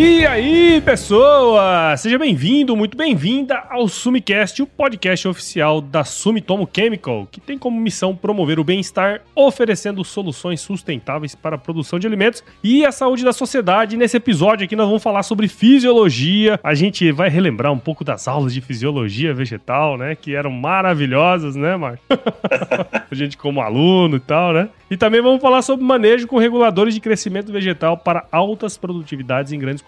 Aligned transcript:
E 0.00 0.24
aí, 0.24 0.80
pessoa! 0.80 1.96
Seja 1.96 2.16
bem-vindo, 2.16 2.76
muito 2.76 2.96
bem-vinda 2.96 3.64
ao 3.68 3.88
Sumicast, 3.88 4.62
o 4.62 4.66
podcast 4.66 5.26
oficial 5.26 5.80
da 5.80 6.04
Sumitomo 6.04 6.70
Chemical, 6.72 7.26
que 7.28 7.40
tem 7.40 7.58
como 7.58 7.80
missão 7.80 8.14
promover 8.14 8.60
o 8.60 8.64
bem-estar, 8.64 9.22
oferecendo 9.34 10.04
soluções 10.04 10.60
sustentáveis 10.60 11.34
para 11.34 11.56
a 11.56 11.58
produção 11.58 11.98
de 11.98 12.06
alimentos 12.06 12.44
e 12.62 12.86
a 12.86 12.92
saúde 12.92 13.24
da 13.24 13.32
sociedade. 13.32 13.96
Nesse 13.96 14.16
episódio 14.16 14.66
aqui 14.66 14.76
nós 14.76 14.86
vamos 14.86 15.02
falar 15.02 15.24
sobre 15.24 15.48
fisiologia. 15.48 16.60
A 16.62 16.74
gente 16.74 17.10
vai 17.10 17.28
relembrar 17.28 17.72
um 17.72 17.78
pouco 17.80 18.04
das 18.04 18.28
aulas 18.28 18.54
de 18.54 18.60
fisiologia 18.60 19.34
vegetal, 19.34 19.98
né, 19.98 20.14
que 20.14 20.32
eram 20.32 20.52
maravilhosas, 20.52 21.56
né, 21.56 21.76
Marco? 21.76 22.04
a 23.10 23.14
gente 23.16 23.36
como 23.36 23.60
aluno 23.60 24.18
e 24.18 24.20
tal, 24.20 24.52
né? 24.52 24.68
E 24.88 24.96
também 24.96 25.20
vamos 25.20 25.42
falar 25.42 25.60
sobre 25.60 25.84
manejo 25.84 26.26
com 26.26 26.38
reguladores 26.38 26.94
de 26.94 27.00
crescimento 27.00 27.52
vegetal 27.52 27.98
para 27.98 28.26
altas 28.32 28.78
produtividades 28.78 29.52
em 29.52 29.58
grandes 29.58 29.82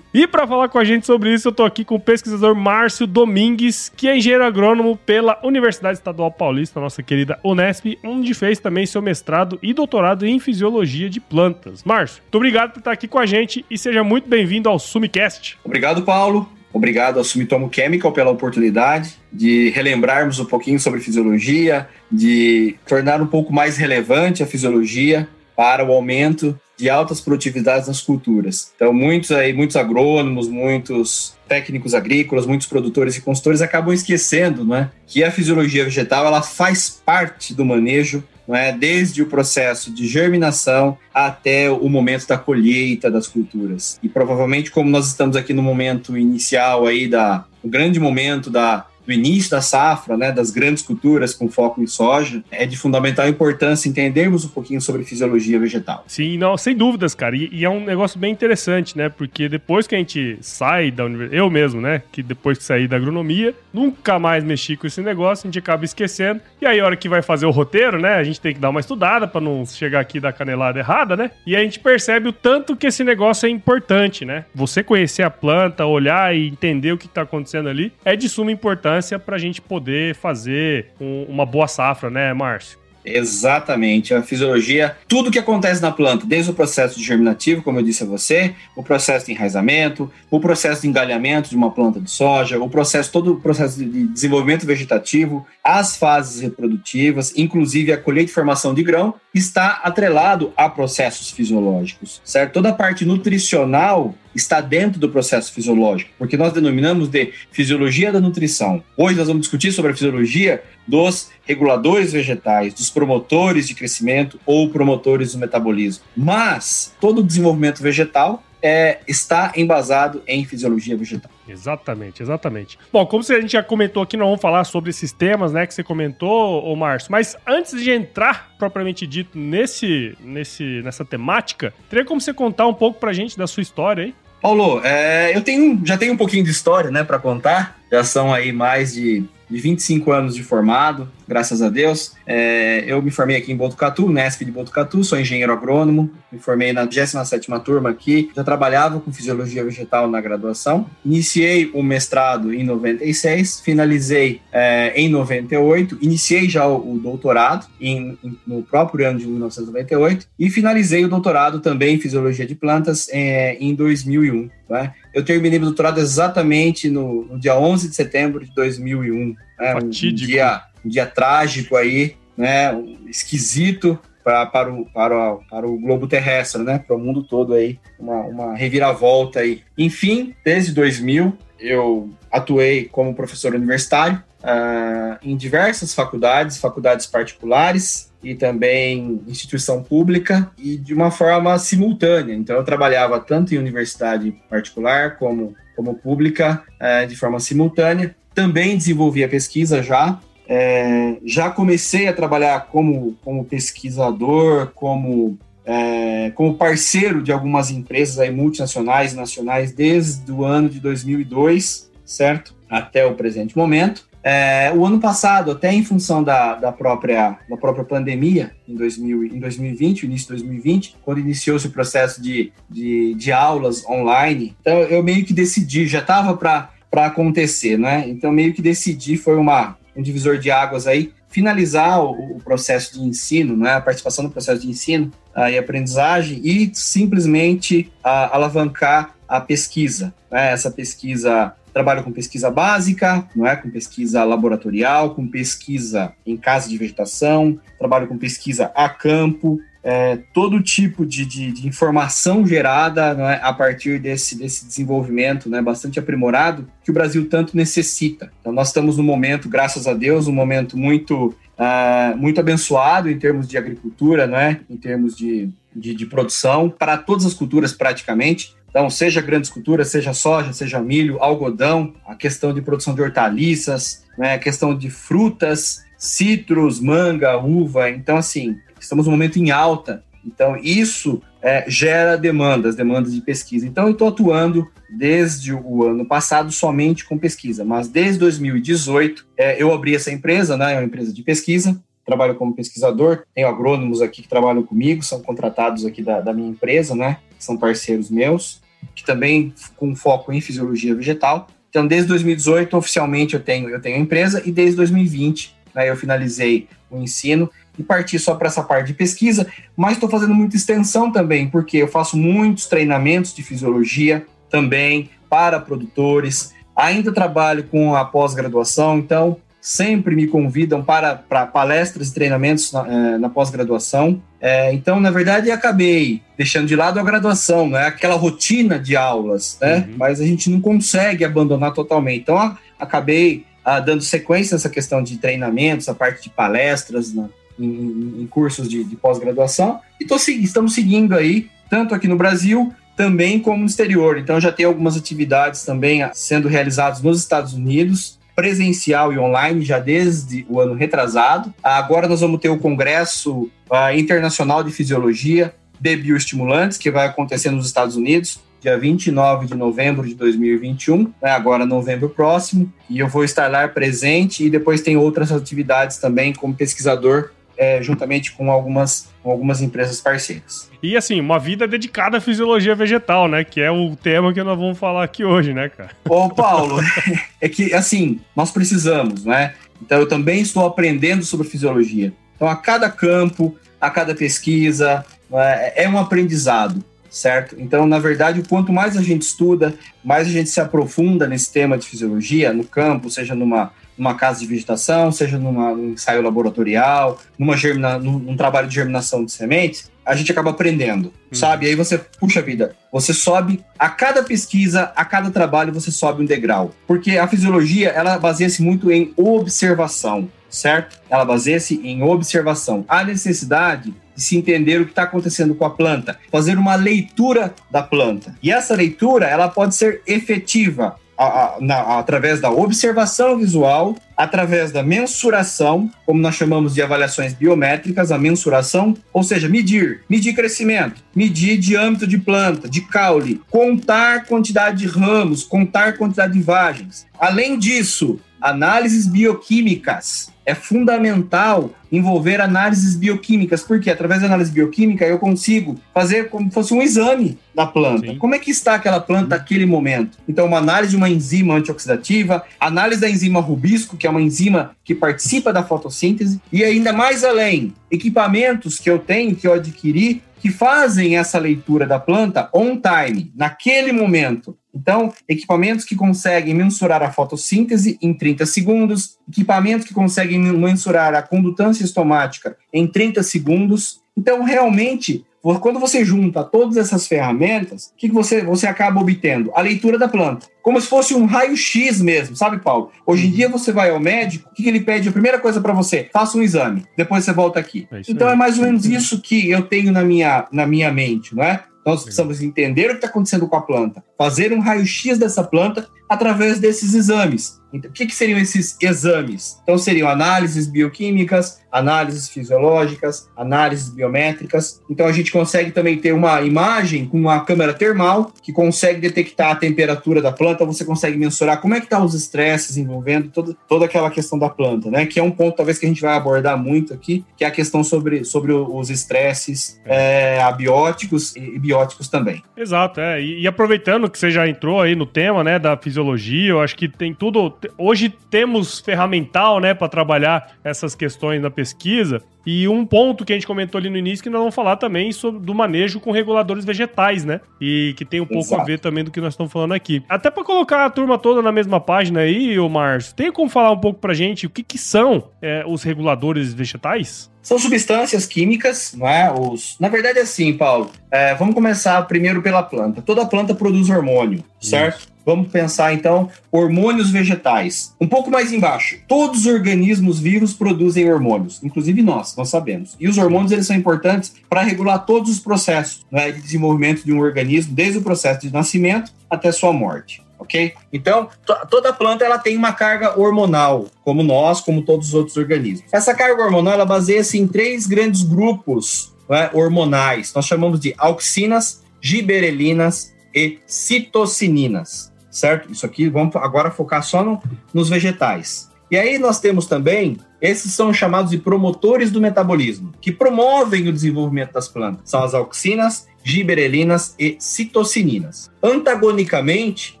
E 0.12 0.26
para 0.26 0.46
falar 0.46 0.68
com 0.68 0.78
a 0.78 0.84
gente 0.84 1.06
sobre 1.06 1.32
isso, 1.32 1.48
eu 1.48 1.52
tô 1.52 1.64
aqui 1.64 1.84
com 1.84 1.96
o 1.96 2.00
pesquisador 2.00 2.54
Márcio 2.54 3.06
Domingues, 3.06 3.92
que 3.96 4.08
é 4.08 4.16
engenheiro 4.16 4.44
agrônomo 4.44 4.96
pela 4.96 5.38
Universidade 5.44 5.98
Estadual 5.98 6.30
Paulista, 6.30 6.80
nossa 6.80 7.02
querida 7.02 7.38
Unesp, 7.44 7.98
onde 8.04 8.34
fez 8.34 8.58
também 8.58 8.86
seu 8.86 9.02
mestrado 9.02 9.58
e 9.62 9.72
doutorado 9.72 10.26
em 10.26 10.38
fisiologia 10.38 11.10
de 11.10 11.20
plantas. 11.20 11.84
Márcio, 11.84 12.22
muito 12.22 12.34
obrigado 12.36 12.72
por 12.72 12.78
estar 12.78 12.92
aqui 12.92 13.06
com 13.06 13.18
a 13.18 13.26
gente 13.26 13.64
e 13.70 13.76
seja 13.76 14.02
muito 14.02 14.28
bem-vindo 14.28 14.68
ao 14.68 14.78
Sumicast. 14.78 15.58
Obrigado, 15.64 16.02
Paulo. 16.02 16.48
Obrigado 16.72 17.18
ao 17.18 17.24
Sumitomo 17.24 17.70
Chemical 17.72 18.12
pela 18.12 18.30
oportunidade 18.30 19.16
de 19.32 19.70
relembrarmos 19.70 20.38
um 20.38 20.44
pouquinho 20.44 20.78
sobre 20.78 21.00
fisiologia, 21.00 21.88
de 22.10 22.76
tornar 22.86 23.22
um 23.22 23.26
pouco 23.26 23.52
mais 23.52 23.76
relevante 23.76 24.42
a 24.42 24.46
fisiologia 24.46 25.28
para 25.56 25.84
o 25.84 25.92
aumento 25.92 26.58
de 26.78 26.88
altas 26.88 27.20
produtividades 27.20 27.88
nas 27.88 28.00
culturas. 28.00 28.72
Então, 28.76 28.92
muitos 28.92 29.32
aí, 29.32 29.52
muitos 29.52 29.76
agrônomos, 29.76 30.48
muitos 30.48 31.36
técnicos 31.48 31.92
agrícolas, 31.92 32.46
muitos 32.46 32.66
produtores 32.66 33.16
e 33.16 33.20
consultores 33.20 33.60
acabam 33.60 33.92
esquecendo, 33.92 34.64
não 34.64 34.76
é, 34.76 34.90
que 35.06 35.24
a 35.24 35.30
fisiologia 35.30 35.84
vegetal 35.84 36.24
ela 36.24 36.40
faz 36.40 36.88
parte 37.04 37.52
do 37.52 37.64
manejo 37.64 38.22
não 38.46 38.56
é? 38.56 38.72
desde 38.72 39.20
o 39.20 39.26
processo 39.26 39.92
de 39.92 40.06
germinação 40.06 40.96
até 41.12 41.70
o 41.70 41.86
momento 41.88 42.26
da 42.26 42.38
colheita 42.38 43.10
das 43.10 43.26
culturas. 43.26 43.98
E 44.02 44.08
provavelmente, 44.08 44.70
como 44.70 44.88
nós 44.88 45.06
estamos 45.06 45.36
aqui 45.36 45.52
no 45.52 45.62
momento 45.62 46.16
inicial 46.16 46.86
aí 46.86 47.06
da 47.06 47.44
o 47.62 47.68
grande 47.68 48.00
momento 48.00 48.48
da 48.48 48.86
do 49.08 49.12
início 49.14 49.50
da 49.50 49.62
safra, 49.62 50.18
né, 50.18 50.30
das 50.30 50.50
grandes 50.50 50.82
culturas 50.82 51.32
com 51.32 51.48
foco 51.48 51.82
em 51.82 51.86
soja, 51.86 52.44
é 52.50 52.66
de 52.66 52.76
fundamental 52.76 53.26
importância 53.26 53.88
entendermos 53.88 54.44
um 54.44 54.48
pouquinho 54.48 54.82
sobre 54.82 55.02
fisiologia 55.02 55.58
vegetal. 55.58 56.04
Sim, 56.06 56.36
não, 56.36 56.58
sem 56.58 56.76
dúvidas, 56.76 57.14
cara. 57.14 57.34
E, 57.34 57.48
e 57.50 57.64
é 57.64 57.70
um 57.70 57.82
negócio 57.82 58.20
bem 58.20 58.30
interessante, 58.30 58.98
né? 58.98 59.08
Porque 59.08 59.48
depois 59.48 59.86
que 59.86 59.94
a 59.94 59.98
gente 59.98 60.36
sai 60.42 60.90
da 60.90 61.06
universidade, 61.06 61.40
eu 61.40 61.48
mesmo, 61.48 61.80
né, 61.80 62.02
que 62.12 62.22
depois 62.22 62.58
que 62.58 62.64
saí 62.64 62.86
da 62.86 62.96
agronomia, 62.96 63.54
nunca 63.72 64.18
mais 64.18 64.44
mexi 64.44 64.76
com 64.76 64.86
esse 64.86 65.00
negócio, 65.00 65.46
a 65.46 65.48
gente 65.48 65.58
acaba 65.58 65.86
esquecendo. 65.86 66.42
E 66.60 66.66
aí, 66.66 66.78
a 66.78 66.84
hora 66.84 66.96
que 66.96 67.08
vai 67.08 67.22
fazer 67.22 67.46
o 67.46 67.50
roteiro, 67.50 67.98
né, 67.98 68.16
a 68.16 68.24
gente 68.24 68.38
tem 68.38 68.52
que 68.52 68.60
dar 68.60 68.68
uma 68.68 68.80
estudada 68.80 69.26
para 69.26 69.40
não 69.40 69.64
chegar 69.64 70.00
aqui 70.00 70.20
da 70.20 70.34
canelada 70.34 70.78
errada, 70.78 71.16
né? 71.16 71.30
E 71.46 71.56
a 71.56 71.60
gente 71.60 71.80
percebe 71.80 72.28
o 72.28 72.32
tanto 72.32 72.76
que 72.76 72.86
esse 72.86 73.02
negócio 73.02 73.46
é 73.46 73.50
importante, 73.50 74.26
né? 74.26 74.44
Você 74.54 74.82
conhecer 74.82 75.22
a 75.22 75.30
planta, 75.30 75.86
olhar 75.86 76.36
e 76.36 76.48
entender 76.48 76.92
o 76.92 76.98
que 76.98 77.06
está 77.06 77.22
acontecendo 77.22 77.70
ali 77.70 77.90
é 78.04 78.14
de 78.14 78.28
suma 78.28 78.52
importância 78.52 78.97
importância 78.98 79.18
para 79.18 79.36
a 79.36 79.38
gente 79.38 79.60
poder 79.60 80.14
fazer 80.14 80.88
um, 81.00 81.24
uma 81.28 81.46
boa 81.46 81.68
safra, 81.68 82.10
né, 82.10 82.32
Márcio? 82.34 82.78
Exatamente. 83.04 84.12
A 84.12 84.22
fisiologia, 84.22 84.94
tudo 85.06 85.30
que 85.30 85.38
acontece 85.38 85.80
na 85.80 85.90
planta, 85.90 86.26
desde 86.26 86.50
o 86.50 86.54
processo 86.54 87.00
germinativo, 87.00 87.62
como 87.62 87.78
eu 87.78 87.82
disse 87.82 88.02
a 88.02 88.06
você, 88.06 88.54
o 88.76 88.82
processo 88.82 89.24
de 89.26 89.32
enraizamento, 89.32 90.10
o 90.30 90.38
processo 90.38 90.82
de 90.82 90.88
engalhamento 90.88 91.48
de 91.48 91.56
uma 91.56 91.70
planta 91.70 92.00
de 92.00 92.10
soja, 92.10 92.60
o 92.60 92.68
processo, 92.68 93.10
todo 93.10 93.34
o 93.34 93.40
processo 93.40 93.78
de 93.78 94.08
desenvolvimento 94.08 94.66
vegetativo, 94.66 95.46
as 95.64 95.96
fases 95.96 96.42
reprodutivas, 96.42 97.32
inclusive 97.34 97.92
a 97.92 97.96
colheita 97.96 98.30
e 98.30 98.34
formação 98.34 98.74
de 98.74 98.82
grão, 98.82 99.14
está 99.34 99.80
atrelado 99.84 100.52
a 100.56 100.68
processos 100.68 101.30
fisiológicos, 101.30 102.20
certo? 102.24 102.52
Toda 102.52 102.70
a 102.70 102.74
parte 102.74 103.06
nutricional 103.06 104.14
está 104.38 104.60
dentro 104.60 104.98
do 104.98 105.08
processo 105.08 105.52
fisiológico, 105.52 106.10
porque 106.18 106.36
nós 106.36 106.52
denominamos 106.52 107.08
de 107.08 107.32
fisiologia 107.50 108.12
da 108.12 108.20
nutrição. 108.20 108.82
Hoje 108.96 109.16
nós 109.16 109.26
vamos 109.26 109.42
discutir 109.42 109.72
sobre 109.72 109.90
a 109.90 109.94
fisiologia 109.94 110.62
dos 110.86 111.30
reguladores 111.44 112.12
vegetais, 112.12 112.72
dos 112.72 112.88
promotores 112.88 113.68
de 113.68 113.74
crescimento 113.74 114.40
ou 114.46 114.70
promotores 114.70 115.32
do 115.32 115.38
metabolismo. 115.38 116.04
Mas 116.16 116.94
todo 117.00 117.18
o 117.18 117.22
desenvolvimento 117.22 117.82
vegetal 117.82 118.42
é, 118.62 119.00
está 119.06 119.52
embasado 119.56 120.22
em 120.26 120.44
fisiologia 120.44 120.96
vegetal. 120.96 121.30
Exatamente, 121.48 122.22
exatamente. 122.22 122.78
Bom, 122.92 123.06
como 123.06 123.22
a 123.22 123.40
gente 123.40 123.52
já 123.52 123.62
comentou 123.62 124.02
aqui, 124.02 124.16
nós 124.16 124.26
vamos 124.26 124.40
falar 124.40 124.64
sobre 124.64 124.90
esses 124.90 125.12
temas, 125.12 125.52
né, 125.52 125.66
que 125.66 125.74
você 125.74 125.82
comentou, 125.82 126.64
ô 126.64 126.74
Márcio. 126.76 127.10
Mas 127.10 127.36
antes 127.46 127.82
de 127.82 127.90
entrar 127.90 128.52
propriamente 128.58 129.06
dito 129.06 129.38
nesse, 129.38 130.16
nesse, 130.20 130.82
nessa 130.82 131.04
temática, 131.04 131.72
teria 131.88 132.04
como 132.04 132.20
você 132.20 132.34
contar 132.34 132.66
um 132.66 132.74
pouco 132.74 132.98
pra 132.98 133.12
gente 133.12 133.38
da 133.38 133.46
sua 133.46 133.62
história 133.62 134.04
aí? 134.04 134.14
Paulo, 134.40 134.80
é, 134.84 135.36
eu 135.36 135.42
tenho, 135.42 135.80
já 135.84 135.96
tenho 135.96 136.12
um 136.12 136.16
pouquinho 136.16 136.44
de 136.44 136.50
história, 136.50 136.90
né, 136.90 137.04
para 137.04 137.18
contar. 137.18 137.78
Já 137.90 138.04
são 138.04 138.32
aí 138.32 138.52
mais 138.52 138.94
de 138.94 139.24
de 139.50 139.58
25 139.58 140.12
anos 140.12 140.34
de 140.34 140.42
formado, 140.42 141.08
graças 141.28 141.60
a 141.60 141.68
Deus. 141.68 142.12
É, 142.26 142.84
eu 142.86 143.02
me 143.02 143.10
formei 143.10 143.36
aqui 143.36 143.52
em 143.52 143.56
Botucatu, 143.56 144.10
Nesp 144.10 144.44
de 144.44 144.50
Botucatu, 144.50 145.04
sou 145.04 145.20
engenheiro 145.20 145.52
agrônomo, 145.52 146.10
me 146.32 146.38
formei 146.38 146.72
na 146.72 146.86
27ª 146.86 147.62
turma 147.62 147.90
aqui, 147.90 148.30
já 148.34 148.42
trabalhava 148.42 148.98
com 148.98 149.12
fisiologia 149.12 149.62
vegetal 149.62 150.10
na 150.10 150.20
graduação. 150.20 150.86
Iniciei 151.04 151.70
o 151.74 151.82
mestrado 151.82 152.52
em 152.52 152.64
96, 152.64 153.60
finalizei 153.60 154.40
é, 154.50 154.92
em 155.00 155.08
98, 155.08 155.98
iniciei 156.00 156.48
já 156.48 156.66
o, 156.66 156.94
o 156.94 156.98
doutorado 156.98 157.66
em, 157.80 158.18
em, 158.24 158.38
no 158.46 158.62
próprio 158.62 159.06
ano 159.06 159.18
de 159.18 159.26
1998 159.26 160.26
e 160.38 160.48
finalizei 160.48 161.04
o 161.04 161.08
doutorado 161.08 161.60
também 161.60 161.96
em 161.96 162.00
fisiologia 162.00 162.46
de 162.46 162.54
plantas 162.54 163.08
é, 163.10 163.56
em 163.60 163.74
2001. 163.74 164.48
Né? 164.68 164.92
Eu 165.14 165.24
terminei 165.24 165.58
meu 165.58 165.68
doutorado 165.68 165.98
exatamente 165.98 166.90
no, 166.90 167.24
no 167.24 167.38
dia 167.38 167.58
11 167.58 167.88
de 167.88 167.94
setembro 167.94 168.44
de 168.44 168.54
2001. 168.54 169.34
Né? 169.58 169.74
Um, 169.74 169.78
um, 169.78 169.88
dia, 169.88 170.62
um 170.88 170.90
dia 170.90 171.06
trágico 171.06 171.76
aí, 171.76 172.16
né? 172.36 172.72
Esquisito 173.06 173.98
para, 174.24 174.46
para, 174.46 174.72
o, 174.72 174.84
para, 174.86 175.34
para 175.50 175.66
o 175.66 175.78
globo 175.78 176.06
terrestre, 176.06 176.62
né? 176.62 176.78
Para 176.78 176.96
o 176.96 176.98
mundo 176.98 177.22
todo 177.22 177.54
aí, 177.54 177.78
uma, 177.98 178.20
uma 178.22 178.54
reviravolta 178.54 179.40
aí. 179.40 179.62
Enfim, 179.76 180.34
desde 180.44 180.72
2000 180.72 181.36
eu 181.60 182.10
atuei 182.30 182.84
como 182.84 183.14
professor 183.14 183.54
universitário 183.54 184.22
uh, 184.42 185.18
em 185.20 185.36
diversas 185.36 185.92
faculdades, 185.92 186.58
faculdades 186.58 187.06
particulares, 187.06 188.08
e 188.22 188.34
também 188.34 189.22
instituição 189.26 189.82
pública 189.82 190.50
e 190.58 190.76
de 190.76 190.92
uma 190.92 191.10
forma 191.10 191.58
simultânea. 191.58 192.34
Então, 192.34 192.56
eu 192.56 192.64
trabalhava 192.64 193.20
tanto 193.20 193.54
em 193.54 193.58
universidade 193.58 194.32
particular 194.50 195.18
como, 195.18 195.54
como 195.76 195.94
pública 195.94 196.62
é, 196.80 197.06
de 197.06 197.14
forma 197.14 197.38
simultânea. 197.38 198.14
Também 198.34 198.76
desenvolvia 198.76 199.28
pesquisa 199.28 199.82
já. 199.82 200.18
É, 200.48 201.16
já 201.26 201.50
comecei 201.50 202.08
a 202.08 202.12
trabalhar 202.12 202.68
como, 202.72 203.14
como 203.22 203.44
pesquisador, 203.44 204.72
como, 204.74 205.38
é, 205.64 206.32
como 206.34 206.54
parceiro 206.54 207.22
de 207.22 207.30
algumas 207.30 207.70
empresas 207.70 208.18
aí, 208.18 208.30
multinacionais 208.30 209.12
e 209.12 209.16
nacionais 209.16 209.72
desde 209.72 210.32
o 210.32 210.44
ano 210.44 210.70
de 210.70 210.80
2002, 210.80 211.90
certo? 212.02 212.56
Até 212.70 213.04
o 213.04 213.14
presente 213.14 213.56
momento. 213.56 214.08
É, 214.22 214.72
o 214.74 214.84
ano 214.84 214.98
passado, 214.98 215.52
até 215.52 215.72
em 215.72 215.84
função 215.84 216.24
da, 216.24 216.54
da, 216.54 216.72
própria, 216.72 217.38
da 217.48 217.56
própria 217.56 217.84
pandemia, 217.84 218.52
em, 218.66 218.74
2000, 218.74 219.24
em 219.24 219.38
2020, 219.38 220.02
início 220.02 220.26
de 220.26 220.42
2020, 220.42 220.96
quando 221.02 221.20
iniciou-se 221.20 221.66
o 221.66 221.70
processo 221.70 222.20
de, 222.20 222.52
de, 222.68 223.14
de, 223.14 223.32
aulas 223.32 223.86
online, 223.86 224.56
então 224.60 224.80
eu 224.80 225.02
meio 225.02 225.24
que 225.24 225.32
decidi, 225.32 225.86
já 225.86 226.00
estava 226.00 226.36
para 226.36 227.06
acontecer, 227.06 227.78
né? 227.78 228.04
Então 228.08 228.32
meio 228.32 228.52
que 228.52 228.60
decidi, 228.60 229.16
foi 229.16 229.36
uma, 229.36 229.78
um 229.98 230.02
divisor 230.02 230.38
de 230.38 230.48
águas 230.48 230.86
aí, 230.86 231.12
finalizar 231.28 232.00
o, 232.00 232.36
o 232.36 232.40
processo 232.40 232.94
de 232.94 233.02
ensino, 233.02 233.56
né? 233.56 233.72
a 233.72 233.80
participação 233.80 234.24
no 234.24 234.30
processo 234.30 234.62
de 234.62 234.70
ensino 234.70 235.10
uh, 235.36 235.48
e 235.48 235.58
aprendizagem 235.58 236.40
e 236.44 236.70
simplesmente 236.72 237.92
uh, 237.98 238.30
alavancar 238.32 239.14
a 239.26 239.40
pesquisa, 239.40 240.14
né? 240.30 240.52
essa 240.52 240.70
pesquisa 240.70 241.52
trabalho 241.72 242.02
com 242.02 242.10
pesquisa 242.10 242.50
básica, 242.50 243.28
não 243.36 243.46
é, 243.46 243.54
com 243.54 243.70
pesquisa 243.70 244.24
laboratorial, 244.24 245.14
com 245.14 245.28
pesquisa 245.28 246.12
em 246.26 246.36
casa 246.36 246.68
de 246.68 246.76
vegetação, 246.76 247.60
trabalho 247.78 248.08
com 248.08 248.18
pesquisa 248.18 248.72
a 248.74 248.88
campo, 248.88 249.60
é, 249.82 250.18
todo 250.34 250.62
tipo 250.62 251.06
de, 251.06 251.24
de, 251.24 251.52
de 251.52 251.66
informação 251.66 252.46
gerada 252.46 253.16
é, 253.18 253.40
a 253.42 253.52
partir 253.52 253.98
desse, 253.98 254.36
desse 254.36 254.66
desenvolvimento 254.66 255.48
né, 255.48 255.62
bastante 255.62 255.98
aprimorado 255.98 256.66
que 256.82 256.90
o 256.90 256.94
Brasil 256.94 257.28
tanto 257.28 257.56
necessita. 257.56 258.32
Então, 258.40 258.52
nós 258.52 258.68
estamos 258.68 258.96
num 258.96 259.04
momento, 259.04 259.48
graças 259.48 259.86
a 259.86 259.94
Deus, 259.94 260.26
um 260.26 260.32
momento 260.32 260.76
muito, 260.76 261.34
uh, 261.58 262.16
muito 262.16 262.40
abençoado 262.40 263.08
em 263.08 263.18
termos 263.18 263.48
de 263.48 263.56
agricultura, 263.56 264.26
né, 264.26 264.60
em 264.68 264.76
termos 264.76 265.16
de, 265.16 265.48
de, 265.74 265.94
de 265.94 266.06
produção, 266.06 266.68
para 266.68 266.96
todas 266.96 267.24
as 267.24 267.34
culturas 267.34 267.72
praticamente. 267.72 268.56
Então, 268.68 268.90
seja 268.90 269.20
grandes 269.20 269.48
culturas, 269.48 269.88
seja 269.88 270.12
soja, 270.12 270.52
seja 270.52 270.80
milho, 270.80 271.22
algodão, 271.22 271.94
a 272.06 272.14
questão 272.14 272.52
de 272.52 272.60
produção 272.60 272.94
de 272.94 273.00
hortaliças, 273.00 274.04
né, 274.18 274.34
a 274.34 274.38
questão 274.38 274.76
de 274.76 274.90
frutas, 274.90 275.82
citros, 275.98 276.78
manga, 276.80 277.36
uva. 277.36 277.90
Então, 277.90 278.16
assim, 278.16 278.56
estamos 278.88 279.04
num 279.04 279.12
momento 279.12 279.38
em 279.38 279.50
alta. 279.50 280.02
Então, 280.24 280.56
isso 280.56 281.22
é, 281.42 281.64
gera 281.68 282.16
demandas, 282.16 282.74
demandas 282.74 283.14
de 283.14 283.20
pesquisa. 283.20 283.66
Então, 283.66 283.86
eu 283.86 283.92
estou 283.92 284.08
atuando 284.08 284.66
desde 284.90 285.52
o 285.52 285.84
ano 285.84 286.06
passado 286.06 286.50
somente 286.50 287.04
com 287.04 287.18
pesquisa, 287.18 287.64
mas 287.64 287.88
desde 287.88 288.18
2018 288.18 289.26
é, 289.36 289.62
eu 289.62 289.72
abri 289.72 289.94
essa 289.94 290.10
empresa, 290.10 290.56
né, 290.56 290.74
é 290.74 290.78
uma 290.78 290.84
empresa 290.84 291.12
de 291.12 291.22
pesquisa, 291.22 291.78
trabalho 292.04 292.34
como 292.36 292.54
pesquisador, 292.54 293.24
tenho 293.34 293.46
agrônomos 293.46 294.00
aqui 294.00 294.22
que 294.22 294.28
trabalham 294.28 294.62
comigo, 294.62 295.02
são 295.02 295.20
contratados 295.20 295.84
aqui 295.84 296.02
da, 296.02 296.20
da 296.20 296.32
minha 296.32 296.48
empresa, 296.48 296.94
né, 296.94 297.18
são 297.38 297.58
parceiros 297.58 298.10
meus, 298.10 298.62
que 298.94 299.04
também 299.04 299.52
com 299.76 299.94
foco 299.94 300.32
em 300.32 300.40
fisiologia 300.40 300.94
vegetal. 300.94 301.48
Então, 301.68 301.86
desde 301.86 302.08
2018, 302.08 302.74
oficialmente, 302.74 303.34
eu 303.34 303.40
tenho, 303.40 303.68
eu 303.68 303.80
tenho 303.80 303.96
a 303.96 304.00
empresa, 304.00 304.42
e 304.46 304.50
desde 304.50 304.76
2020, 304.76 305.54
né, 305.74 305.90
eu 305.90 305.96
finalizei 305.96 306.66
o 306.90 306.98
ensino 306.98 307.50
e 307.78 307.82
parti 307.82 308.18
só 308.18 308.34
para 308.34 308.48
essa 308.48 308.62
parte 308.62 308.88
de 308.88 308.94
pesquisa, 308.94 309.46
mas 309.76 309.94
estou 309.94 310.08
fazendo 310.08 310.34
muita 310.34 310.56
extensão 310.56 311.12
também, 311.12 311.48
porque 311.48 311.78
eu 311.78 311.88
faço 311.88 312.16
muitos 312.16 312.66
treinamentos 312.66 313.34
de 313.34 313.42
fisiologia 313.42 314.26
também 314.50 315.10
para 315.28 315.60
produtores, 315.60 316.54
ainda 316.74 317.12
trabalho 317.12 317.64
com 317.64 317.94
a 317.94 318.04
pós-graduação, 318.04 318.98
então 318.98 319.36
sempre 319.60 320.14
me 320.14 320.26
convidam 320.26 320.82
para, 320.82 321.14
para 321.16 321.44
palestras 321.44 322.08
e 322.08 322.14
treinamentos 322.14 322.72
na, 322.72 322.86
é, 322.86 323.18
na 323.18 323.28
pós-graduação. 323.28 324.22
É, 324.40 324.72
então, 324.72 325.00
na 325.00 325.10
verdade, 325.10 325.50
acabei 325.50 326.22
deixando 326.36 326.66
de 326.66 326.76
lado 326.76 326.98
a 326.98 327.02
graduação, 327.02 327.68
né? 327.68 327.86
aquela 327.86 328.14
rotina 328.14 328.78
de 328.78 328.96
aulas, 328.96 329.58
né? 329.60 329.86
Uhum. 329.88 329.96
mas 329.98 330.20
a 330.20 330.24
gente 330.24 330.48
não 330.48 330.60
consegue 330.60 331.24
abandonar 331.24 331.72
totalmente. 331.72 332.22
Então, 332.22 332.38
a, 332.38 332.56
acabei 332.78 333.44
a, 333.64 333.80
dando 333.80 334.02
sequência 334.02 334.54
nessa 334.54 334.70
questão 334.70 335.02
de 335.02 335.18
treinamentos, 335.18 335.88
a 335.88 335.94
parte 335.94 336.22
de 336.22 336.30
palestras 336.30 337.12
né? 337.12 337.28
Em, 337.58 338.22
em, 338.22 338.26
cursos 338.26 338.68
de, 338.68 338.84
de 338.84 338.96
pós-graduação, 338.96 339.80
e 340.00 340.04
tô, 340.04 340.16
estamos 340.16 340.74
seguindo 340.74 341.14
aí, 341.14 341.48
tanto 341.68 341.94
aqui 341.94 342.08
no 342.08 342.16
Brasil 342.16 342.72
também 342.96 343.38
como 343.38 343.60
no 343.60 343.66
exterior. 343.66 344.18
Então, 344.18 344.40
já 344.40 344.50
tem 344.50 344.66
algumas 344.66 344.96
atividades 344.96 345.64
também 345.64 346.08
sendo 346.14 346.48
realizadas 346.48 347.00
nos 347.00 347.20
Estados 347.20 347.52
Unidos, 347.52 348.18
presencial 348.38 349.12
e 349.12 349.18
online 349.18 349.64
já 349.64 349.80
desde 349.80 350.46
o 350.48 350.60
ano 350.60 350.74
retrasado. 350.74 351.52
Agora 351.60 352.06
nós 352.06 352.20
vamos 352.20 352.40
ter 352.40 352.48
o 352.48 352.58
Congresso 352.58 353.50
uh, 353.68 353.96
Internacional 353.96 354.62
de 354.62 354.70
Fisiologia 354.70 355.52
de 355.80 355.96
Bioestimulantes, 355.96 356.78
que 356.78 356.88
vai 356.88 357.06
acontecer 357.06 357.50
nos 357.50 357.66
Estados 357.66 357.96
Unidos, 357.96 358.40
dia 358.60 358.78
29 358.78 359.46
de 359.46 359.54
novembro 359.54 360.06
de 360.06 360.14
2021, 360.14 361.12
né, 361.22 361.30
agora 361.30 361.64
novembro 361.64 362.08
próximo, 362.08 362.72
e 362.88 362.98
eu 362.98 363.08
vou 363.08 363.24
estar 363.24 363.48
lá 363.50 363.66
presente 363.66 364.44
e 364.44 364.50
depois 364.50 364.82
tem 364.82 364.96
outras 364.96 365.30
atividades 365.32 365.98
também 365.98 366.32
como 366.32 366.54
pesquisador 366.54 367.30
é, 367.58 367.82
juntamente 367.82 368.32
com 368.32 368.50
algumas, 368.50 369.08
com 369.22 369.30
algumas 369.30 369.60
empresas 369.60 370.00
parceiras. 370.00 370.70
E 370.82 370.96
assim, 370.96 371.20
uma 371.20 371.38
vida 371.38 371.66
dedicada 371.66 372.18
à 372.18 372.20
fisiologia 372.20 372.74
vegetal, 372.74 373.26
né? 373.26 373.42
Que 373.42 373.60
é 373.60 373.70
o 373.70 373.96
tema 373.96 374.32
que 374.32 374.42
nós 374.42 374.58
vamos 374.58 374.78
falar 374.78 375.02
aqui 375.02 375.24
hoje, 375.24 375.52
né, 375.52 375.68
cara? 375.68 375.90
Ô, 376.08 376.28
Paulo, 376.28 376.80
é 377.40 377.48
que 377.48 377.74
assim, 377.74 378.20
nós 378.36 378.52
precisamos, 378.52 379.24
né? 379.24 379.54
Então 379.82 379.98
eu 379.98 380.06
também 380.06 380.40
estou 380.40 380.64
aprendendo 380.64 381.24
sobre 381.24 381.48
fisiologia. 381.48 382.12
Então, 382.36 382.46
a 382.46 382.54
cada 382.54 382.88
campo, 382.88 383.56
a 383.80 383.90
cada 383.90 384.14
pesquisa, 384.14 385.04
é, 385.32 385.84
é 385.84 385.88
um 385.88 385.98
aprendizado, 385.98 386.84
certo? 387.10 387.56
Então, 387.58 387.84
na 387.84 387.98
verdade, 387.98 388.42
quanto 388.48 388.72
mais 388.72 388.96
a 388.96 389.02
gente 389.02 389.22
estuda, 389.22 389.74
mais 390.04 390.28
a 390.28 390.30
gente 390.30 390.48
se 390.48 390.60
aprofunda 390.60 391.26
nesse 391.26 391.52
tema 391.52 391.76
de 391.76 391.86
fisiologia, 391.86 392.52
no 392.52 392.62
campo, 392.62 393.10
seja 393.10 393.34
numa 393.34 393.72
numa 393.98 394.14
casa 394.14 394.40
de 394.40 394.46
vegetação, 394.46 395.10
seja 395.10 395.38
numa, 395.38 395.74
num 395.74 395.92
ensaio 395.92 396.22
laboratorial, 396.22 397.18
numa 397.38 397.56
germina, 397.56 397.98
num, 397.98 398.18
num, 398.18 398.36
trabalho 398.36 398.68
de 398.68 398.74
germinação 398.74 399.24
de 399.24 399.32
sementes, 399.32 399.90
a 400.06 400.14
gente 400.14 400.30
acaba 400.32 400.50
aprendendo, 400.50 401.08
hum. 401.08 401.34
sabe? 401.34 401.66
E 401.66 401.70
aí 401.70 401.74
você, 401.74 401.98
puxa 401.98 402.40
vida, 402.40 402.74
você 402.90 403.12
sobe, 403.12 403.62
a 403.78 403.88
cada 403.90 404.22
pesquisa, 404.22 404.92
a 404.96 405.04
cada 405.04 405.30
trabalho, 405.30 405.72
você 405.72 405.90
sobe 405.90 406.22
um 406.22 406.26
degrau. 406.26 406.70
Porque 406.86 407.18
a 407.18 407.26
fisiologia, 407.28 407.90
ela 407.90 408.18
baseia-se 408.18 408.62
muito 408.62 408.90
em 408.90 409.12
observação, 409.16 410.30
certo? 410.48 410.98
Ela 411.10 411.24
baseia-se 411.24 411.74
em 411.84 412.02
observação. 412.02 412.84
Há 412.88 413.04
necessidade 413.04 413.94
de 414.16 414.22
se 414.22 414.36
entender 414.36 414.80
o 414.80 414.84
que 414.84 414.92
está 414.92 415.02
acontecendo 415.02 415.54
com 415.54 415.64
a 415.64 415.70
planta, 415.70 416.18
fazer 416.30 416.56
uma 416.56 416.74
leitura 416.74 417.54
da 417.70 417.82
planta. 417.82 418.34
E 418.42 418.50
essa 418.50 418.74
leitura, 418.74 419.26
ela 419.26 419.48
pode 419.48 419.74
ser 419.74 420.02
efetiva 420.06 420.96
a, 421.18 421.24
a, 421.24 421.56
na, 421.60 421.98
através 421.98 422.40
da 422.40 422.50
observação 422.50 423.36
visual, 423.36 423.96
através 424.16 424.70
da 424.70 424.82
mensuração, 424.82 425.90
como 426.06 426.20
nós 426.20 426.36
chamamos 426.36 426.74
de 426.74 426.82
avaliações 426.82 427.34
biométricas, 427.34 428.12
a 428.12 428.18
mensuração, 428.18 428.96
ou 429.12 429.22
seja, 429.22 429.48
medir, 429.48 430.02
medir 430.08 430.34
crescimento, 430.34 431.02
medir 431.14 431.58
diâmetro 431.58 432.06
de 432.06 432.18
planta, 432.18 432.68
de 432.68 432.82
caule, 432.82 433.40
contar 433.50 434.24
quantidade 434.26 434.78
de 434.78 434.86
ramos, 434.86 435.42
contar 435.42 435.98
quantidade 435.98 436.32
de 436.32 436.40
vagens. 436.40 437.06
Além 437.18 437.58
disso, 437.58 438.20
análises 438.40 439.06
bioquímicas. 439.06 440.30
É 440.48 440.54
fundamental 440.54 441.72
envolver 441.92 442.40
análises 442.40 442.96
bioquímicas, 442.96 443.62
porque 443.62 443.90
através 443.90 444.22
da 444.22 444.28
análise 444.28 444.50
bioquímica 444.50 445.04
eu 445.04 445.18
consigo 445.18 445.78
fazer 445.92 446.30
como 446.30 446.48
se 446.48 446.54
fosse 446.54 446.72
um 446.72 446.80
exame 446.80 447.36
da 447.54 447.66
planta. 447.66 448.06
Sim. 448.06 448.16
Como 448.16 448.34
é 448.34 448.38
que 448.38 448.50
está 448.50 448.76
aquela 448.76 448.98
planta 448.98 449.36
naquele 449.36 449.66
momento? 449.66 450.16
Então, 450.26 450.46
uma 450.46 450.56
análise 450.56 450.92
de 450.92 450.96
uma 450.96 451.10
enzima 451.10 451.54
antioxidativa, 451.54 452.42
análise 452.58 452.98
da 452.98 453.10
enzima 453.10 453.40
rubisco, 453.40 453.94
que 453.94 454.06
é 454.06 454.10
uma 454.10 454.22
enzima 454.22 454.70
que 454.82 454.94
participa 454.94 455.52
da 455.52 455.62
fotossíntese, 455.62 456.40
e 456.50 456.64
ainda 456.64 456.94
mais 456.94 457.24
além, 457.24 457.74
equipamentos 457.90 458.78
que 458.78 458.88
eu 458.88 458.98
tenho, 458.98 459.36
que 459.36 459.46
eu 459.46 459.52
adquiri, 459.52 460.22
que 460.40 460.50
fazem 460.50 461.18
essa 461.18 461.38
leitura 461.38 461.86
da 461.86 461.98
planta 461.98 462.48
on 462.54 462.80
time, 462.80 463.30
naquele 463.36 463.92
momento. 463.92 464.56
Então, 464.78 465.12
equipamentos 465.28 465.84
que 465.84 465.96
conseguem 465.96 466.54
mensurar 466.54 467.02
a 467.02 467.10
fotossíntese 467.10 467.98
em 468.00 468.14
30 468.14 468.46
segundos, 468.46 469.18
equipamentos 469.28 469.86
que 469.86 469.92
conseguem 469.92 470.38
mensurar 470.38 471.14
a 471.14 471.22
condutância 471.22 471.84
estomática 471.84 472.56
em 472.72 472.86
30 472.86 473.22
segundos. 473.24 474.00
Então, 474.16 474.44
realmente, 474.44 475.24
quando 475.60 475.80
você 475.80 476.04
junta 476.04 476.44
todas 476.44 476.76
essas 476.76 477.08
ferramentas, 477.08 477.92
o 477.92 477.96
que, 477.96 478.08
você, 478.08 478.42
você 478.42 478.66
acaba 478.66 479.00
obtendo? 479.00 479.50
A 479.54 479.60
leitura 479.60 479.98
da 479.98 480.08
planta. 480.08 480.46
Como 480.62 480.80
se 480.80 480.86
fosse 480.86 481.14
um 481.14 481.24
raio-x 481.24 482.00
mesmo, 482.00 482.36
sabe, 482.36 482.58
Paulo? 482.58 482.92
Hoje 483.06 483.26
em 483.26 483.30
uhum. 483.30 483.34
dia 483.34 483.48
você 483.48 483.72
vai 483.72 483.90
ao 483.90 483.98
médico, 483.98 484.48
o 484.50 484.54
que, 484.54 484.62
que 484.62 484.68
ele 484.68 484.80
pede? 484.80 485.08
A 485.08 485.12
primeira 485.12 485.38
coisa 485.38 485.60
para 485.60 485.72
você, 485.72 486.08
faça 486.12 486.36
um 486.36 486.42
exame, 486.42 486.84
depois 486.96 487.24
você 487.24 487.32
volta 487.32 487.58
aqui. 487.58 487.88
É 487.90 488.02
então 488.08 488.28
é 488.28 488.36
mais 488.36 488.58
ou 488.58 488.64
menos 488.64 488.84
isso 488.84 489.20
que 489.20 489.50
eu 489.50 489.62
tenho 489.62 489.90
na 489.90 490.04
minha, 490.04 490.46
na 490.52 490.66
minha 490.66 490.92
mente, 490.92 491.34
não 491.34 491.42
é? 491.42 491.64
Nós 491.88 492.02
precisamos 492.02 492.42
entender 492.42 492.84
o 492.84 492.90
que 492.90 492.94
está 492.96 493.06
acontecendo 493.06 493.48
com 493.48 493.56
a 493.56 493.62
planta, 493.62 494.04
fazer 494.18 494.52
um 494.52 494.60
raio-x 494.60 495.16
dessa 495.16 495.42
planta 495.42 495.88
através 496.06 496.60
desses 496.60 496.92
exames. 496.92 497.58
Então, 497.72 497.90
o 497.90 497.94
que, 497.94 498.04
que, 498.04 498.14
seriam 498.14 498.38
esses 498.38 498.76
exames? 498.78 499.58
Então, 499.62 499.78
seriam 499.78 500.06
análises 500.06 500.66
bioquímicas, 500.66 501.62
análises 501.70 502.28
fisiológicas, 502.28 503.28
análises 503.36 503.90
biométricas. 503.90 504.82
Então, 504.90 505.06
a 505.06 505.12
gente 505.12 505.30
consegue 505.32 505.70
também 505.70 505.98
ter 505.98 506.12
uma 506.12 506.40
imagem 506.42 507.06
com 507.06 507.18
uma 507.18 507.40
câmera 507.40 507.72
termal 507.72 508.32
que 508.42 508.52
consegue 508.52 509.00
detectar 509.00 509.52
a 509.52 509.56
temperatura 509.56 510.20
da 510.22 510.32
planta, 510.32 510.64
você 510.64 510.84
consegue 510.84 511.16
mensurar 511.16 511.60
como 511.60 511.74
é 511.74 511.78
que 511.78 511.86
estão 511.86 512.00
tá 512.00 512.04
os 512.04 512.14
estresses 512.14 512.76
envolvendo 512.76 513.28
toda, 513.28 513.56
toda 513.68 513.84
aquela 513.84 514.10
questão 514.10 514.38
da 514.38 514.48
planta, 514.48 514.90
né? 514.90 515.06
Que 515.06 515.20
é 515.20 515.22
um 515.22 515.30
ponto, 515.30 515.56
talvez, 515.56 515.78
que 515.78 515.86
a 515.86 515.88
gente 515.88 516.02
vai 516.02 516.16
abordar 516.16 516.56
muito 516.56 516.92
aqui, 516.94 517.24
que 517.36 517.44
é 517.44 517.46
a 517.46 517.50
questão 517.50 517.84
sobre, 517.84 518.24
sobre 518.24 518.52
os 518.52 518.90
estresses 518.90 519.80
é. 519.84 519.98
É, 520.08 520.42
abióticos 520.42 521.36
e 521.36 521.58
bióticos 521.58 522.08
também. 522.08 522.42
Exato, 522.56 523.00
é. 523.00 523.20
E, 523.20 523.42
e 523.42 523.46
aproveitando 523.46 524.08
que 524.10 524.18
você 524.18 524.30
já 524.30 524.48
entrou 524.48 524.80
aí 524.80 524.94
no 524.94 525.06
tema, 525.06 525.44
né, 525.44 525.58
da 525.58 525.76
fisiologia 525.76 526.50
eu 526.50 526.60
acho 526.60 526.76
que 526.76 526.88
tem 526.88 527.12
tudo. 527.14 527.54
Hoje 527.76 528.08
temos 528.30 528.80
ferramental, 528.80 529.60
né, 529.60 529.74
para 529.74 529.88
trabalhar 529.88 530.56
essas 530.64 530.94
questões 530.94 531.42
na 531.42 531.50
pesquisa. 531.58 532.22
E 532.50 532.66
um 532.66 532.86
ponto 532.86 533.26
que 533.26 533.32
a 533.34 533.36
gente 533.36 533.46
comentou 533.46 533.78
ali 533.78 533.90
no 533.90 533.98
início 533.98 534.22
que 534.22 534.30
nós 534.30 534.38
vamos 534.38 534.54
falar 534.54 534.76
também 534.76 535.12
sobre 535.12 535.38
do 535.38 535.54
manejo 535.54 536.00
com 536.00 536.10
reguladores 536.10 536.64
vegetais, 536.64 537.22
né? 537.22 537.42
E 537.60 537.92
que 537.94 538.06
tem 538.06 538.22
um 538.22 538.26
pouco 538.26 538.46
Exato. 538.46 538.62
a 538.62 538.64
ver 538.64 538.80
também 538.80 539.04
do 539.04 539.10
que 539.10 539.20
nós 539.20 539.34
estamos 539.34 539.52
falando 539.52 539.74
aqui. 539.74 540.02
Até 540.08 540.30
para 540.30 540.42
colocar 540.42 540.86
a 540.86 540.88
turma 540.88 541.18
toda 541.18 541.42
na 541.42 541.52
mesma 541.52 541.78
página 541.78 542.20
aí, 542.20 542.58
ô 542.58 542.66
Márcio, 542.66 543.14
tem 543.14 543.30
como 543.30 543.50
falar 543.50 543.70
um 543.70 543.78
pouco 543.78 544.00
pra 544.00 544.14
gente 544.14 544.46
o 544.46 544.50
que, 544.50 544.62
que 544.62 544.78
são 544.78 545.28
é, 545.42 545.62
os 545.66 545.82
reguladores 545.82 546.54
vegetais? 546.54 547.30
São 547.42 547.58
substâncias 547.58 548.24
químicas, 548.24 548.94
não 548.96 549.06
é? 549.06 549.30
Os... 549.30 549.76
Na 549.78 549.88
verdade, 549.88 550.18
é 550.18 550.22
assim, 550.22 550.54
Paulo. 550.54 550.90
É, 551.10 551.34
vamos 551.34 551.54
começar 551.54 552.00
primeiro 552.02 552.40
pela 552.40 552.62
planta. 552.62 553.02
Toda 553.02 553.26
planta 553.26 553.54
produz 553.54 553.90
hormônio, 553.90 554.42
certo? 554.58 555.00
Isso. 555.00 555.18
Vamos 555.28 555.48
pensar 555.48 555.92
então 555.92 556.30
hormônios 556.50 557.10
vegetais. 557.10 557.94
Um 558.00 558.08
pouco 558.08 558.30
mais 558.30 558.50
embaixo. 558.50 558.98
Todos 559.06 559.40
os 559.40 559.46
organismos 559.46 560.18
vivos 560.18 560.54
produzem 560.54 561.12
hormônios, 561.12 561.62
inclusive 561.62 562.00
nós, 562.02 562.34
nós 562.38 562.48
sabemos. 562.48 562.96
E 562.98 563.08
os 563.08 563.18
hormônios 563.18 563.52
eles 563.52 563.66
são 563.66 563.76
importantes 563.76 564.34
para 564.48 564.62
regular 564.62 565.04
todos 565.04 565.30
os 565.30 565.40
processos 565.40 566.06
né, 566.10 566.30
de 566.30 566.40
desenvolvimento 566.40 567.04
de 567.04 567.12
um 567.12 567.20
organismo, 567.20 567.74
desde 567.74 567.98
o 567.98 568.02
processo 568.02 568.40
de 568.40 568.52
nascimento 568.52 569.12
até 569.28 569.52
sua 569.52 569.72
morte 569.72 570.26
ok? 570.38 570.72
Então, 570.92 571.28
toda 571.68 571.92
planta 571.92 572.24
ela 572.24 572.38
tem 572.38 572.56
uma 572.56 572.72
carga 572.72 573.18
hormonal, 573.18 573.86
como 574.04 574.22
nós, 574.22 574.60
como 574.60 574.82
todos 574.82 575.08
os 575.08 575.14
outros 575.14 575.36
organismos. 575.36 575.92
Essa 575.92 576.14
carga 576.14 576.42
hormonal 576.42 576.74
ela 576.74 576.86
baseia-se 576.86 577.38
em 577.38 577.46
três 577.46 577.86
grandes 577.86 578.22
grupos 578.22 579.12
né, 579.28 579.50
hormonais. 579.52 580.32
Nós 580.32 580.46
chamamos 580.46 580.80
de 580.80 580.94
auxinas, 580.96 581.82
giberelinas 582.00 583.12
e 583.34 583.58
citocininas, 583.66 585.12
certo? 585.30 585.70
Isso 585.70 585.84
aqui 585.84 586.08
vamos 586.08 586.34
agora 586.36 586.70
focar 586.70 587.02
só 587.02 587.22
no, 587.22 587.42
nos 587.74 587.88
vegetais. 587.88 588.67
E 588.90 588.96
aí 588.96 589.18
nós 589.18 589.38
temos 589.38 589.66
também, 589.66 590.16
esses 590.40 590.72
são 590.72 590.92
chamados 590.92 591.30
de 591.30 591.38
promotores 591.38 592.10
do 592.10 592.20
metabolismo, 592.20 592.92
que 593.00 593.12
promovem 593.12 593.88
o 593.88 593.92
desenvolvimento 593.92 594.52
das 594.52 594.68
plantas. 594.68 595.10
São 595.10 595.22
as 595.22 595.34
auxinas, 595.34 596.06
giberelinas 596.22 597.14
e 597.18 597.36
citocininas. 597.38 598.50
Antagonicamente, 598.62 600.00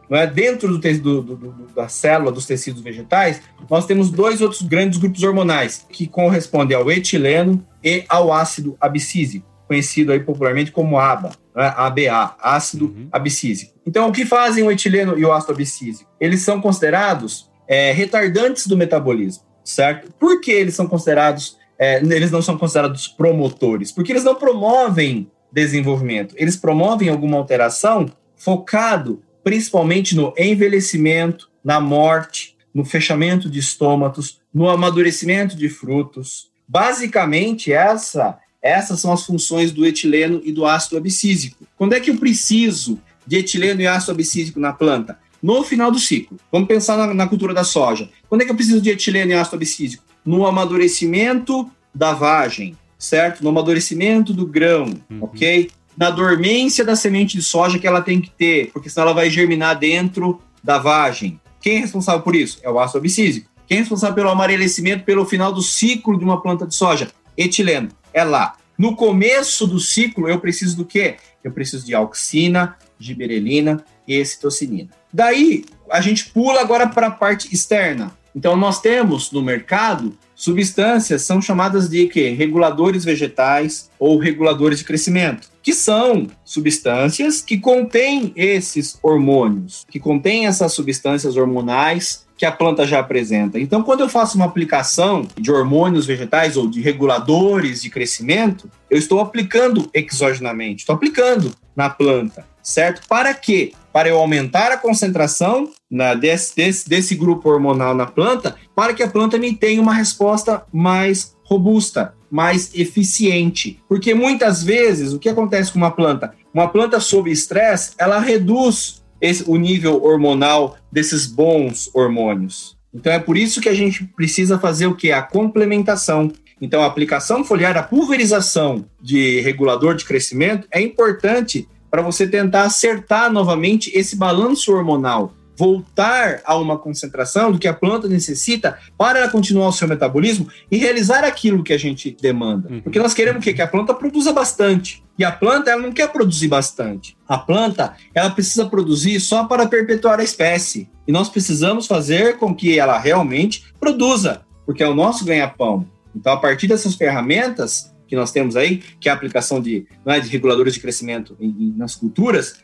não 0.08 0.18
é, 0.18 0.26
dentro 0.26 0.78
do, 0.78 0.78
do, 0.78 1.22
do, 1.22 1.66
da 1.74 1.88
célula 1.88 2.32
dos 2.32 2.46
tecidos 2.46 2.80
vegetais, 2.80 3.42
nós 3.68 3.86
temos 3.86 4.10
dois 4.10 4.40
outros 4.40 4.62
grandes 4.62 4.98
grupos 4.98 5.22
hormonais, 5.22 5.86
que 5.90 6.06
correspondem 6.06 6.76
ao 6.76 6.90
etileno 6.90 7.64
e 7.84 8.04
ao 8.08 8.32
ácido 8.32 8.76
abscísico, 8.80 9.46
conhecido 9.66 10.12
aí 10.12 10.20
popularmente 10.20 10.72
como 10.72 10.98
ABA, 10.98 11.30
ABA, 11.54 12.36
ácido 12.40 12.86
uhum. 12.86 13.08
abscísico. 13.12 13.72
Então, 13.86 14.08
o 14.08 14.12
que 14.12 14.24
fazem 14.24 14.64
o 14.64 14.70
etileno 14.70 15.18
e 15.18 15.24
o 15.24 15.32
ácido 15.32 15.52
abscísico? 15.52 16.10
Eles 16.20 16.42
são 16.42 16.60
considerados 16.60 17.47
é, 17.68 17.92
retardantes 17.92 18.66
do 18.66 18.76
metabolismo, 18.76 19.44
certo? 19.62 20.10
Por 20.18 20.40
que 20.40 20.50
eles 20.50 20.74
são 20.74 20.88
considerados 20.88 21.56
é, 21.78 22.02
eles 22.02 22.32
não 22.32 22.42
são 22.42 22.58
considerados 22.58 23.06
promotores, 23.06 23.92
porque 23.92 24.10
eles 24.10 24.24
não 24.24 24.34
promovem 24.34 25.30
desenvolvimento. 25.52 26.34
Eles 26.36 26.56
promovem 26.56 27.08
alguma 27.08 27.36
alteração 27.36 28.10
focado 28.36 29.22
principalmente 29.44 30.14
no 30.14 30.34
envelhecimento, 30.36 31.48
na 31.64 31.80
morte, 31.80 32.56
no 32.74 32.84
fechamento 32.84 33.48
de 33.48 33.58
estômatos, 33.58 34.40
no 34.52 34.68
amadurecimento 34.68 35.56
de 35.56 35.70
frutos. 35.70 36.50
Basicamente, 36.66 37.72
essa, 37.72 38.38
essas 38.60 39.00
são 39.00 39.12
as 39.12 39.24
funções 39.24 39.72
do 39.72 39.86
etileno 39.86 40.42
e 40.44 40.52
do 40.52 40.66
ácido 40.66 40.98
abscísico. 40.98 41.66
Quando 41.78 41.94
é 41.94 42.00
que 42.00 42.10
eu 42.10 42.18
preciso 42.18 43.00
de 43.26 43.36
etileno 43.36 43.80
e 43.80 43.86
ácido 43.86 44.12
abscísico 44.12 44.60
na 44.60 44.72
planta? 44.72 45.18
No 45.42 45.62
final 45.62 45.90
do 45.90 45.98
ciclo. 45.98 46.36
Vamos 46.50 46.68
pensar 46.68 46.96
na, 46.96 47.14
na 47.14 47.26
cultura 47.26 47.54
da 47.54 47.64
soja. 47.64 48.08
Quando 48.28 48.42
é 48.42 48.44
que 48.44 48.50
eu 48.50 48.56
preciso 48.56 48.80
de 48.80 48.90
etileno 48.90 49.30
e 49.30 49.34
ácido 49.34 49.56
abscísico? 49.56 50.04
No 50.24 50.46
amadurecimento 50.46 51.70
da 51.94 52.12
vagem, 52.12 52.76
certo? 52.98 53.42
No 53.42 53.50
amadurecimento 53.50 54.32
do 54.32 54.46
grão, 54.46 54.94
uhum. 55.10 55.18
ok? 55.22 55.70
Na 55.96 56.10
dormência 56.10 56.84
da 56.84 56.96
semente 56.96 57.36
de 57.36 57.42
soja 57.42 57.78
que 57.78 57.86
ela 57.86 58.02
tem 58.02 58.20
que 58.20 58.30
ter, 58.30 58.70
porque 58.72 58.90
senão 58.90 59.06
ela 59.06 59.14
vai 59.14 59.30
germinar 59.30 59.78
dentro 59.78 60.40
da 60.62 60.78
vagem. 60.78 61.40
Quem 61.60 61.76
é 61.76 61.80
responsável 61.80 62.22
por 62.22 62.34
isso? 62.34 62.58
É 62.62 62.70
o 62.70 62.78
ácido 62.78 62.98
abscísico. 62.98 63.48
Quem 63.66 63.78
é 63.78 63.80
responsável 63.80 64.14
pelo 64.14 64.30
amarelecimento 64.30 65.04
pelo 65.04 65.26
final 65.26 65.52
do 65.52 65.62
ciclo 65.62 66.18
de 66.18 66.24
uma 66.24 66.40
planta 66.40 66.66
de 66.66 66.74
soja? 66.74 67.10
Etileno. 67.36 67.88
É 68.12 68.24
lá. 68.24 68.56
No 68.76 68.94
começo 68.94 69.66
do 69.66 69.78
ciclo, 69.78 70.28
eu 70.28 70.38
preciso 70.38 70.76
do 70.76 70.84
quê? 70.84 71.16
Eu 71.42 71.52
preciso 71.52 71.84
de 71.84 71.94
auxina, 71.94 72.76
giberelina 72.98 73.84
excitocinina. 74.08 74.90
Daí, 75.12 75.64
a 75.90 76.00
gente 76.00 76.30
pula 76.30 76.60
agora 76.60 76.86
para 76.86 77.06
a 77.08 77.10
parte 77.10 77.52
externa. 77.54 78.12
Então, 78.34 78.56
nós 78.56 78.80
temos 78.80 79.32
no 79.32 79.42
mercado 79.42 80.16
substâncias 80.38 81.22
são 81.22 81.42
chamadas 81.42 81.88
de 81.88 82.06
quê? 82.06 82.30
reguladores 82.30 83.04
vegetais 83.04 83.90
ou 83.98 84.16
reguladores 84.18 84.78
de 84.78 84.84
crescimento, 84.84 85.50
que 85.60 85.74
são 85.74 86.28
substâncias 86.44 87.42
que 87.42 87.58
contêm 87.58 88.32
esses 88.36 88.96
hormônios, 89.02 89.84
que 89.90 89.98
contêm 89.98 90.46
essas 90.46 90.72
substâncias 90.72 91.36
hormonais 91.36 92.24
que 92.36 92.46
a 92.46 92.52
planta 92.52 92.86
já 92.86 93.00
apresenta. 93.00 93.58
Então, 93.58 93.82
quando 93.82 94.00
eu 94.00 94.08
faço 94.08 94.36
uma 94.36 94.46
aplicação 94.46 95.26
de 95.36 95.50
hormônios 95.50 96.06
vegetais 96.06 96.56
ou 96.56 96.68
de 96.70 96.80
reguladores 96.80 97.82
de 97.82 97.90
crescimento, 97.90 98.70
eu 98.88 98.96
estou 98.96 99.18
aplicando 99.18 99.90
exogenamente, 99.92 100.82
estou 100.82 100.94
aplicando 100.94 101.52
na 101.74 101.90
planta, 101.90 102.46
certo? 102.62 103.06
Para 103.08 103.34
quê? 103.34 103.72
Para 103.92 104.08
eu 104.08 104.18
aumentar 104.18 104.70
a 104.70 104.76
concentração 104.76 105.70
na, 105.90 106.14
desse, 106.14 106.54
desse, 106.54 106.88
desse 106.88 107.14
grupo 107.14 107.48
hormonal 107.48 107.94
na 107.94 108.06
planta, 108.06 108.56
para 108.74 108.94
que 108.94 109.02
a 109.02 109.08
planta 109.08 109.38
me 109.38 109.54
tenha 109.54 109.80
uma 109.80 109.94
resposta 109.94 110.64
mais 110.72 111.36
robusta, 111.44 112.14
mais 112.30 112.74
eficiente. 112.74 113.80
Porque 113.88 114.14
muitas 114.14 114.62
vezes, 114.62 115.12
o 115.12 115.18
que 115.18 115.28
acontece 115.28 115.72
com 115.72 115.78
uma 115.78 115.90
planta? 115.90 116.34
Uma 116.52 116.68
planta 116.68 117.00
sob 117.00 117.30
estresse, 117.30 117.92
ela 117.98 118.18
reduz 118.18 119.02
esse, 119.20 119.44
o 119.46 119.56
nível 119.56 120.02
hormonal 120.02 120.76
desses 120.92 121.26
bons 121.26 121.90
hormônios. 121.94 122.76
Então 122.92 123.12
é 123.12 123.18
por 123.18 123.36
isso 123.36 123.60
que 123.60 123.68
a 123.68 123.74
gente 123.74 124.04
precisa 124.04 124.58
fazer 124.58 124.86
o 124.86 124.94
que? 124.94 125.12
A 125.12 125.22
complementação. 125.22 126.30
Então 126.60 126.82
a 126.82 126.86
aplicação 126.86 127.44
foliar, 127.44 127.76
a 127.76 127.82
pulverização 127.82 128.84
de 129.00 129.40
regulador 129.40 129.94
de 129.94 130.04
crescimento 130.04 130.66
é 130.70 130.80
importante 130.80 131.68
para 131.90 132.02
você 132.02 132.26
tentar 132.26 132.62
acertar 132.62 133.32
novamente 133.32 133.90
esse 133.94 134.16
balanço 134.16 134.72
hormonal 134.72 135.32
voltar 135.58 136.40
a 136.44 136.56
uma 136.56 136.78
concentração 136.78 137.50
do 137.50 137.58
que 137.58 137.66
a 137.66 137.74
planta 137.74 138.06
necessita 138.06 138.78
para 138.96 139.18
ela 139.18 139.28
continuar 139.28 139.66
o 139.66 139.72
seu 139.72 139.88
metabolismo 139.88 140.46
e 140.70 140.76
realizar 140.76 141.24
aquilo 141.24 141.64
que 141.64 141.72
a 141.72 141.78
gente 141.78 142.16
demanda. 142.22 142.68
Uhum. 142.70 142.80
Porque 142.80 143.00
nós 143.00 143.12
queremos 143.12 143.40
o 143.40 143.42
quê? 143.42 143.52
Que 143.52 143.60
a 143.60 143.66
planta 143.66 143.92
produza 143.92 144.32
bastante. 144.32 145.02
E 145.18 145.24
a 145.24 145.32
planta, 145.32 145.72
ela 145.72 145.82
não 145.82 145.90
quer 145.90 146.12
produzir 146.12 146.46
bastante. 146.46 147.16
A 147.26 147.36
planta, 147.36 147.96
ela 148.14 148.30
precisa 148.30 148.66
produzir 148.66 149.18
só 149.18 149.46
para 149.46 149.66
perpetuar 149.66 150.20
a 150.20 150.22
espécie. 150.22 150.88
E 151.08 151.10
nós 151.10 151.28
precisamos 151.28 151.88
fazer 151.88 152.38
com 152.38 152.54
que 152.54 152.78
ela 152.78 152.96
realmente 152.96 153.64
produza, 153.80 154.42
porque 154.64 154.84
é 154.84 154.88
o 154.88 154.94
nosso 154.94 155.24
ganha-pão. 155.24 155.84
Então, 156.14 156.34
a 156.34 156.36
partir 156.36 156.68
dessas 156.68 156.94
ferramentas, 156.94 157.92
que 158.08 158.16
nós 158.16 158.32
temos 158.32 158.56
aí, 158.56 158.82
que 158.98 159.08
é 159.08 159.12
a 159.12 159.14
aplicação 159.14 159.60
de, 159.60 159.86
é, 160.06 160.18
de 160.18 160.28
reguladores 160.28 160.74
de 160.74 160.80
crescimento 160.80 161.36
em, 161.38 161.48
em, 161.48 161.74
nas 161.76 161.94
culturas 161.94 162.60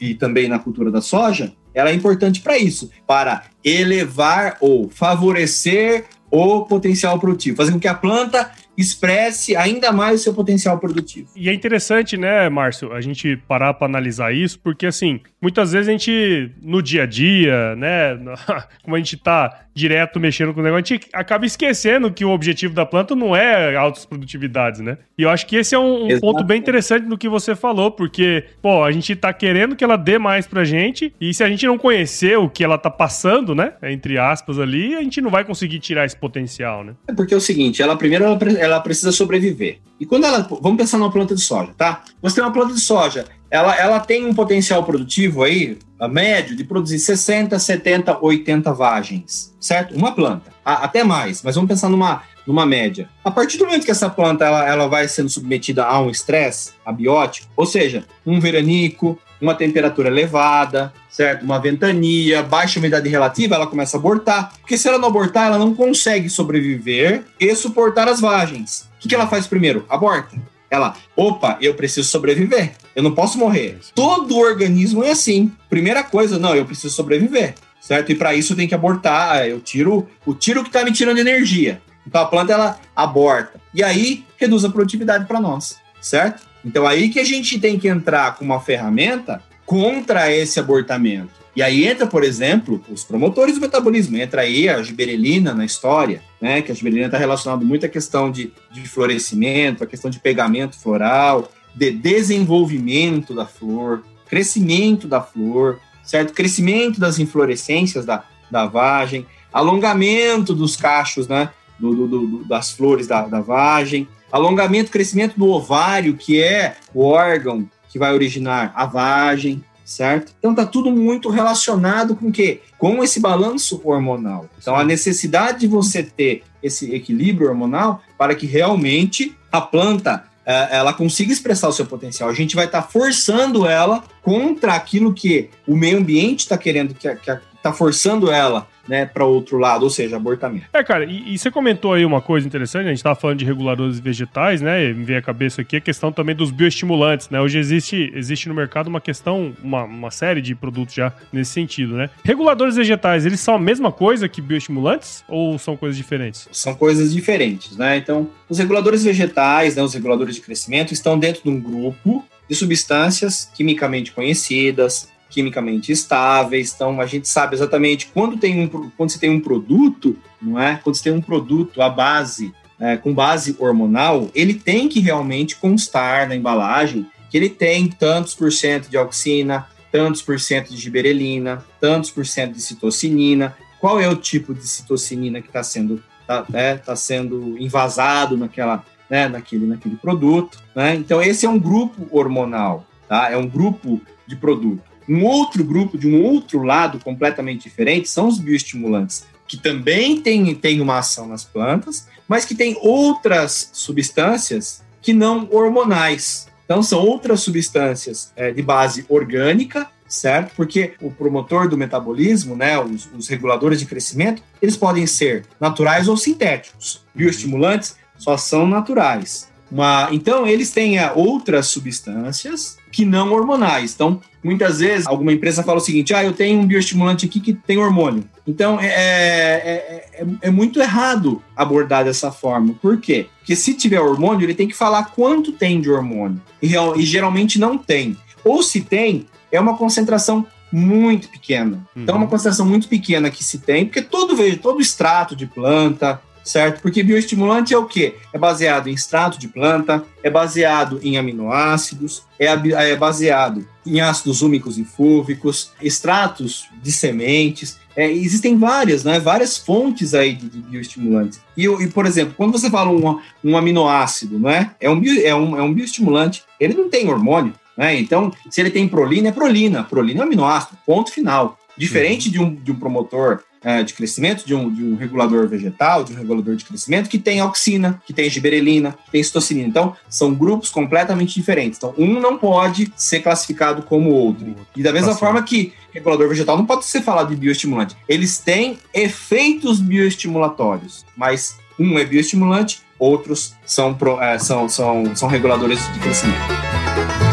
e, 0.00 0.14
também 0.14 0.48
na 0.48 0.58
cultura 0.58 0.90
da 0.90 1.00
soja, 1.00 1.52
ela 1.74 1.90
é 1.90 1.94
importante 1.94 2.40
para 2.40 2.56
isso, 2.56 2.90
para 3.06 3.44
elevar 3.62 4.56
ou 4.60 4.88
favorecer 4.88 6.04
o 6.30 6.64
potencial 6.64 7.18
produtivo, 7.20 7.56
fazer 7.56 7.72
com 7.72 7.78
que 7.78 7.88
a 7.88 7.94
planta 7.94 8.50
expresse 8.76 9.56
ainda 9.56 9.92
mais 9.92 10.20
o 10.20 10.24
seu 10.24 10.34
potencial 10.34 10.78
produtivo. 10.78 11.28
E 11.34 11.48
é 11.48 11.54
interessante, 11.54 12.16
né, 12.16 12.48
Márcio, 12.48 12.92
a 12.92 13.00
gente 13.00 13.36
parar 13.48 13.74
para 13.74 13.86
analisar 13.86 14.34
isso, 14.34 14.58
porque 14.60 14.86
assim, 14.86 15.20
muitas 15.40 15.72
vezes 15.72 15.88
a 15.88 15.92
gente 15.92 16.50
no 16.62 16.82
dia 16.82 17.04
a 17.04 17.06
dia, 17.06 17.74
né, 17.76 18.16
como 18.82 18.96
a 18.96 18.98
gente 18.98 19.16
tá 19.16 19.65
direto 19.76 20.18
mexendo 20.18 20.54
com 20.54 20.60
o 20.60 20.62
negócio, 20.62 20.82
a 20.82 20.96
gente 20.96 21.08
acaba 21.12 21.44
esquecendo 21.44 22.10
que 22.10 22.24
o 22.24 22.30
objetivo 22.30 22.72
da 22.72 22.86
planta 22.86 23.14
não 23.14 23.36
é 23.36 23.76
altas 23.76 24.06
produtividades, 24.06 24.80
né? 24.80 24.96
E 25.18 25.22
eu 25.22 25.28
acho 25.28 25.46
que 25.46 25.54
esse 25.54 25.74
é 25.74 25.78
um, 25.78 26.06
um 26.06 26.18
ponto 26.18 26.42
bem 26.42 26.58
interessante 26.58 27.06
do 27.06 27.18
que 27.18 27.28
você 27.28 27.54
falou, 27.54 27.90
porque, 27.90 28.44
pô, 28.62 28.82
a 28.82 28.90
gente 28.90 29.14
tá 29.14 29.30
querendo 29.34 29.76
que 29.76 29.84
ela 29.84 29.98
dê 29.98 30.18
mais 30.18 30.46
pra 30.46 30.64
gente, 30.64 31.14
e 31.20 31.34
se 31.34 31.44
a 31.44 31.48
gente 31.48 31.66
não 31.66 31.76
conhecer 31.76 32.38
o 32.38 32.48
que 32.48 32.64
ela 32.64 32.78
tá 32.78 32.90
passando, 32.90 33.54
né, 33.54 33.74
entre 33.82 34.16
aspas 34.16 34.58
ali, 34.58 34.94
a 34.94 35.02
gente 35.02 35.20
não 35.20 35.28
vai 35.28 35.44
conseguir 35.44 35.78
tirar 35.78 36.06
esse 36.06 36.16
potencial, 36.16 36.82
né? 36.82 36.94
É 37.06 37.12
porque 37.12 37.34
é 37.34 37.36
o 37.36 37.40
seguinte, 37.40 37.82
ela 37.82 37.96
primeiro 37.96 38.24
ela, 38.24 38.38
ela 38.58 38.80
precisa 38.80 39.12
sobreviver. 39.12 39.78
E 40.00 40.06
quando 40.06 40.24
ela, 40.24 40.46
vamos 40.62 40.78
pensar 40.78 40.96
numa 40.96 41.10
planta 41.10 41.34
de 41.34 41.40
soja, 41.40 41.72
tá? 41.76 42.02
Você 42.22 42.36
tem 42.36 42.44
uma 42.44 42.52
planta 42.52 42.72
de 42.72 42.80
soja, 42.80 43.24
ela, 43.50 43.74
ela 43.76 44.00
tem 44.00 44.26
um 44.26 44.34
potencial 44.34 44.82
produtivo 44.84 45.42
aí, 45.42 45.78
a 45.98 46.08
médio, 46.08 46.56
de 46.56 46.64
produzir 46.64 46.98
60, 46.98 47.58
70, 47.58 48.18
80 48.20 48.72
vagens, 48.72 49.54
certo? 49.60 49.94
Uma 49.94 50.12
planta, 50.12 50.52
a, 50.64 50.84
até 50.84 51.02
mais, 51.04 51.42
mas 51.42 51.54
vamos 51.54 51.68
pensar 51.68 51.88
numa, 51.88 52.22
numa 52.46 52.66
média. 52.66 53.08
A 53.24 53.30
partir 53.30 53.58
do 53.58 53.66
momento 53.66 53.84
que 53.84 53.90
essa 53.90 54.10
planta 54.10 54.44
ela, 54.44 54.68
ela 54.68 54.86
vai 54.88 55.08
sendo 55.08 55.28
submetida 55.28 55.84
a 55.84 56.00
um 56.00 56.10
estresse 56.10 56.72
abiótico, 56.84 57.48
ou 57.56 57.66
seja, 57.66 58.04
um 58.26 58.40
veranico, 58.40 59.18
uma 59.40 59.54
temperatura 59.54 60.08
elevada, 60.08 60.92
certo? 61.08 61.44
Uma 61.44 61.58
ventania, 61.58 62.42
baixa 62.42 62.78
umidade 62.78 63.08
relativa, 63.08 63.54
ela 63.54 63.66
começa 63.66 63.96
a 63.96 64.00
abortar. 64.00 64.52
Porque 64.60 64.78
se 64.78 64.88
ela 64.88 64.98
não 64.98 65.08
abortar, 65.08 65.48
ela 65.48 65.58
não 65.58 65.74
consegue 65.74 66.28
sobreviver 66.28 67.24
e 67.38 67.54
suportar 67.54 68.08
as 68.08 68.20
vagens. 68.20 68.88
O 68.96 69.00
que, 69.00 69.08
que 69.08 69.14
ela 69.14 69.26
faz 69.26 69.46
primeiro? 69.46 69.84
Aborta. 69.88 70.36
Ela, 70.70 70.96
opa, 71.16 71.56
eu 71.60 71.74
preciso 71.74 72.08
sobreviver. 72.08 72.72
Eu 72.94 73.02
não 73.02 73.14
posso 73.14 73.38
morrer. 73.38 73.78
Todo 73.94 74.36
organismo 74.36 75.04
é 75.04 75.10
assim. 75.10 75.52
Primeira 75.68 76.02
coisa, 76.02 76.38
não, 76.38 76.54
eu 76.54 76.64
preciso 76.64 76.94
sobreviver, 76.94 77.54
certo? 77.80 78.10
E 78.10 78.14
para 78.14 78.34
isso 78.34 78.56
tem 78.56 78.66
que 78.66 78.74
abortar. 78.74 79.46
Eu 79.46 79.60
tiro 79.60 80.08
o 80.24 80.34
tiro 80.34 80.62
que 80.62 80.68
está 80.68 80.84
me 80.84 80.92
tirando 80.92 81.18
energia. 81.18 81.80
Então 82.06 82.20
a 82.20 82.26
planta 82.26 82.52
ela 82.52 82.80
aborta. 82.94 83.60
E 83.74 83.82
aí 83.82 84.24
reduz 84.36 84.64
a 84.64 84.70
produtividade 84.70 85.26
para 85.26 85.40
nós, 85.40 85.76
certo? 86.00 86.42
Então 86.64 86.86
aí 86.86 87.08
que 87.08 87.20
a 87.20 87.24
gente 87.24 87.58
tem 87.58 87.78
que 87.78 87.88
entrar 87.88 88.36
com 88.36 88.44
uma 88.44 88.60
ferramenta 88.60 89.42
contra 89.64 90.32
esse 90.32 90.58
abortamento. 90.58 91.45
E 91.56 91.62
aí 91.62 91.86
entra, 91.86 92.06
por 92.06 92.22
exemplo, 92.22 92.82
os 92.90 93.02
promotores 93.02 93.54
do 93.54 93.62
metabolismo, 93.62 94.18
entra 94.18 94.42
aí 94.42 94.68
a 94.68 94.82
giberelina 94.82 95.54
na 95.54 95.64
história, 95.64 96.22
né? 96.38 96.60
Que 96.60 96.70
a 96.70 96.74
giberelina 96.74 97.06
está 97.06 97.16
relacionada 97.16 97.64
muito 97.64 97.86
à 97.86 97.88
questão 97.88 98.30
de, 98.30 98.52
de 98.70 98.86
florescimento, 98.86 99.82
a 99.82 99.86
questão 99.86 100.10
de 100.10 100.20
pegamento 100.20 100.78
floral, 100.78 101.50
de 101.74 101.90
desenvolvimento 101.90 103.34
da 103.34 103.46
flor, 103.46 104.04
crescimento 104.28 105.08
da 105.08 105.22
flor, 105.22 105.80
certo? 106.04 106.34
Crescimento 106.34 107.00
das 107.00 107.18
inflorescências 107.18 108.04
da, 108.04 108.22
da 108.50 108.66
vagem, 108.66 109.26
alongamento 109.50 110.54
dos 110.54 110.76
cachos, 110.76 111.26
né? 111.26 111.48
Do, 111.80 111.94
do, 111.94 112.06
do, 112.06 112.44
das 112.44 112.70
flores 112.70 113.06
da, 113.06 113.22
da 113.26 113.40
vagem, 113.40 114.06
alongamento, 114.30 114.90
crescimento 114.90 115.38
do 115.38 115.48
ovário, 115.48 116.18
que 116.18 116.42
é 116.42 116.76
o 116.92 117.02
órgão 117.02 117.66
que 117.88 117.98
vai 117.98 118.12
originar 118.12 118.72
a 118.74 118.84
vagem, 118.84 119.64
certo? 119.86 120.34
Então 120.38 120.52
tá 120.52 120.66
tudo 120.66 120.90
muito 120.90 121.30
relacionado 121.30 122.16
com 122.16 122.26
o 122.26 122.32
quê? 122.32 122.60
Com 122.76 123.02
esse 123.02 123.20
balanço 123.20 123.80
hormonal. 123.84 124.50
Então 124.58 124.74
a 124.74 124.84
necessidade 124.84 125.60
de 125.60 125.68
você 125.68 126.02
ter 126.02 126.42
esse 126.60 126.92
equilíbrio 126.92 127.48
hormonal 127.48 128.02
para 128.18 128.34
que 128.34 128.46
realmente 128.46 129.34
a 129.50 129.60
planta 129.60 130.24
é, 130.44 130.76
ela 130.76 130.92
consiga 130.92 131.32
expressar 131.32 131.68
o 131.68 131.72
seu 131.72 131.86
potencial. 131.86 132.28
A 132.28 132.34
gente 132.34 132.56
vai 132.56 132.66
estar 132.66 132.82
tá 132.82 132.88
forçando 132.88 133.64
ela 133.64 134.02
contra 134.22 134.74
aquilo 134.74 135.14
que 135.14 135.50
o 135.66 135.76
meio 135.76 135.98
ambiente 135.98 136.40
está 136.40 136.58
querendo, 136.58 136.92
que 136.92 137.06
está 137.08 137.72
forçando 137.72 138.30
ela 138.30 138.66
né, 138.88 139.06
para 139.06 139.24
outro 139.24 139.58
lado, 139.58 139.82
ou 139.82 139.90
seja, 139.90 140.16
abortamento. 140.16 140.66
É, 140.72 140.82
cara, 140.82 141.04
e, 141.04 141.34
e, 141.34 141.38
você 141.38 141.50
comentou 141.50 141.92
aí 141.92 142.04
uma 142.04 142.20
coisa 142.20 142.46
interessante, 142.46 142.86
a 142.86 142.88
gente 142.88 142.98
estava 142.98 143.14
falando 143.14 143.38
de 143.38 143.44
reguladores 143.44 143.98
vegetais, 143.98 144.60
né, 144.60 144.92
me 144.92 145.04
veio 145.04 145.18
a 145.18 145.22
cabeça 145.22 145.62
aqui 145.62 145.76
a 145.76 145.80
questão 145.80 146.12
também 146.12 146.34
dos 146.34 146.50
bioestimulantes, 146.50 147.28
né, 147.30 147.40
hoje 147.40 147.58
existe, 147.58 148.12
existe 148.14 148.48
no 148.48 148.54
mercado 148.54 148.88
uma 148.88 149.00
questão, 149.00 149.54
uma, 149.62 149.84
uma 149.84 150.10
série 150.10 150.40
de 150.40 150.54
produtos 150.54 150.94
já 150.94 151.12
nesse 151.32 151.52
sentido, 151.52 151.94
né. 151.94 152.10
Reguladores 152.24 152.76
vegetais, 152.76 153.26
eles 153.26 153.40
são 153.40 153.54
a 153.54 153.58
mesma 153.58 153.90
coisa 153.90 154.28
que 154.28 154.40
bioestimulantes 154.40 155.24
ou 155.28 155.58
são 155.58 155.76
coisas 155.76 155.96
diferentes? 155.96 156.48
São 156.52 156.74
coisas 156.74 157.12
diferentes, 157.12 157.76
né, 157.76 157.96
então 157.96 158.28
os 158.48 158.58
reguladores 158.58 159.04
vegetais, 159.04 159.76
né, 159.76 159.82
os 159.82 159.94
reguladores 159.94 160.34
de 160.34 160.40
crescimento 160.40 160.92
estão 160.92 161.18
dentro 161.18 161.42
de 161.42 161.50
um 161.50 161.60
grupo 161.60 162.24
de 162.48 162.54
substâncias 162.54 163.50
quimicamente 163.54 164.12
conhecidas, 164.12 165.08
quimicamente 165.28 165.92
estáveis. 165.92 166.72
Então 166.74 167.00
a 167.00 167.06
gente 167.06 167.28
sabe 167.28 167.54
exatamente 167.54 168.08
quando 168.08 168.36
tem 168.36 168.60
um 168.60 168.68
quando 168.68 169.10
você 169.10 169.18
tem 169.18 169.30
um 169.30 169.40
produto, 169.40 170.16
não 170.40 170.60
é? 170.60 170.80
Quando 170.82 170.96
você 170.96 171.04
tem 171.04 171.12
um 171.12 171.20
produto 171.20 171.82
à 171.82 171.88
base 171.88 172.52
é, 172.78 172.96
com 172.96 173.14
base 173.14 173.56
hormonal, 173.58 174.30
ele 174.34 174.54
tem 174.54 174.88
que 174.88 175.00
realmente 175.00 175.56
constar 175.56 176.28
na 176.28 176.36
embalagem 176.36 177.06
que 177.30 177.36
ele 177.36 177.48
tem 177.48 177.88
tantos 177.88 178.34
por 178.34 178.52
cento 178.52 178.88
de 178.88 178.96
auxina, 178.96 179.66
tantos 179.90 180.22
por 180.22 180.38
cento 180.38 180.70
de 180.70 180.76
giberelina, 180.76 181.64
tantos 181.80 182.10
por 182.10 182.26
cento 182.26 182.54
de 182.54 182.60
citocinina. 182.60 183.56
Qual 183.80 184.00
é 184.00 184.08
o 184.08 184.16
tipo 184.16 184.54
de 184.54 184.66
citocinina 184.66 185.40
que 185.40 185.48
está 185.48 185.62
sendo 185.62 186.02
tá, 186.26 186.44
é, 186.52 186.76
tá 186.76 186.94
sendo 186.96 187.56
invasado 187.58 188.36
naquela 188.36 188.84
né, 189.08 189.28
naquele, 189.28 189.66
naquele 189.66 189.96
produto. 189.96 190.58
Né? 190.74 190.94
Então, 190.94 191.22
esse 191.22 191.46
é 191.46 191.48
um 191.48 191.58
grupo 191.58 192.06
hormonal, 192.10 192.84
tá? 193.08 193.30
é 193.30 193.36
um 193.36 193.48
grupo 193.48 194.00
de 194.26 194.36
produto. 194.36 194.82
Um 195.08 195.24
outro 195.24 195.62
grupo, 195.64 195.96
de 195.96 196.08
um 196.08 196.22
outro 196.22 196.62
lado 196.62 196.98
completamente 196.98 197.64
diferente, 197.64 198.08
são 198.08 198.28
os 198.28 198.38
bioestimulantes, 198.38 199.24
que 199.46 199.56
também 199.56 200.20
têm 200.20 200.54
tem 200.54 200.80
uma 200.80 200.98
ação 200.98 201.28
nas 201.28 201.44
plantas, 201.44 202.08
mas 202.28 202.44
que 202.44 202.54
têm 202.54 202.76
outras 202.80 203.70
substâncias 203.72 204.82
que 205.00 205.12
não 205.12 205.48
hormonais. 205.52 206.48
Então, 206.64 206.82
são 206.82 206.98
outras 206.98 207.40
substâncias 207.40 208.32
é, 208.34 208.50
de 208.50 208.60
base 208.60 209.06
orgânica, 209.08 209.88
certo? 210.08 210.52
Porque 210.56 210.94
o 211.00 211.12
promotor 211.12 211.68
do 211.68 211.76
metabolismo, 211.76 212.56
né, 212.56 212.78
os, 212.78 213.08
os 213.16 213.28
reguladores 213.28 213.78
de 213.78 213.86
crescimento, 213.86 214.42
eles 214.60 214.76
podem 214.76 215.06
ser 215.06 215.44
naturais 215.60 216.08
ou 216.08 216.16
sintéticos. 216.16 217.04
Bioestimulantes 217.14 217.96
só 218.18 218.36
são 218.36 218.66
naturais. 218.66 219.48
Uma, 219.70 220.08
então, 220.10 220.46
eles 220.46 220.70
têm 220.70 220.98
é, 220.98 221.12
outras 221.12 221.68
substâncias 221.68 222.78
que 222.96 223.04
não 223.04 223.30
hormonais. 223.30 223.92
Então, 223.94 224.22
muitas 224.42 224.78
vezes, 224.78 225.06
alguma 225.06 225.30
empresa 225.30 225.62
fala 225.62 225.76
o 225.76 225.82
seguinte: 225.82 226.14
ah, 226.14 226.24
eu 226.24 226.32
tenho 226.32 226.58
um 226.58 226.66
bioestimulante 226.66 227.26
aqui 227.26 227.40
que 227.40 227.52
tem 227.52 227.76
hormônio. 227.76 228.24
Então, 228.46 228.80
é, 228.80 228.86
é, 228.86 230.06
é, 230.14 230.26
é 230.40 230.50
muito 230.50 230.80
errado 230.80 231.42
abordar 231.54 232.06
dessa 232.06 232.32
forma. 232.32 232.74
Por 232.80 232.98
quê? 232.98 233.26
Porque 233.38 233.54
se 233.54 233.74
tiver 233.74 234.00
hormônio, 234.00 234.46
ele 234.46 234.54
tem 234.54 234.66
que 234.66 234.74
falar 234.74 235.12
quanto 235.14 235.52
tem 235.52 235.78
de 235.78 235.90
hormônio. 235.90 236.40
E, 236.62 236.74
e 236.74 237.02
geralmente 237.02 237.58
não 237.58 237.76
tem. 237.76 238.16
Ou 238.42 238.62
se 238.62 238.80
tem, 238.80 239.26
é 239.52 239.60
uma 239.60 239.76
concentração 239.76 240.46
muito 240.72 241.28
pequena. 241.28 241.86
Então, 241.94 242.14
é 242.14 242.16
uma 242.16 242.24
uhum. 242.24 242.30
concentração 242.30 242.64
muito 242.64 242.88
pequena 242.88 243.30
que 243.30 243.44
se 243.44 243.58
tem, 243.58 243.84
porque 243.84 244.00
todo, 244.00 244.34
todo 244.56 244.80
extrato 244.80 245.36
de 245.36 245.46
planta, 245.46 246.20
certo? 246.46 246.80
Porque 246.80 247.02
bioestimulante 247.02 247.74
é 247.74 247.78
o 247.78 247.84
quê? 247.84 248.14
É 248.32 248.38
baseado 248.38 248.88
em 248.88 248.94
extrato 248.94 249.38
de 249.38 249.48
planta, 249.48 250.04
é 250.22 250.30
baseado 250.30 251.00
em 251.02 251.18
aminoácidos, 251.18 252.22
é, 252.38 252.46
é 252.46 252.96
baseado 252.96 253.66
em 253.84 254.00
ácidos 254.00 254.42
úmicos 254.42 254.78
e 254.78 254.84
fúvicos, 254.84 255.72
extratos 255.82 256.66
de 256.82 256.92
sementes. 256.92 257.78
É, 257.96 258.10
existem 258.10 258.56
várias, 258.56 259.04
né? 259.04 259.18
Várias 259.18 259.56
fontes 259.56 260.14
aí 260.14 260.34
de, 260.34 260.48
de 260.48 260.58
bioestimulantes. 260.60 261.40
E, 261.56 261.64
e, 261.64 261.88
por 261.88 262.06
exemplo, 262.06 262.34
quando 262.36 262.52
você 262.52 262.70
fala 262.70 262.90
um, 262.90 263.18
um 263.42 263.56
aminoácido, 263.56 264.38
não 264.38 264.50
é? 264.50 264.70
É 264.80 264.88
um, 264.88 265.00
bio, 265.00 265.26
é, 265.26 265.34
um, 265.34 265.58
é 265.58 265.62
um 265.62 265.72
bioestimulante. 265.72 266.44
Ele 266.60 266.74
não 266.74 266.88
tem 266.88 267.08
hormônio, 267.08 267.54
né? 267.76 267.98
Então, 267.98 268.32
se 268.50 268.60
ele 268.60 268.70
tem 268.70 268.86
prolina, 268.86 269.28
é 269.28 269.32
prolina. 269.32 269.82
Prolina 269.82 270.20
é 270.20 270.22
um 270.22 270.26
aminoácido, 270.26 270.78
ponto 270.86 271.10
final. 271.10 271.58
Diferente 271.76 272.28
uhum. 272.28 272.32
de, 272.32 272.40
um, 272.40 272.54
de 272.54 272.72
um 272.72 272.76
promotor 272.76 273.40
é, 273.62 273.82
de 273.82 273.94
crescimento, 273.94 274.46
de 274.46 274.54
um, 274.54 274.72
de 274.72 274.84
um 274.84 274.96
regulador 274.96 275.48
vegetal, 275.48 276.04
de 276.04 276.12
um 276.12 276.16
regulador 276.16 276.56
de 276.56 276.64
crescimento, 276.64 277.08
que 277.08 277.18
tem 277.18 277.40
auxina, 277.40 278.00
que 278.06 278.12
tem 278.12 278.30
giberelina, 278.30 278.96
que 279.06 279.10
tem 279.12 279.22
citocinina. 279.22 279.68
Então, 279.68 279.96
são 280.08 280.34
grupos 280.34 280.70
completamente 280.70 281.34
diferentes. 281.34 281.78
Então, 281.78 281.94
um 281.98 282.20
não 282.20 282.38
pode 282.38 282.92
ser 282.96 283.20
classificado 283.20 283.82
como 283.82 284.10
outro. 284.10 284.54
E 284.74 284.82
da 284.82 284.92
mesma 284.92 285.12
tá 285.12 285.18
forma 285.18 285.42
que 285.42 285.72
regulador 285.92 286.28
vegetal 286.28 286.56
não 286.56 286.66
pode 286.66 286.84
ser 286.84 287.02
falado 287.02 287.30
de 287.30 287.36
bioestimulante. 287.36 287.96
Eles 288.08 288.38
têm 288.38 288.78
efeitos 288.92 289.80
bioestimulatórios, 289.80 291.04
mas 291.16 291.56
um 291.78 291.98
é 291.98 292.04
bioestimulante, 292.04 292.80
outros 292.98 293.54
são, 293.64 293.96
é, 294.20 294.38
são, 294.38 294.68
são, 294.68 295.14
são 295.14 295.28
reguladores 295.28 295.80
de 295.92 296.00
crescimento. 296.00 297.25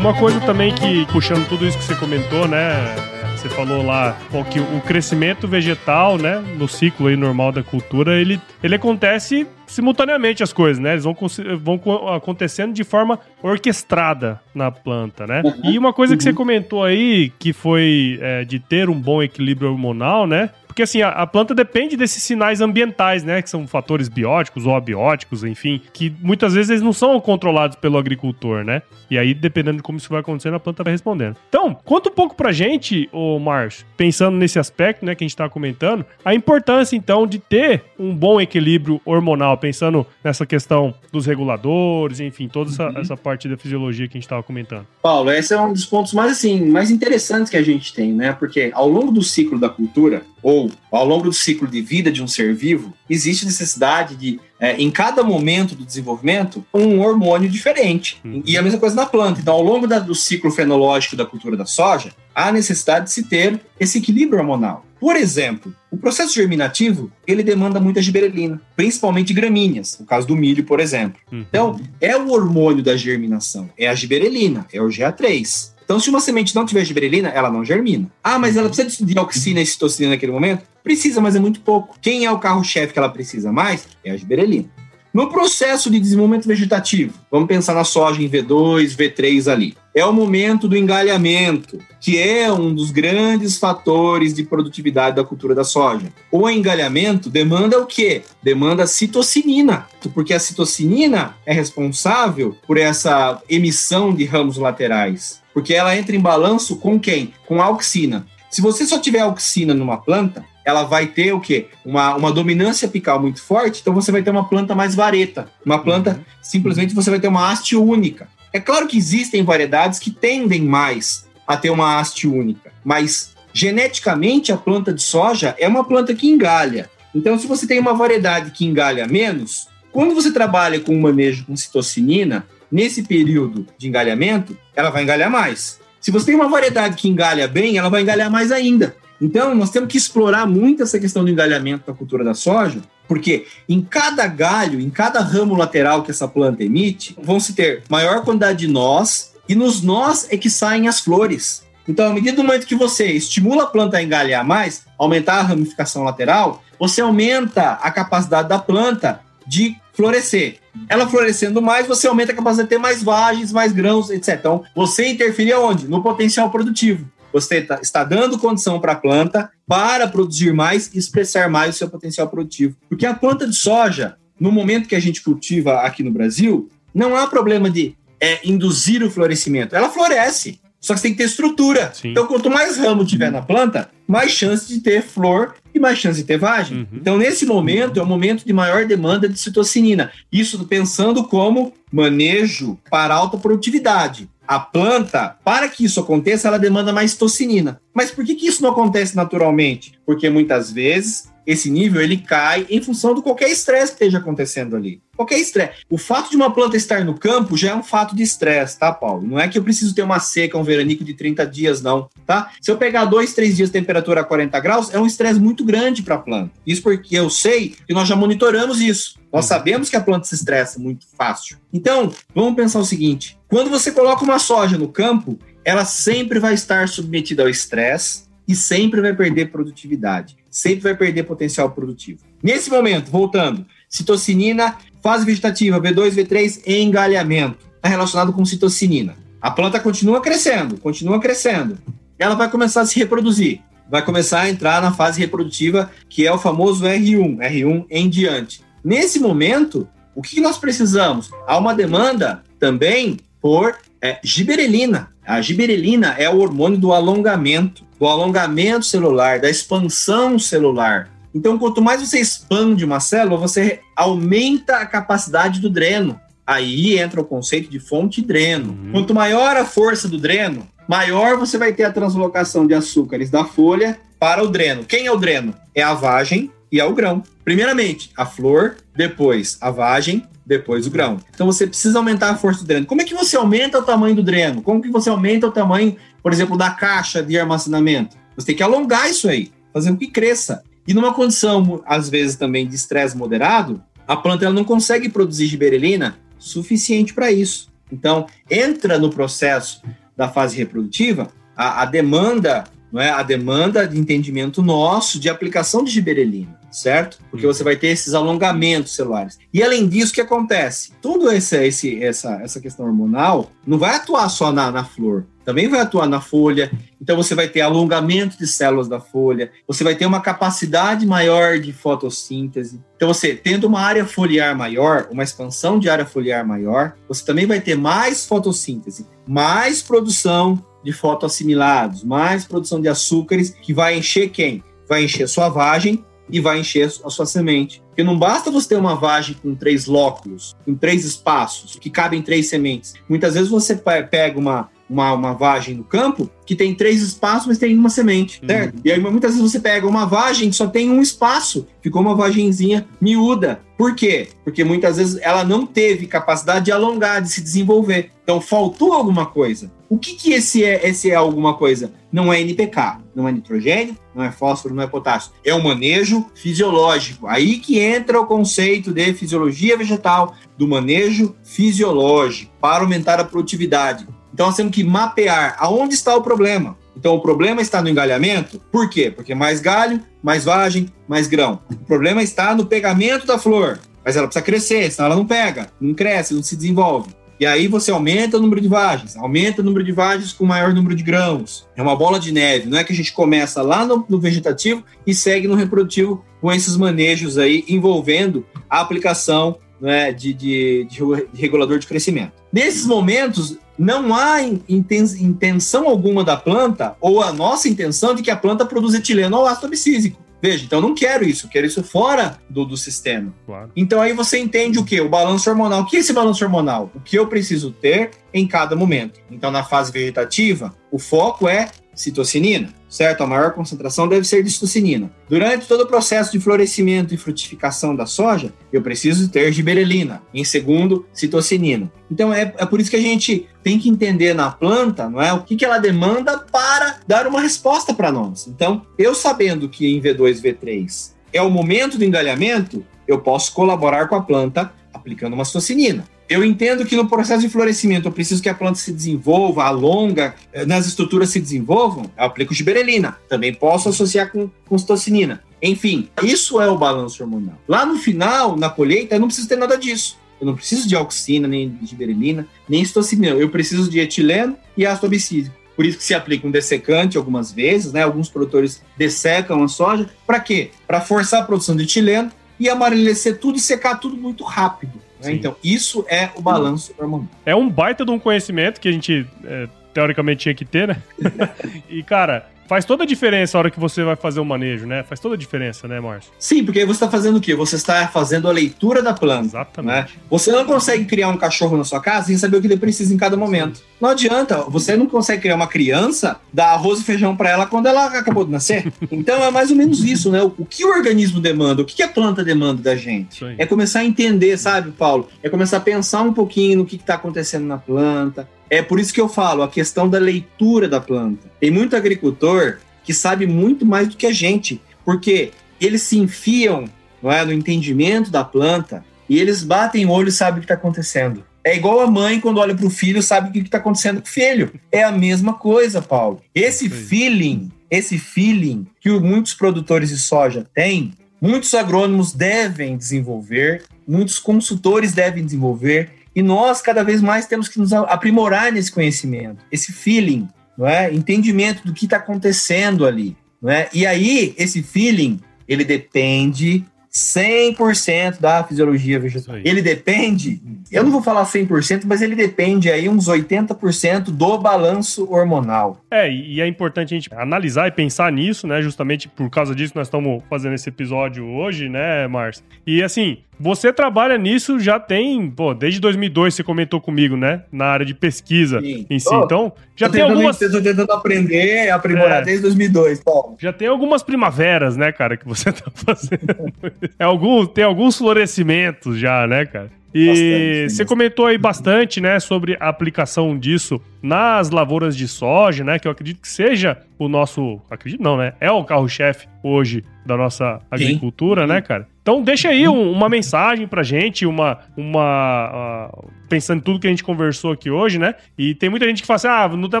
Uma 0.08 0.18
coisa 0.18 0.40
também 0.40 0.74
que, 0.74 1.04
puxando 1.12 1.46
tudo 1.50 1.66
isso 1.66 1.76
que 1.76 1.84
você 1.84 1.94
comentou, 1.94 2.48
né? 2.48 2.96
Você 3.36 3.46
falou 3.50 3.84
lá 3.84 4.16
pô, 4.30 4.42
que 4.42 4.58
o 4.58 4.80
crescimento 4.80 5.46
vegetal, 5.46 6.16
né, 6.16 6.42
no 6.56 6.66
ciclo 6.66 7.08
aí 7.08 7.16
normal 7.16 7.52
da 7.52 7.62
cultura, 7.62 8.18
ele, 8.18 8.40
ele 8.62 8.74
acontece 8.74 9.46
simultaneamente 9.66 10.42
as 10.42 10.50
coisas, 10.50 10.82
né? 10.82 10.92
Eles 10.92 11.04
vão, 11.04 11.14
vão 11.60 12.08
acontecendo 12.08 12.72
de 12.72 12.84
forma 12.84 13.20
orquestrada 13.42 14.40
na 14.54 14.70
planta, 14.70 15.26
né? 15.26 15.42
Uhum. 15.44 15.72
E 15.72 15.78
uma 15.78 15.92
coisa 15.92 16.16
que 16.16 16.22
você 16.22 16.30
uhum. 16.30 16.36
comentou 16.36 16.82
aí, 16.82 17.30
que 17.38 17.52
foi 17.52 18.18
é, 18.22 18.44
de 18.46 18.58
ter 18.58 18.88
um 18.88 18.98
bom 18.98 19.22
equilíbrio 19.22 19.70
hormonal, 19.70 20.26
né? 20.26 20.48
Porque 20.78 20.84
assim, 20.84 21.02
a, 21.02 21.08
a, 21.08 21.26
planta 21.26 21.56
depende 21.56 21.96
desses 21.96 22.22
sinais 22.22 22.60
ambientais, 22.60 23.24
né? 23.24 23.42
Que 23.42 23.50
são 23.50 23.66
fatores 23.66 24.08
bióticos 24.08 24.64
ou 24.64 24.76
abióticos, 24.76 25.42
enfim, 25.42 25.82
que 25.92 26.14
muitas 26.20 26.54
vezes 26.54 26.70
eles 26.70 26.82
não 26.82 26.92
são 26.92 27.20
controlados 27.20 27.76
pelo 27.76 27.98
agricultor, 27.98 28.62
né? 28.62 28.82
E 29.10 29.18
aí, 29.18 29.34
dependendo 29.34 29.78
de 29.78 29.82
como 29.82 29.98
isso 29.98 30.08
vai 30.08 30.20
acontecendo, 30.20 30.54
a 30.54 30.60
planta 30.60 30.84
vai 30.84 30.92
respondendo. 30.92 31.36
Então, 31.48 31.74
conta 31.74 32.10
um 32.10 32.12
pouco 32.12 32.36
pra 32.36 32.52
gente, 32.52 33.08
ô 33.10 33.40
Márcio, 33.40 33.84
pensando 33.96 34.36
nesse 34.36 34.56
aspecto, 34.56 35.04
né, 35.04 35.16
que 35.16 35.24
a 35.24 35.26
gente 35.26 35.36
tá 35.36 35.48
comentando, 35.48 36.04
a 36.24 36.32
importância, 36.32 36.94
então, 36.94 37.26
de 37.26 37.40
ter 37.40 37.82
um 37.98 38.14
bom 38.14 38.40
equilíbrio 38.40 39.00
hormonal, 39.04 39.56
pensando 39.58 40.06
nessa 40.22 40.46
questão 40.46 40.94
dos 41.10 41.26
reguladores, 41.26 42.20
enfim, 42.20 42.46
toda 42.46 42.70
essa, 42.70 42.88
uhum. 42.88 42.98
essa 42.98 43.16
parte 43.16 43.48
da 43.48 43.56
fisiologia 43.56 44.06
que 44.06 44.16
a 44.16 44.20
gente 44.20 44.28
tava 44.28 44.44
comentando. 44.44 44.86
Paulo, 45.02 45.30
esse 45.32 45.52
é 45.52 45.60
um 45.60 45.72
dos 45.72 45.86
pontos 45.86 46.12
mais, 46.12 46.30
assim, 46.30 46.66
mais 46.66 46.90
interessantes 46.90 47.50
que 47.50 47.56
a 47.56 47.62
gente 47.62 47.92
tem, 47.92 48.12
né? 48.12 48.32
Porque 48.32 48.70
ao 48.72 48.88
longo 48.88 49.10
do 49.10 49.22
ciclo 49.22 49.58
da 49.58 49.68
cultura, 49.70 50.22
ou 50.42 50.67
ao 50.90 51.04
longo 51.06 51.24
do 51.24 51.32
ciclo 51.32 51.66
de 51.66 51.80
vida 51.80 52.10
de 52.10 52.22
um 52.22 52.28
ser 52.28 52.54
vivo, 52.54 52.92
existe 53.08 53.44
necessidade 53.44 54.16
de, 54.16 54.40
é, 54.60 54.76
em 54.76 54.90
cada 54.90 55.22
momento 55.22 55.74
do 55.74 55.84
desenvolvimento, 55.84 56.64
um 56.72 57.00
hormônio 57.00 57.48
diferente. 57.48 58.20
Uhum. 58.24 58.42
E 58.44 58.56
a 58.56 58.62
mesma 58.62 58.78
coisa 58.78 58.96
na 58.96 59.06
planta. 59.06 59.40
Então, 59.40 59.54
ao 59.54 59.62
longo 59.62 59.86
da, 59.86 59.98
do 59.98 60.14
ciclo 60.14 60.50
fenológico 60.50 61.16
da 61.16 61.26
cultura 61.26 61.56
da 61.56 61.66
soja, 61.66 62.12
há 62.34 62.52
necessidade 62.52 63.06
de 63.06 63.12
se 63.12 63.24
ter 63.24 63.60
esse 63.78 63.98
equilíbrio 63.98 64.38
hormonal. 64.40 64.84
Por 65.00 65.14
exemplo, 65.14 65.72
o 65.90 65.96
processo 65.96 66.34
germinativo, 66.34 67.10
ele 67.26 67.42
demanda 67.42 67.78
muita 67.78 68.02
giberelina, 68.02 68.60
principalmente 68.74 69.32
gramíneas, 69.32 69.96
no 70.00 70.06
caso 70.06 70.26
do 70.26 70.34
milho, 70.34 70.64
por 70.64 70.80
exemplo. 70.80 71.20
Uhum. 71.30 71.44
Então, 71.48 71.80
é 72.00 72.16
o 72.16 72.30
hormônio 72.30 72.82
da 72.82 72.96
germinação, 72.96 73.70
é 73.78 73.88
a 73.88 73.94
giberelina, 73.94 74.66
é 74.72 74.82
o 74.82 74.88
GA3 74.88 75.77
Então, 75.88 75.98
se 75.98 76.10
uma 76.10 76.20
semente 76.20 76.54
não 76.54 76.66
tiver 76.66 76.84
giberelina, 76.84 77.30
ela 77.30 77.50
não 77.50 77.64
germina. 77.64 78.12
Ah, 78.22 78.38
mas 78.38 78.58
ela 78.58 78.68
precisa 78.68 79.06
de 79.06 79.18
auxina 79.18 79.58
e 79.58 79.64
citocina 79.64 80.10
naquele 80.10 80.32
momento? 80.32 80.64
Precisa, 80.84 81.18
mas 81.18 81.34
é 81.34 81.40
muito 81.40 81.60
pouco. 81.60 81.96
Quem 82.02 82.26
é 82.26 82.30
o 82.30 82.38
carro-chefe 82.38 82.92
que 82.92 82.98
ela 82.98 83.08
precisa 83.08 83.50
mais? 83.50 83.88
É 84.04 84.10
a 84.10 84.16
giberelina. 84.18 84.68
No 85.14 85.30
processo 85.30 85.90
de 85.90 85.98
desenvolvimento 85.98 86.46
vegetativo, 86.46 87.14
vamos 87.30 87.48
pensar 87.48 87.72
na 87.72 87.84
soja 87.84 88.22
em 88.22 88.28
V2, 88.28 88.94
V3 88.94 89.50
ali. 89.50 89.74
É 89.94 90.04
o 90.04 90.12
momento 90.12 90.68
do 90.68 90.76
engalhamento, 90.76 91.78
que 91.98 92.18
é 92.18 92.52
um 92.52 92.74
dos 92.74 92.90
grandes 92.90 93.56
fatores 93.56 94.34
de 94.34 94.44
produtividade 94.44 95.16
da 95.16 95.24
cultura 95.24 95.54
da 95.54 95.64
soja. 95.64 96.12
O 96.30 96.50
engalhamento 96.50 97.30
demanda 97.30 97.80
o 97.80 97.86
quê? 97.86 98.22
Demanda 98.42 98.86
citocinina, 98.86 99.86
porque 100.12 100.34
a 100.34 100.38
citocinina 100.38 101.34
é 101.46 101.52
responsável 101.54 102.54
por 102.66 102.76
essa 102.76 103.42
emissão 103.48 104.14
de 104.14 104.26
ramos 104.26 104.58
laterais, 104.58 105.40
porque 105.58 105.74
ela 105.74 105.96
entra 105.96 106.14
em 106.14 106.20
balanço 106.20 106.76
com 106.76 107.00
quem? 107.00 107.34
Com 107.44 107.60
a 107.60 107.64
auxina. 107.64 108.24
Se 108.48 108.62
você 108.62 108.86
só 108.86 108.96
tiver 108.96 109.18
auxina 109.18 109.74
numa 109.74 109.96
planta, 109.96 110.44
ela 110.64 110.84
vai 110.84 111.08
ter 111.08 111.32
o 111.32 111.40
quê? 111.40 111.66
Uma, 111.84 112.14
uma 112.14 112.30
dominância 112.30 112.86
apical 112.86 113.20
muito 113.20 113.42
forte, 113.42 113.80
então 113.80 113.92
você 113.92 114.12
vai 114.12 114.22
ter 114.22 114.30
uma 114.30 114.48
planta 114.48 114.72
mais 114.72 114.94
vareta. 114.94 115.48
Uma 115.66 115.80
planta, 115.80 116.10
uhum. 116.10 116.24
simplesmente 116.40 116.94
você 116.94 117.10
vai 117.10 117.18
ter 117.18 117.26
uma 117.26 117.50
haste 117.50 117.74
única. 117.74 118.28
É 118.52 118.60
claro 118.60 118.86
que 118.86 118.96
existem 118.96 119.42
variedades 119.42 119.98
que 119.98 120.12
tendem 120.12 120.62
mais 120.62 121.26
a 121.44 121.56
ter 121.56 121.70
uma 121.70 121.98
haste 121.98 122.28
única, 122.28 122.70
mas 122.84 123.32
geneticamente 123.52 124.52
a 124.52 124.56
planta 124.56 124.92
de 124.92 125.02
soja 125.02 125.56
é 125.58 125.66
uma 125.66 125.82
planta 125.82 126.14
que 126.14 126.28
engalha. 126.28 126.88
Então, 127.12 127.36
se 127.36 127.48
você 127.48 127.66
tem 127.66 127.80
uma 127.80 127.94
variedade 127.94 128.52
que 128.52 128.64
engalha 128.64 129.08
menos, 129.08 129.66
quando 129.90 130.14
você 130.14 130.30
trabalha 130.30 130.78
com 130.78 130.94
um 130.94 131.00
manejo 131.00 131.46
com 131.46 131.56
citocinina, 131.56 132.46
nesse 132.70 133.02
período 133.02 133.66
de 133.76 133.88
engalhamento, 133.88 134.56
ela 134.74 134.90
vai 134.90 135.02
engalhar 135.02 135.30
mais. 135.30 135.78
Se 136.00 136.10
você 136.10 136.26
tem 136.26 136.34
uma 136.34 136.48
variedade 136.48 136.96
que 136.96 137.08
engalha 137.08 137.48
bem, 137.48 137.76
ela 137.76 137.88
vai 137.88 138.02
engalhar 138.02 138.30
mais 138.30 138.52
ainda. 138.52 138.96
Então, 139.20 139.54
nós 139.54 139.70
temos 139.70 139.90
que 139.90 139.98
explorar 139.98 140.46
muito 140.46 140.82
essa 140.82 140.98
questão 140.98 141.24
do 141.24 141.30
engalhamento 141.30 141.86
da 141.86 141.92
cultura 141.92 142.22
da 142.22 142.34
soja, 142.34 142.80
porque 143.08 143.46
em 143.68 143.80
cada 143.80 144.26
galho, 144.26 144.80
em 144.80 144.90
cada 144.90 145.20
ramo 145.20 145.56
lateral 145.56 146.02
que 146.02 146.10
essa 146.10 146.28
planta 146.28 146.62
emite, 146.62 147.16
vão 147.20 147.40
se 147.40 147.52
ter 147.52 147.82
maior 147.88 148.22
quantidade 148.22 148.60
de 148.60 148.68
nós, 148.68 149.34
e 149.48 149.54
nos 149.54 149.82
nós 149.82 150.28
é 150.30 150.36
que 150.36 150.48
saem 150.48 150.86
as 150.86 151.00
flores. 151.00 151.66
Então, 151.88 152.10
à 152.10 152.14
medida 152.14 152.36
do 152.36 152.44
momento 152.44 152.66
que 152.66 152.76
você 152.76 153.06
estimula 153.06 153.64
a 153.64 153.66
planta 153.66 153.96
a 153.96 154.02
engalhar 154.02 154.44
mais, 154.44 154.82
aumentar 154.98 155.38
a 155.38 155.42
ramificação 155.42 156.04
lateral, 156.04 156.62
você 156.78 157.00
aumenta 157.00 157.72
a 157.72 157.90
capacidade 157.90 158.48
da 158.48 158.58
planta 158.58 159.20
de 159.48 159.76
florescer. 159.94 160.58
Ela 160.88 161.08
florescendo 161.08 161.60
mais, 161.60 161.86
você 161.86 162.06
aumenta 162.06 162.32
a 162.32 162.34
capacidade 162.36 162.68
de 162.68 162.74
ter 162.76 162.80
mais 162.80 163.02
vagens, 163.02 163.50
mais 163.50 163.72
grãos, 163.72 164.10
etc. 164.10 164.36
Então, 164.38 164.62
você 164.76 165.08
interferir 165.08 165.52
aonde? 165.52 165.88
No 165.88 166.02
potencial 166.02 166.50
produtivo. 166.50 167.10
Você 167.32 167.62
tá, 167.62 167.78
está 167.82 168.04
dando 168.04 168.38
condição 168.38 168.80
para 168.80 168.92
a 168.92 168.96
planta 168.96 169.50
para 169.66 170.06
produzir 170.06 170.52
mais 170.52 170.90
e 170.94 170.98
expressar 170.98 171.48
mais 171.48 171.74
o 171.74 171.78
seu 171.78 171.88
potencial 171.88 172.28
produtivo. 172.28 172.76
Porque 172.88 173.06
a 173.06 173.14
planta 173.14 173.46
de 173.46 173.56
soja, 173.56 174.16
no 174.38 174.52
momento 174.52 174.88
que 174.88 174.94
a 174.94 175.00
gente 175.00 175.22
cultiva 175.22 175.80
aqui 175.80 176.02
no 176.02 176.10
Brasil, 176.10 176.70
não 176.94 177.16
há 177.16 177.26
problema 177.26 177.68
de 177.68 177.96
é, 178.20 178.40
induzir 178.48 179.02
o 179.02 179.10
florescimento. 179.10 179.74
Ela 179.74 179.90
floresce. 179.90 180.60
Só 180.80 180.94
que 180.94 181.00
você 181.00 181.08
tem 181.08 181.12
que 181.12 181.18
ter 181.18 181.24
estrutura. 181.24 181.92
Sim. 181.92 182.10
Então, 182.10 182.26
quanto 182.26 182.48
mais 182.48 182.78
ramo 182.78 183.04
tiver 183.04 183.32
na 183.32 183.42
planta, 183.42 183.90
mais 184.06 184.30
chance 184.30 184.68
de 184.68 184.80
ter 184.80 185.02
flor 185.02 185.54
mais 185.78 185.98
chance 185.98 186.20
de 186.20 186.26
ter 186.26 186.38
vagem. 186.38 186.78
Uhum. 186.78 186.86
Então, 186.94 187.18
nesse 187.18 187.46
momento, 187.46 187.98
é 187.98 188.02
o 188.02 188.06
momento 188.06 188.44
de 188.44 188.52
maior 188.52 188.84
demanda 188.84 189.28
de 189.28 189.38
citocinina. 189.38 190.10
Isso 190.30 190.64
pensando 190.66 191.24
como 191.24 191.72
manejo 191.92 192.78
para 192.90 193.14
alta 193.14 193.38
produtividade 193.38 194.28
a 194.48 194.58
planta, 194.58 195.36
para 195.44 195.68
que 195.68 195.84
isso 195.84 196.00
aconteça, 196.00 196.48
ela 196.48 196.58
demanda 196.58 196.90
mais 196.90 197.14
tocinina. 197.14 197.78
Mas 197.92 198.10
por 198.10 198.24
que, 198.24 198.34
que 198.34 198.46
isso 198.46 198.62
não 198.62 198.70
acontece 198.70 199.14
naturalmente? 199.14 199.92
Porque 200.06 200.30
muitas 200.30 200.72
vezes 200.72 201.28
esse 201.48 201.70
nível 201.70 202.02
ele 202.02 202.18
cai 202.18 202.66
em 202.68 202.82
função 202.82 203.14
de 203.14 203.22
qualquer 203.22 203.48
estresse 203.48 203.86
que 203.86 204.04
esteja 204.04 204.18
acontecendo 204.18 204.76
ali. 204.76 205.00
Qualquer 205.16 205.38
estresse. 205.38 205.78
O 205.88 205.96
fato 205.96 206.28
de 206.28 206.36
uma 206.36 206.52
planta 206.52 206.76
estar 206.76 207.02
no 207.06 207.18
campo 207.18 207.56
já 207.56 207.70
é 207.70 207.74
um 207.74 207.82
fato 207.82 208.14
de 208.14 208.22
estresse, 208.22 208.78
tá, 208.78 208.92
Paulo? 208.92 209.26
Não 209.26 209.40
é 209.40 209.48
que 209.48 209.56
eu 209.56 209.62
preciso 209.62 209.94
ter 209.94 210.02
uma 210.02 210.20
seca, 210.20 210.58
um 210.58 210.62
veranico 210.62 211.02
de 211.02 211.14
30 211.14 211.46
dias, 211.46 211.80
não, 211.80 212.06
tá? 212.26 212.50
Se 212.60 212.70
eu 212.70 212.76
pegar 212.76 213.06
dois, 213.06 213.32
três 213.32 213.56
dias 213.56 213.70
de 213.70 213.72
temperatura 213.72 214.20
a 214.20 214.24
40 214.24 214.60
graus, 214.60 214.92
é 214.92 215.00
um 215.00 215.06
estresse 215.06 215.40
muito 215.40 215.64
grande 215.64 216.02
para 216.02 216.16
a 216.16 216.18
planta. 216.18 216.52
Isso 216.66 216.82
porque 216.82 217.18
eu 217.18 217.30
sei 217.30 217.74
que 217.86 217.94
nós 217.94 218.06
já 218.06 218.14
monitoramos 218.14 218.82
isso. 218.82 219.18
Nós 219.32 219.46
uhum. 219.46 219.48
sabemos 219.48 219.88
que 219.88 219.96
a 219.96 220.02
planta 220.02 220.26
se 220.26 220.34
estressa 220.34 220.78
muito 220.78 221.06
fácil. 221.16 221.56
Então, 221.72 222.12
vamos 222.34 222.56
pensar 222.56 222.78
o 222.78 222.84
seguinte: 222.84 223.38
quando 223.48 223.70
você 223.70 223.90
coloca 223.90 224.22
uma 224.22 224.38
soja 224.38 224.76
no 224.76 224.88
campo, 224.88 225.38
ela 225.64 225.86
sempre 225.86 226.38
vai 226.38 226.52
estar 226.52 226.86
submetida 226.90 227.42
ao 227.42 227.48
estresse 227.48 228.24
e 228.46 228.54
sempre 228.54 229.00
vai 229.00 229.14
perder 229.14 229.50
produtividade 229.50 230.36
sempre 230.50 230.82
vai 230.82 230.96
perder 230.96 231.24
potencial 231.24 231.70
produtivo. 231.70 232.20
Nesse 232.42 232.70
momento, 232.70 233.10
voltando, 233.10 233.66
citocinina, 233.88 234.76
fase 235.02 235.24
vegetativa, 235.24 235.80
V2, 235.80 236.10
V3, 236.12 236.62
engalhamento. 236.66 237.66
Está 237.76 237.88
relacionado 237.88 238.32
com 238.32 238.44
citocinina. 238.44 239.16
A 239.40 239.50
planta 239.50 239.78
continua 239.78 240.20
crescendo, 240.20 240.78
continua 240.78 241.20
crescendo. 241.20 241.78
Ela 242.18 242.34
vai 242.34 242.50
começar 242.50 242.80
a 242.80 242.86
se 242.86 242.98
reproduzir. 242.98 243.60
Vai 243.90 244.04
começar 244.04 244.40
a 244.40 244.50
entrar 244.50 244.82
na 244.82 244.92
fase 244.92 245.20
reprodutiva, 245.20 245.90
que 246.08 246.26
é 246.26 246.32
o 246.32 246.38
famoso 246.38 246.84
R1, 246.84 247.38
R1 247.38 247.86
em 247.88 248.08
diante. 248.08 248.60
Nesse 248.84 249.18
momento, 249.18 249.88
o 250.14 250.20
que 250.20 250.40
nós 250.40 250.58
precisamos? 250.58 251.30
Há 251.46 251.56
uma 251.56 251.74
demanda 251.74 252.42
também 252.58 253.18
por 253.40 253.76
é, 254.02 254.18
giberelina. 254.22 255.10
A 255.24 255.40
giberelina 255.40 256.14
é 256.18 256.28
o 256.28 256.38
hormônio 256.38 256.78
do 256.78 256.92
alongamento 256.92 257.84
do 257.98 258.06
alongamento 258.06 258.86
celular, 258.86 259.40
da 259.40 259.50
expansão 259.50 260.38
celular. 260.38 261.10
Então, 261.34 261.58
quanto 261.58 261.82
mais 261.82 262.00
você 262.00 262.18
expande 262.18 262.84
uma 262.84 263.00
célula, 263.00 263.36
você 263.36 263.80
aumenta 263.94 264.76
a 264.76 264.86
capacidade 264.86 265.60
do 265.60 265.68
dreno. 265.68 266.18
Aí 266.46 266.98
entra 266.98 267.20
o 267.20 267.24
conceito 267.24 267.70
de 267.70 267.78
fonte 267.78 268.22
dreno. 268.22 268.70
Uhum. 268.70 268.92
Quanto 268.92 269.14
maior 269.14 269.56
a 269.56 269.66
força 269.66 270.08
do 270.08 270.16
dreno, 270.16 270.66
maior 270.88 271.36
você 271.36 271.58
vai 271.58 271.72
ter 271.72 271.84
a 271.84 271.92
translocação 271.92 272.66
de 272.66 272.72
açúcares 272.72 273.28
da 273.28 273.44
folha 273.44 274.00
para 274.18 274.42
o 274.42 274.48
dreno. 274.48 274.84
Quem 274.84 275.06
é 275.06 275.12
o 275.12 275.16
dreno? 275.16 275.54
É 275.74 275.82
a 275.82 275.92
vagem 275.92 276.50
e 276.72 276.80
é 276.80 276.84
o 276.84 276.94
grão. 276.94 277.22
Primeiramente, 277.44 278.10
a 278.16 278.24
flor, 278.24 278.76
depois 278.96 279.58
a 279.60 279.70
vagem, 279.70 280.24
depois 280.48 280.86
o 280.86 280.90
grão. 280.90 281.20
Então 281.34 281.46
você 281.46 281.66
precisa 281.66 281.98
aumentar 281.98 282.30
a 282.30 282.36
força 282.36 282.60
do 282.60 282.66
dreno. 282.66 282.86
Como 282.86 283.02
é 283.02 283.04
que 283.04 283.14
você 283.14 283.36
aumenta 283.36 283.78
o 283.78 283.82
tamanho 283.82 284.16
do 284.16 284.22
dreno? 284.22 284.62
Como 284.62 284.80
que 284.80 284.90
você 284.90 285.10
aumenta 285.10 285.46
o 285.46 285.52
tamanho 285.52 285.96
por 286.28 286.34
exemplo, 286.34 286.58
da 286.58 286.70
caixa 286.70 287.22
de 287.22 287.38
armazenamento. 287.38 288.14
Você 288.36 288.48
tem 288.48 288.56
que 288.56 288.62
alongar 288.62 289.08
isso 289.08 289.30
aí, 289.30 289.50
fazer 289.72 289.88
com 289.88 289.96
que 289.96 290.08
cresça. 290.08 290.62
E 290.86 290.92
numa 290.92 291.14
condição, 291.14 291.82
às 291.86 292.10
vezes, 292.10 292.36
também 292.36 292.68
de 292.68 292.74
estresse 292.74 293.16
moderado, 293.16 293.82
a 294.06 294.14
planta 294.14 294.44
ela 294.44 294.52
não 294.52 294.62
consegue 294.62 295.08
produzir 295.08 295.46
giberelina 295.46 296.18
suficiente 296.38 297.14
para 297.14 297.32
isso. 297.32 297.72
Então, 297.90 298.26
entra 298.50 298.98
no 298.98 299.08
processo 299.08 299.80
da 300.14 300.28
fase 300.28 300.54
reprodutiva 300.54 301.28
a, 301.56 301.80
a 301.80 301.84
demanda, 301.86 302.64
não 302.92 303.00
é? 303.00 303.08
A 303.08 303.22
demanda 303.22 303.88
de 303.88 303.98
entendimento 303.98 304.62
nosso 304.62 305.18
de 305.18 305.30
aplicação 305.30 305.82
de 305.82 305.90
giberelina 305.90 306.58
certo? 306.70 307.18
Porque 307.30 307.46
você 307.46 307.64
vai 307.64 307.76
ter 307.76 307.88
esses 307.88 308.14
alongamentos 308.14 308.94
celulares. 308.94 309.38
E 309.52 309.62
além 309.62 309.88
disso, 309.88 310.12
o 310.12 310.14
que 310.14 310.20
acontece? 310.20 310.92
Tudo 311.00 311.30
esse, 311.30 311.56
esse, 311.64 312.02
essa, 312.02 312.40
essa 312.42 312.60
questão 312.60 312.86
hormonal 312.86 313.50
não 313.66 313.78
vai 313.78 313.96
atuar 313.96 314.28
só 314.28 314.52
na, 314.52 314.70
na 314.70 314.84
flor, 314.84 315.26
também 315.48 315.66
vai 315.66 315.80
atuar 315.80 316.06
na 316.06 316.20
folha. 316.20 316.70
Então 317.00 317.16
você 317.16 317.34
vai 317.34 317.48
ter 317.48 317.62
alongamento 317.62 318.36
de 318.36 318.46
células 318.46 318.86
da 318.86 319.00
folha, 319.00 319.50
você 319.66 319.82
vai 319.82 319.94
ter 319.94 320.04
uma 320.04 320.20
capacidade 320.20 321.06
maior 321.06 321.58
de 321.58 321.72
fotossíntese. 321.72 322.82
Então 322.94 323.08
você 323.08 323.34
tendo 323.34 323.66
uma 323.66 323.80
área 323.80 324.04
foliar 324.04 324.54
maior, 324.54 325.08
uma 325.10 325.22
expansão 325.22 325.78
de 325.78 325.88
área 325.88 326.04
foliar 326.04 326.46
maior, 326.46 326.92
você 327.08 327.24
também 327.24 327.46
vai 327.46 327.62
ter 327.62 327.74
mais 327.74 328.26
fotossíntese, 328.26 329.06
mais 329.26 329.80
produção 329.80 330.62
de 330.84 330.92
fotoassimilados, 330.92 332.04
mais 332.04 332.44
produção 332.44 332.78
de 332.78 332.88
açúcares 332.88 333.48
que 333.48 333.72
vai 333.72 333.96
encher 333.96 334.28
quem? 334.28 334.62
Vai 334.86 335.04
encher 335.04 335.26
sua 335.26 335.48
vagem 335.48 336.04
e 336.28 336.40
vai 336.40 336.60
encher 336.60 336.92
a 337.02 337.08
sua 337.08 337.24
semente. 337.24 337.82
Porque 337.88 338.04
não 338.04 338.18
basta 338.18 338.50
você 338.50 338.68
ter 338.68 338.76
uma 338.76 338.94
vagem 338.94 339.34
com 339.42 339.54
três 339.54 339.86
lóculos, 339.86 340.54
com 340.66 340.74
três 340.74 341.06
espaços, 341.06 341.76
que 341.76 341.88
cabem 341.88 342.20
três 342.20 342.48
sementes. 342.48 342.92
Muitas 343.08 343.32
vezes 343.32 343.48
você 343.48 343.74
pega 343.74 344.38
uma, 344.38 344.68
uma, 344.88 345.12
uma 345.12 345.32
vagem 345.34 345.74
no 345.74 345.84
campo 345.84 346.30
que 346.46 346.56
tem 346.56 346.74
três 346.74 347.02
espaços, 347.02 347.46
mas 347.46 347.58
tem 347.58 347.76
uma 347.76 347.90
semente, 347.90 348.40
uhum. 348.40 348.48
certo? 348.48 348.80
E 348.84 348.90
aí 348.90 348.98
muitas 348.98 349.32
vezes 349.34 349.52
você 349.52 349.60
pega 349.60 349.86
uma 349.86 350.06
vagem 350.06 350.48
que 350.48 350.56
só 350.56 350.66
tem 350.66 350.90
um 350.90 351.02
espaço, 351.02 351.66
ficou 351.82 352.00
uma 352.00 352.14
vagenzinha 352.14 352.86
miúda. 353.00 353.60
Por 353.76 353.94
quê? 353.94 354.28
Porque 354.42 354.64
muitas 354.64 354.96
vezes 354.96 355.20
ela 355.22 355.44
não 355.44 355.66
teve 355.66 356.06
capacidade 356.06 356.64
de 356.64 356.72
alongar, 356.72 357.22
de 357.22 357.28
se 357.28 357.40
desenvolver. 357.40 358.10
Então 358.22 358.40
faltou 358.40 358.92
alguma 358.92 359.26
coisa. 359.26 359.70
O 359.90 359.96
que, 359.96 360.14
que 360.14 360.32
esse, 360.32 360.64
é, 360.64 360.86
esse 360.86 361.10
é 361.10 361.14
alguma 361.14 361.54
coisa? 361.54 361.92
Não 362.12 362.32
é 362.32 362.40
NPK, 362.40 362.98
não 363.14 363.26
é 363.26 363.32
nitrogênio, 363.32 363.96
não 364.14 364.22
é 364.22 364.30
fósforo, 364.30 364.74
não 364.74 364.82
é 364.82 364.86
potássio. 364.86 365.32
É 365.44 365.54
um 365.54 365.62
manejo 365.62 366.26
fisiológico. 366.34 367.26
Aí 367.26 367.58
que 367.58 367.78
entra 367.78 368.20
o 368.20 368.26
conceito 368.26 368.92
de 368.92 369.14
fisiologia 369.14 369.76
vegetal, 369.78 370.34
do 370.58 370.66
manejo 370.66 371.34
fisiológico 371.42 372.52
para 372.60 372.82
aumentar 372.82 373.20
a 373.20 373.24
produtividade. 373.24 374.06
Então 374.38 374.46
nós 374.46 374.54
temos 374.54 374.72
que 374.72 374.84
mapear 374.84 375.56
aonde 375.58 375.94
está 375.94 376.14
o 376.14 376.22
problema. 376.22 376.78
Então 376.96 377.16
o 377.16 377.20
problema 377.20 377.60
está 377.60 377.82
no 377.82 377.88
engalhamento. 377.88 378.60
Por 378.70 378.88
quê? 378.88 379.10
Porque 379.10 379.34
mais 379.34 379.60
galho, 379.60 380.00
mais 380.22 380.44
vagem, 380.44 380.92
mais 381.08 381.26
grão. 381.26 381.60
O 381.68 381.84
problema 381.84 382.22
está 382.22 382.54
no 382.54 382.64
pegamento 382.64 383.26
da 383.26 383.36
flor. 383.36 383.80
Mas 384.04 384.14
ela 384.14 384.28
precisa 384.28 384.44
crescer, 384.44 384.92
senão 384.92 385.06
ela 385.06 385.16
não 385.16 385.26
pega, 385.26 385.72
não 385.80 385.92
cresce, 385.92 386.34
não 386.34 386.42
se 386.44 386.54
desenvolve. 386.54 387.10
E 387.40 387.44
aí 387.44 387.66
você 387.66 387.90
aumenta 387.90 388.36
o 388.36 388.40
número 388.40 388.60
de 388.60 388.68
vagens, 388.68 389.16
aumenta 389.16 389.60
o 389.60 389.64
número 389.64 389.84
de 389.84 389.90
vagens 389.90 390.32
com 390.32 390.46
maior 390.46 390.72
número 390.72 390.94
de 390.94 391.02
grãos. 391.02 391.66
É 391.76 391.82
uma 391.82 391.96
bola 391.96 392.20
de 392.20 392.30
neve, 392.30 392.68
não 392.68 392.78
é 392.78 392.84
que 392.84 392.92
a 392.92 392.96
gente 392.96 393.12
começa 393.12 393.60
lá 393.60 393.84
no, 393.84 394.06
no 394.08 394.20
vegetativo 394.20 394.84
e 395.04 395.12
segue 395.12 395.48
no 395.48 395.56
reprodutivo 395.56 396.24
com 396.40 396.52
esses 396.52 396.76
manejos 396.76 397.38
aí 397.38 397.64
envolvendo 397.68 398.46
a 398.70 398.80
aplicação 398.80 399.58
né, 399.80 400.12
de, 400.12 400.32
de, 400.32 400.84
de, 400.84 401.00
regulador 401.34 401.80
de 401.80 401.88
crescimento. 401.88 402.32
Nesses 402.52 402.86
momentos, 402.86 403.58
não 403.78 404.14
há 404.14 404.42
intenção 404.42 405.88
alguma 405.88 406.24
da 406.24 406.36
planta, 406.36 406.96
ou 407.00 407.22
a 407.22 407.32
nossa 407.32 407.68
intenção 407.68 408.14
de 408.14 408.22
que 408.22 408.30
a 408.30 408.36
planta 408.36 408.66
produza 408.66 408.98
etileno 408.98 409.36
ou 409.36 409.46
ácido 409.46 409.66
abscísico. 409.66 410.20
Veja, 410.40 410.64
então 410.64 410.78
eu 410.78 410.82
não 410.82 410.94
quero 410.94 411.24
isso, 411.24 411.48
quero 411.48 411.66
isso 411.66 411.82
fora 411.82 412.38
do, 412.48 412.64
do 412.64 412.76
sistema. 412.76 413.34
Claro. 413.44 413.70
Então 413.74 414.00
aí 414.00 414.12
você 414.12 414.38
entende 414.38 414.78
o 414.78 414.84
que? 414.84 415.00
O 415.00 415.08
balanço 415.08 415.50
hormonal. 415.50 415.82
O 415.82 415.86
que 415.86 415.96
é 415.96 416.00
esse 416.00 416.12
balanço 416.12 416.44
hormonal? 416.44 416.90
O 416.94 417.00
que 417.00 417.18
eu 417.18 417.26
preciso 417.26 417.72
ter 417.72 418.10
em 418.32 418.46
cada 418.46 418.76
momento. 418.76 419.20
Então, 419.30 419.50
na 419.50 419.64
fase 419.64 419.90
vegetativa, 419.90 420.74
o 420.90 420.98
foco 420.98 421.48
é 421.48 421.68
citocinina, 421.98 422.72
certo? 422.88 423.22
A 423.22 423.26
maior 423.26 423.52
concentração 423.52 424.06
deve 424.06 424.24
ser 424.24 424.42
de 424.44 424.50
citocinina. 424.50 425.10
Durante 425.28 425.66
todo 425.66 425.82
o 425.82 425.86
processo 425.86 426.30
de 426.30 426.38
florescimento 426.38 427.12
e 427.12 427.16
frutificação 427.16 427.94
da 427.94 428.06
soja, 428.06 428.54
eu 428.72 428.80
preciso 428.80 429.28
ter 429.28 429.52
giberelina. 429.52 430.22
Em 430.32 430.44
segundo, 430.44 431.04
citocinina. 431.12 431.90
Então 432.10 432.32
é, 432.32 432.54
é 432.56 432.64
por 432.64 432.80
isso 432.80 432.88
que 432.88 432.96
a 432.96 433.00
gente 433.02 433.48
tem 433.64 433.78
que 433.78 433.88
entender 433.88 434.32
na 434.32 434.50
planta, 434.50 435.10
não 435.10 435.20
é, 435.20 435.32
o 435.32 435.42
que, 435.42 435.56
que 435.56 435.64
ela 435.64 435.78
demanda 435.78 436.38
para 436.38 437.00
dar 437.06 437.26
uma 437.26 437.40
resposta 437.40 437.92
para 437.92 438.12
nós. 438.12 438.46
Então, 438.46 438.82
eu 438.96 439.14
sabendo 439.14 439.68
que 439.68 439.92
em 439.92 440.00
V2, 440.00 440.40
V3 440.40 441.12
é 441.32 441.42
o 441.42 441.50
momento 441.50 441.98
do 441.98 442.04
engalhamento, 442.04 442.86
eu 443.06 443.20
posso 443.20 443.52
colaborar 443.52 444.06
com 444.06 444.14
a 444.14 444.22
planta 444.22 444.72
aplicando 444.94 445.34
uma 445.34 445.44
citocinina. 445.44 446.04
Eu 446.28 446.44
entendo 446.44 446.84
que 446.84 446.94
no 446.94 447.08
processo 447.08 447.40
de 447.40 447.48
florescimento 447.48 448.06
eu 448.06 448.12
preciso 448.12 448.42
que 448.42 448.50
a 448.50 448.54
planta 448.54 448.78
se 448.78 448.92
desenvolva, 448.92 449.64
alonga, 449.64 450.34
eh, 450.52 450.66
nas 450.66 450.86
estruturas 450.86 451.30
se 451.30 451.40
desenvolvam, 451.40 452.10
eu 452.18 452.24
aplico 452.24 452.52
giberelina. 452.52 453.16
Também 453.30 453.54
posso 453.54 453.88
associar 453.88 454.30
com, 454.30 454.50
com 454.66 454.76
citocinina. 454.76 455.42
Enfim, 455.62 456.10
isso 456.22 456.60
é 456.60 456.68
o 456.68 456.76
balanço 456.76 457.22
hormonal. 457.22 457.58
Lá 457.66 457.86
no 457.86 457.96
final, 457.96 458.56
na 458.56 458.68
colheita, 458.68 459.16
eu 459.16 459.20
não 459.20 459.28
preciso 459.28 459.48
ter 459.48 459.56
nada 459.56 459.78
disso. 459.78 460.18
Eu 460.38 460.46
não 460.46 460.54
preciso 460.54 460.86
de 460.86 460.94
auxina, 460.94 461.48
nem 461.48 461.70
de 461.70 461.86
giberelina, 461.86 462.46
nem 462.68 462.84
citocinina. 462.84 463.34
Eu 463.34 463.48
preciso 463.48 463.90
de 463.90 463.98
etileno 463.98 464.56
e 464.76 464.84
ácido 464.84 465.06
abscísico. 465.06 465.56
Por 465.74 465.86
isso 465.86 465.96
que 465.96 466.04
se 466.04 466.14
aplica 466.14 466.46
um 466.46 466.50
dessecante 466.50 467.16
algumas 467.16 467.52
vezes, 467.52 467.92
né? 467.92 468.02
Alguns 468.02 468.28
produtores 468.28 468.82
dessecam 468.96 469.62
a 469.62 469.68
soja. 469.68 470.10
Para 470.26 470.40
quê? 470.40 470.72
Para 470.86 471.00
forçar 471.00 471.40
a 471.40 471.44
produção 471.44 471.74
de 471.74 471.84
etileno 471.84 472.30
e 472.60 472.68
amarecer 472.68 473.38
tudo 473.38 473.56
e 473.56 473.60
secar 473.60 473.96
tudo 473.96 474.16
muito 474.16 474.44
rápido. 474.44 475.00
Né? 475.22 475.32
Então, 475.32 475.56
isso 475.62 476.04
é 476.08 476.30
o 476.34 476.42
balanço 476.42 476.94
hormonal. 476.98 477.28
É 477.44 477.54
um 477.54 477.68
baita 477.68 478.04
de 478.04 478.10
um 478.10 478.18
conhecimento 478.18 478.80
que 478.80 478.88
a 478.88 478.92
gente 478.92 479.26
é, 479.44 479.68
teoricamente 479.92 480.42
tinha 480.42 480.54
que 480.54 480.64
ter, 480.64 480.88
né? 480.88 481.02
e, 481.88 482.02
cara, 482.02 482.46
Faz 482.68 482.84
toda 482.84 483.04
a 483.04 483.06
diferença 483.06 483.56
a 483.56 483.60
hora 483.60 483.70
que 483.70 483.80
você 483.80 484.04
vai 484.04 484.14
fazer 484.14 484.40
o 484.40 484.44
manejo, 484.44 484.86
né? 484.86 485.02
Faz 485.02 485.18
toda 485.18 485.34
a 485.34 485.38
diferença, 485.38 485.88
né, 485.88 485.98
Márcio? 486.00 486.30
Sim, 486.38 486.66
porque 486.66 486.84
você 486.84 486.92
está 486.92 487.08
fazendo 487.08 487.38
o 487.38 487.40
quê? 487.40 487.54
Você 487.54 487.76
está 487.76 488.06
fazendo 488.08 488.46
a 488.46 488.52
leitura 488.52 489.02
da 489.02 489.14
planta. 489.14 489.46
Exatamente. 489.46 490.14
Né? 490.14 490.20
Você 490.28 490.52
não 490.52 490.66
consegue 490.66 491.06
criar 491.06 491.28
um 491.28 491.38
cachorro 491.38 491.78
na 491.78 491.84
sua 491.84 491.98
casa 491.98 492.26
sem 492.26 492.36
saber 492.36 492.58
o 492.58 492.60
que 492.60 492.66
ele 492.66 492.76
precisa 492.76 493.14
em 493.14 493.16
cada 493.16 493.38
momento. 493.38 493.82
Não 494.00 494.10
adianta. 494.10 494.62
Você 494.68 494.96
não 494.96 495.06
consegue 495.06 495.42
criar 495.42 495.56
uma 495.56 495.66
criança, 495.66 496.40
dar 496.52 496.72
arroz 496.72 497.00
e 497.00 497.04
feijão 497.04 497.36
para 497.36 497.50
ela 497.50 497.66
quando 497.66 497.86
ela 497.86 498.06
acabou 498.06 498.44
de 498.44 498.52
nascer. 498.52 498.92
Então 499.10 499.42
é 499.42 499.50
mais 499.50 499.70
ou 499.70 499.76
menos 499.76 500.04
isso, 500.04 500.30
né? 500.30 500.42
O 500.42 500.64
que 500.64 500.84
o 500.84 500.90
organismo 500.90 501.40
demanda, 501.40 501.82
o 501.82 501.84
que 501.84 502.02
a 502.02 502.08
planta 502.08 502.44
demanda 502.44 502.82
da 502.82 502.94
gente. 502.94 503.44
É 503.56 503.66
começar 503.66 504.00
a 504.00 504.04
entender, 504.04 504.56
sabe, 504.56 504.92
Paulo? 504.92 505.28
É 505.42 505.48
começar 505.48 505.78
a 505.78 505.80
pensar 505.80 506.22
um 506.22 506.32
pouquinho 506.32 506.78
no 506.78 506.86
que 506.86 506.96
está 506.96 507.14
acontecendo 507.14 507.66
na 507.66 507.78
planta 507.78 508.48
é 508.70 508.82
por 508.82 509.00
isso 509.00 509.12
que 509.12 509.20
eu 509.20 509.28
falo 509.28 509.62
a 509.62 509.68
questão 509.68 510.08
da 510.08 510.18
leitura 510.18 510.88
da 510.88 511.00
planta. 511.00 511.50
Tem 511.58 511.70
muito 511.70 511.96
agricultor 511.96 512.78
que 513.02 513.14
sabe 513.14 513.46
muito 513.46 513.86
mais 513.86 514.08
do 514.08 514.16
que 514.16 514.26
a 514.26 514.32
gente, 514.32 514.80
porque 515.04 515.52
eles 515.80 516.02
se 516.02 516.18
enfiam 516.18 516.84
não 517.22 517.32
é, 517.32 517.44
no 517.44 517.52
entendimento 517.52 518.30
da 518.30 518.44
planta 518.44 519.04
e 519.28 519.38
eles 519.38 519.64
batem 519.64 520.06
o 520.06 520.10
olho 520.10 520.28
e 520.28 520.32
sabem 520.32 520.58
o 520.58 520.60
que 520.60 520.64
está 520.64 520.74
acontecendo. 520.74 521.44
É 521.68 521.76
igual 521.76 522.00
a 522.00 522.10
mãe 522.10 522.40
quando 522.40 522.60
olha 522.60 522.74
para 522.74 522.86
o 522.86 522.90
filho 522.90 523.22
sabe 523.22 523.50
o 523.50 523.52
que 523.52 523.58
está 523.58 523.76
acontecendo 523.76 524.22
com 524.22 524.26
o 524.26 524.30
filho. 524.30 524.72
É 524.90 525.04
a 525.04 525.12
mesma 525.12 525.52
coisa, 525.52 526.00
Paulo. 526.00 526.40
Esse 526.54 526.88
feeling, 526.88 527.70
esse 527.90 528.18
feeling 528.18 528.86
que 528.98 529.10
muitos 529.10 529.52
produtores 529.52 530.08
de 530.08 530.16
soja 530.16 530.66
têm, 530.74 531.12
muitos 531.38 531.74
agrônomos 531.74 532.32
devem 532.32 532.96
desenvolver, 532.96 533.84
muitos 534.06 534.38
consultores 534.38 535.12
devem 535.12 535.44
desenvolver 535.44 536.10
e 536.34 536.42
nós, 536.42 536.80
cada 536.80 537.04
vez 537.04 537.20
mais, 537.20 537.46
temos 537.46 537.68
que 537.68 537.78
nos 537.78 537.92
aprimorar 537.92 538.72
nesse 538.72 538.90
conhecimento, 538.90 539.62
esse 539.70 539.92
feeling, 539.92 540.48
não 540.76 540.86
é? 540.86 541.12
entendimento 541.12 541.84
do 541.84 541.92
que 541.92 542.06
está 542.06 542.16
acontecendo 542.16 543.04
ali. 543.04 543.36
Não 543.60 543.70
é? 543.70 543.90
E 543.92 544.06
aí, 544.06 544.54
esse 544.56 544.82
feeling, 544.82 545.38
ele 545.68 545.84
depende 545.84 546.82
100% 547.18 548.40
da 548.40 548.62
fisiologia 548.62 549.18
vegetal. 549.18 549.56
Ele 549.64 549.82
depende, 549.82 550.60
eu 550.90 551.02
não 551.02 551.10
vou 551.10 551.20
falar 551.20 551.44
100%, 551.44 552.02
mas 552.06 552.22
ele 552.22 552.36
depende 552.36 552.90
aí 552.90 553.08
uns 553.08 553.26
80% 553.26 554.26
do 554.26 554.58
balanço 554.58 555.30
hormonal. 555.30 556.00
É, 556.10 556.30
e 556.30 556.60
é 556.60 556.66
importante 556.66 557.12
a 557.12 557.16
gente 557.16 557.34
analisar 557.34 557.88
e 557.88 557.90
pensar 557.90 558.30
nisso, 558.30 558.66
né? 558.66 558.80
Justamente 558.80 559.28
por 559.28 559.50
causa 559.50 559.74
disso 559.74 559.94
nós 559.96 560.06
estamos 560.06 560.42
fazendo 560.48 560.74
esse 560.74 560.88
episódio 560.88 561.44
hoje, 561.44 561.88
né, 561.88 562.28
Márcio? 562.28 562.64
E 562.86 563.02
assim, 563.02 563.38
você 563.58 563.92
trabalha 563.92 564.38
nisso 564.38 564.78
já 564.78 565.00
tem, 565.00 565.50
pô, 565.50 565.74
desde 565.74 566.00
2002 566.00 566.54
você 566.54 566.62
comentou 566.62 567.00
comigo, 567.00 567.36
né? 567.36 567.62
Na 567.72 567.86
área 567.86 568.06
de 568.06 568.14
pesquisa 568.14 568.80
Sim. 568.80 569.06
em 569.08 569.18
si. 569.18 569.28
Oh, 569.32 569.44
então, 569.44 569.72
já 569.96 570.08
tem 570.08 570.22
algumas. 570.22 570.60
Estou 570.60 570.80
tentando 570.80 571.12
aprender, 571.12 571.90
aprimorar 571.90 572.42
é. 572.42 572.44
desde 572.44 572.62
2002, 572.62 573.20
Paulo. 573.22 573.56
Já 573.58 573.72
tem 573.72 573.88
algumas 573.88 574.22
primaveras, 574.22 574.96
né, 574.96 575.10
cara, 575.12 575.36
que 575.36 575.46
você 575.46 575.70
tá 575.72 575.90
fazendo. 575.92 576.72
é 577.18 577.24
algum, 577.24 577.66
tem 577.66 577.84
alguns 577.84 578.16
florescimentos 578.16 579.18
já, 579.18 579.46
né, 579.46 579.66
cara? 579.66 579.90
E 580.14 580.26
bastante, 580.26 580.90
você 580.90 581.04
comentou 581.04 581.46
aí 581.46 581.58
bastante, 581.58 582.20
né, 582.20 582.40
sobre 582.40 582.76
a 582.80 582.88
aplicação 582.88 583.58
disso 583.58 584.00
nas 584.22 584.70
lavouras 584.70 585.16
de 585.16 585.28
soja, 585.28 585.84
né, 585.84 585.98
que 585.98 586.08
eu 586.08 586.12
acredito 586.12 586.40
que 586.40 586.48
seja 586.48 586.96
o 587.18 587.28
nosso, 587.28 587.80
acredito 587.90 588.22
não, 588.22 588.36
né, 588.36 588.54
é 588.58 588.70
o 588.70 588.82
carro-chefe 588.84 589.46
hoje 589.62 590.02
da 590.24 590.36
nossa 590.36 590.80
agricultura, 590.90 591.62
Sim. 591.62 591.68
né, 591.68 591.82
cara? 591.82 592.08
Então 592.28 592.42
deixa 592.42 592.68
aí 592.68 592.86
um, 592.86 593.10
uma 593.10 593.26
mensagem 593.26 593.88
pra 593.88 594.02
gente, 594.02 594.44
uma. 594.44 594.80
uma 594.94 596.10
uh, 596.14 596.28
pensando 596.46 596.78
em 596.78 596.82
tudo 596.82 596.98
que 596.98 597.06
a 597.06 597.10
gente 597.10 597.22
conversou 597.22 597.72
aqui 597.72 597.90
hoje, 597.90 598.18
né? 598.18 598.34
E 598.56 598.74
tem 598.74 598.88
muita 598.88 599.06
gente 599.06 599.22
que 599.22 599.26
fala 599.26 599.36
assim: 599.36 599.48
ah, 599.48 599.68
não 599.68 599.88
dá 599.88 600.00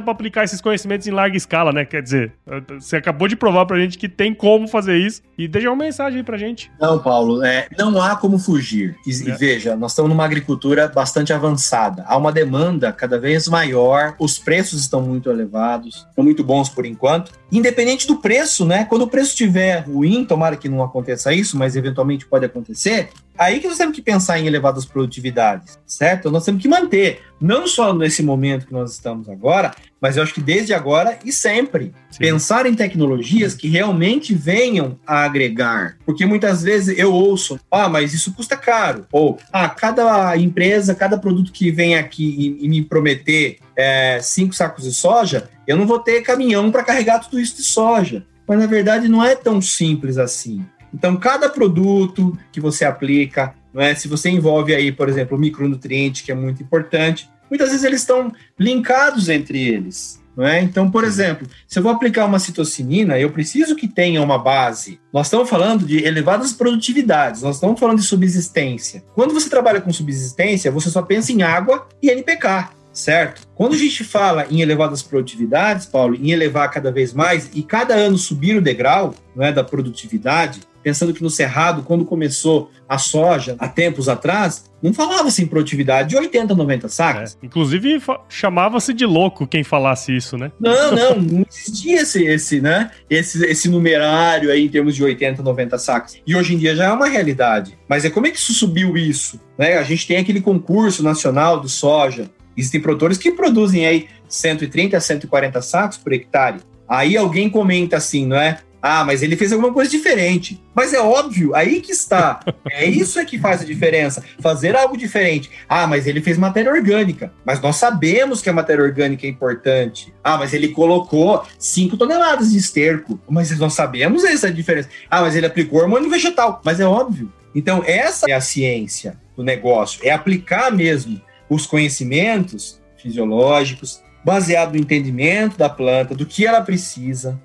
pra 0.00 0.12
aplicar 0.12 0.44
esses 0.44 0.60
conhecimentos 0.60 1.06
em 1.06 1.10
larga 1.10 1.36
escala, 1.36 1.72
né? 1.72 1.84
Quer 1.84 2.02
dizer, 2.02 2.32
você 2.78 2.96
acabou 2.96 3.28
de 3.28 3.36
provar 3.36 3.66
pra 3.66 3.78
gente 3.78 3.96
que 3.96 4.08
tem 4.08 4.34
como 4.34 4.66
fazer 4.66 4.98
isso. 4.98 5.22
E 5.36 5.46
deixa 5.46 5.70
uma 5.70 5.84
mensagem 5.84 6.18
aí 6.18 6.24
pra 6.24 6.36
gente. 6.36 6.70
Não, 6.80 6.98
Paulo, 6.98 7.44
é, 7.44 7.68
não 7.78 8.02
há 8.02 8.16
como 8.16 8.38
fugir. 8.38 8.96
E, 9.06 9.30
é. 9.30 9.34
veja, 9.36 9.76
nós 9.76 9.92
estamos 9.92 10.10
numa 10.10 10.24
agricultura 10.24 10.88
bastante 10.88 11.32
avançada. 11.32 12.04
Há 12.06 12.16
uma 12.16 12.32
demanda 12.32 12.92
cada 12.92 13.18
vez 13.18 13.46
maior, 13.48 14.14
os 14.18 14.38
preços 14.38 14.80
estão 14.80 15.00
muito 15.00 15.30
elevados, 15.30 16.06
estão 16.08 16.24
muito 16.24 16.42
bons 16.42 16.68
por 16.68 16.84
enquanto. 16.84 17.32
Independente 17.50 18.06
do 18.06 18.16
preço, 18.16 18.66
né? 18.66 18.84
Quando 18.84 19.02
o 19.02 19.08
preço 19.08 19.30
estiver 19.30 19.78
ruim, 19.80 20.24
tomara 20.24 20.56
que 20.56 20.68
não 20.68 20.82
aconteça 20.82 21.32
isso, 21.32 21.56
mas 21.56 21.76
eventualmente 21.76 22.26
pode 22.26 22.44
acontecer, 22.44 23.08
aí 23.38 23.60
que 23.60 23.68
nós 23.68 23.78
temos 23.78 23.94
que 23.94 24.02
pensar 24.02 24.38
em 24.38 24.46
elevadas 24.46 24.84
produtividades, 24.84 25.78
certo? 25.86 26.30
Nós 26.30 26.44
temos 26.44 26.60
que 26.60 26.68
manter, 26.68 27.22
não 27.40 27.66
só 27.66 27.94
nesse 27.94 28.22
momento 28.22 28.66
que 28.66 28.72
nós 28.72 28.92
estamos 28.92 29.28
agora, 29.28 29.72
mas 30.00 30.16
eu 30.16 30.22
acho 30.22 30.34
que 30.34 30.40
desde 30.40 30.74
agora 30.74 31.18
e 31.24 31.32
sempre. 31.32 31.92
Sim. 32.10 32.18
Pensar 32.18 32.66
em 32.66 32.74
tecnologias 32.74 33.54
que 33.54 33.68
realmente 33.68 34.34
venham 34.34 34.98
a 35.06 35.24
agregar. 35.24 35.96
Porque 36.04 36.26
muitas 36.26 36.62
vezes 36.62 36.98
eu 36.98 37.12
ouço, 37.12 37.58
ah, 37.70 37.88
mas 37.88 38.12
isso 38.12 38.32
custa 38.34 38.56
caro. 38.56 39.06
Ou, 39.12 39.38
ah, 39.52 39.68
cada 39.68 40.36
empresa, 40.36 40.94
cada 40.94 41.18
produto 41.18 41.52
que 41.52 41.70
vem 41.70 41.96
aqui 41.96 42.58
e, 42.60 42.64
e 42.64 42.68
me 42.68 42.82
prometer 42.82 43.58
é, 43.76 44.20
cinco 44.20 44.54
sacos 44.54 44.84
de 44.84 44.92
soja, 44.92 45.48
eu 45.66 45.76
não 45.76 45.86
vou 45.86 45.98
ter 45.98 46.22
caminhão 46.22 46.70
para 46.70 46.84
carregar 46.84 47.20
tudo 47.20 47.38
isso 47.38 47.56
de 47.56 47.62
soja. 47.62 48.24
Mas 48.46 48.58
na 48.58 48.66
verdade 48.66 49.08
não 49.08 49.22
é 49.22 49.36
tão 49.36 49.60
simples 49.60 50.16
assim. 50.16 50.64
Então, 50.92 51.16
cada 51.16 51.48
produto 51.48 52.36
que 52.52 52.60
você 52.60 52.84
aplica, 52.84 53.54
não 53.72 53.82
é? 53.82 53.94
se 53.94 54.08
você 54.08 54.30
envolve 54.30 54.74
aí, 54.74 54.90
por 54.90 55.08
exemplo, 55.08 55.36
o 55.36 55.40
micronutriente, 55.40 56.22
que 56.22 56.32
é 56.32 56.34
muito 56.34 56.62
importante, 56.62 57.28
muitas 57.50 57.70
vezes 57.70 57.84
eles 57.84 58.00
estão 58.00 58.32
linkados 58.58 59.28
entre 59.28 59.66
eles. 59.66 60.18
Não 60.36 60.46
é? 60.46 60.60
Então, 60.62 60.88
por 60.88 61.02
exemplo, 61.02 61.48
se 61.66 61.80
eu 61.80 61.82
vou 61.82 61.90
aplicar 61.90 62.24
uma 62.24 62.38
citocinina, 62.38 63.18
eu 63.18 63.28
preciso 63.32 63.74
que 63.74 63.88
tenha 63.88 64.22
uma 64.22 64.38
base. 64.38 65.00
Nós 65.12 65.26
estamos 65.26 65.50
falando 65.50 65.84
de 65.84 66.04
elevadas 66.04 66.52
produtividades, 66.52 67.42
nós 67.42 67.56
estamos 67.56 67.80
falando 67.80 67.98
de 67.98 68.04
subsistência. 68.04 69.02
Quando 69.16 69.34
você 69.34 69.50
trabalha 69.50 69.80
com 69.80 69.92
subsistência, 69.92 70.70
você 70.70 70.90
só 70.90 71.02
pensa 71.02 71.32
em 71.32 71.42
água 71.42 71.88
e 72.00 72.08
NPK 72.08 72.78
certo? 72.98 73.42
Quando 73.54 73.74
a 73.74 73.78
gente 73.78 74.02
fala 74.02 74.46
em 74.50 74.60
elevadas 74.60 75.02
produtividades, 75.02 75.86
Paulo, 75.86 76.16
em 76.16 76.30
elevar 76.30 76.70
cada 76.70 76.90
vez 76.90 77.12
mais 77.12 77.48
e 77.54 77.62
cada 77.62 77.94
ano 77.94 78.18
subir 78.18 78.56
o 78.56 78.62
degrau 78.62 79.14
não 79.34 79.44
é, 79.44 79.52
da 79.52 79.62
produtividade, 79.62 80.60
pensando 80.88 81.12
que 81.12 81.22
no 81.22 81.28
Cerrado, 81.28 81.82
quando 81.82 82.02
começou 82.02 82.70
a 82.88 82.96
soja, 82.96 83.54
há 83.58 83.68
tempos 83.68 84.08
atrás, 84.08 84.70
não 84.82 84.94
falava-se 84.94 85.42
em 85.42 85.46
produtividade 85.46 86.08
de 86.08 86.16
80, 86.16 86.54
90 86.54 86.88
sacas. 86.88 87.36
É. 87.42 87.44
Inclusive, 87.44 88.00
chamava-se 88.26 88.94
de 88.94 89.04
louco 89.04 89.46
quem 89.46 89.62
falasse 89.62 90.16
isso, 90.16 90.38
né? 90.38 90.50
Não, 90.58 90.92
não, 90.96 91.20
não 91.20 91.46
existia 91.46 92.00
esse, 92.00 92.24
esse, 92.24 92.60
né, 92.62 92.90
esse, 93.10 93.44
esse 93.44 93.68
numerário 93.68 94.50
aí 94.50 94.64
em 94.64 94.68
termos 94.70 94.96
de 94.96 95.04
80, 95.04 95.42
90 95.42 95.76
sacas. 95.76 96.16
E 96.26 96.34
hoje 96.34 96.54
em 96.54 96.58
dia 96.58 96.74
já 96.74 96.86
é 96.86 96.92
uma 96.92 97.06
realidade. 97.06 97.78
Mas 97.86 98.06
é 98.06 98.10
como 98.10 98.26
é 98.26 98.30
que 98.30 98.38
isso 98.38 98.54
subiu 98.54 98.96
isso? 98.96 99.38
Né? 99.58 99.76
A 99.76 99.82
gente 99.82 100.06
tem 100.06 100.16
aquele 100.16 100.40
concurso 100.40 101.02
nacional 101.02 101.60
do 101.60 101.68
soja, 101.68 102.30
Existem 102.56 102.80
produtores 102.80 103.16
que 103.16 103.30
produzem 103.30 103.86
aí 103.86 104.08
130 104.28 104.96
a 104.96 105.00
140 105.00 105.62
sacos 105.62 105.96
por 105.96 106.12
hectare. 106.12 106.58
Aí 106.88 107.16
alguém 107.16 107.48
comenta 107.48 107.98
assim, 107.98 108.26
não 108.26 108.36
é? 108.36 108.58
Ah, 108.80 109.04
mas 109.04 109.22
ele 109.22 109.36
fez 109.36 109.52
alguma 109.52 109.72
coisa 109.72 109.90
diferente. 109.90 110.62
Mas 110.74 110.92
é 110.92 111.00
óbvio, 111.00 111.54
aí 111.54 111.80
que 111.80 111.90
está. 111.90 112.40
É 112.70 112.84
isso 112.84 113.18
é 113.18 113.24
que 113.24 113.38
faz 113.38 113.62
a 113.62 113.64
diferença. 113.64 114.22
Fazer 114.40 114.76
algo 114.76 114.96
diferente. 114.96 115.50
Ah, 115.68 115.86
mas 115.86 116.06
ele 116.06 116.20
fez 116.20 116.38
matéria 116.38 116.72
orgânica. 116.72 117.32
Mas 117.44 117.60
nós 117.60 117.76
sabemos 117.76 118.40
que 118.40 118.48
a 118.48 118.52
matéria 118.52 118.84
orgânica 118.84 119.26
é 119.26 119.30
importante. 119.30 120.14
Ah, 120.22 120.38
mas 120.38 120.52
ele 120.54 120.68
colocou 120.68 121.44
5 121.58 121.96
toneladas 121.96 122.52
de 122.52 122.58
esterco. 122.58 123.20
Mas 123.28 123.56
nós 123.58 123.74
sabemos 123.74 124.24
essa 124.24 124.50
diferença. 124.50 124.88
Ah, 125.10 125.22
mas 125.22 125.34
ele 125.34 125.46
aplicou 125.46 125.80
hormônio 125.80 126.08
vegetal. 126.08 126.60
Mas 126.64 126.78
é 126.78 126.86
óbvio. 126.86 127.32
Então, 127.54 127.82
essa 127.84 128.26
é 128.28 128.32
a 128.32 128.40
ciência 128.40 129.18
do 129.36 129.42
negócio. 129.42 130.00
É 130.04 130.10
aplicar 130.10 130.70
mesmo 130.70 131.20
os 131.48 131.66
conhecimentos 131.66 132.80
fisiológicos, 132.96 134.02
baseado 134.24 134.72
no 134.72 134.80
entendimento 134.80 135.56
da 135.56 135.68
planta, 135.68 136.14
do 136.14 136.26
que 136.26 136.46
ela 136.46 136.60
precisa, 136.60 137.40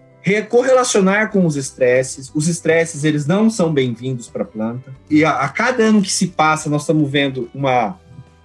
correlacionar 0.49 1.31
com 1.31 1.45
os 1.45 1.55
estresses. 1.55 2.31
Os 2.33 2.47
estresses, 2.47 3.03
eles 3.03 3.25
não 3.25 3.49
são 3.49 3.73
bem-vindos 3.73 4.27
para 4.27 4.43
a 4.43 4.45
planta. 4.45 4.93
E 5.09 5.25
a, 5.25 5.31
a, 5.31 5.49
cada 5.49 5.83
ano 5.83 6.01
que 6.01 6.11
se 6.11 6.27
passa, 6.27 6.69
nós 6.69 6.83
estamos 6.83 7.09
vendo 7.09 7.49
uma, 7.53 7.99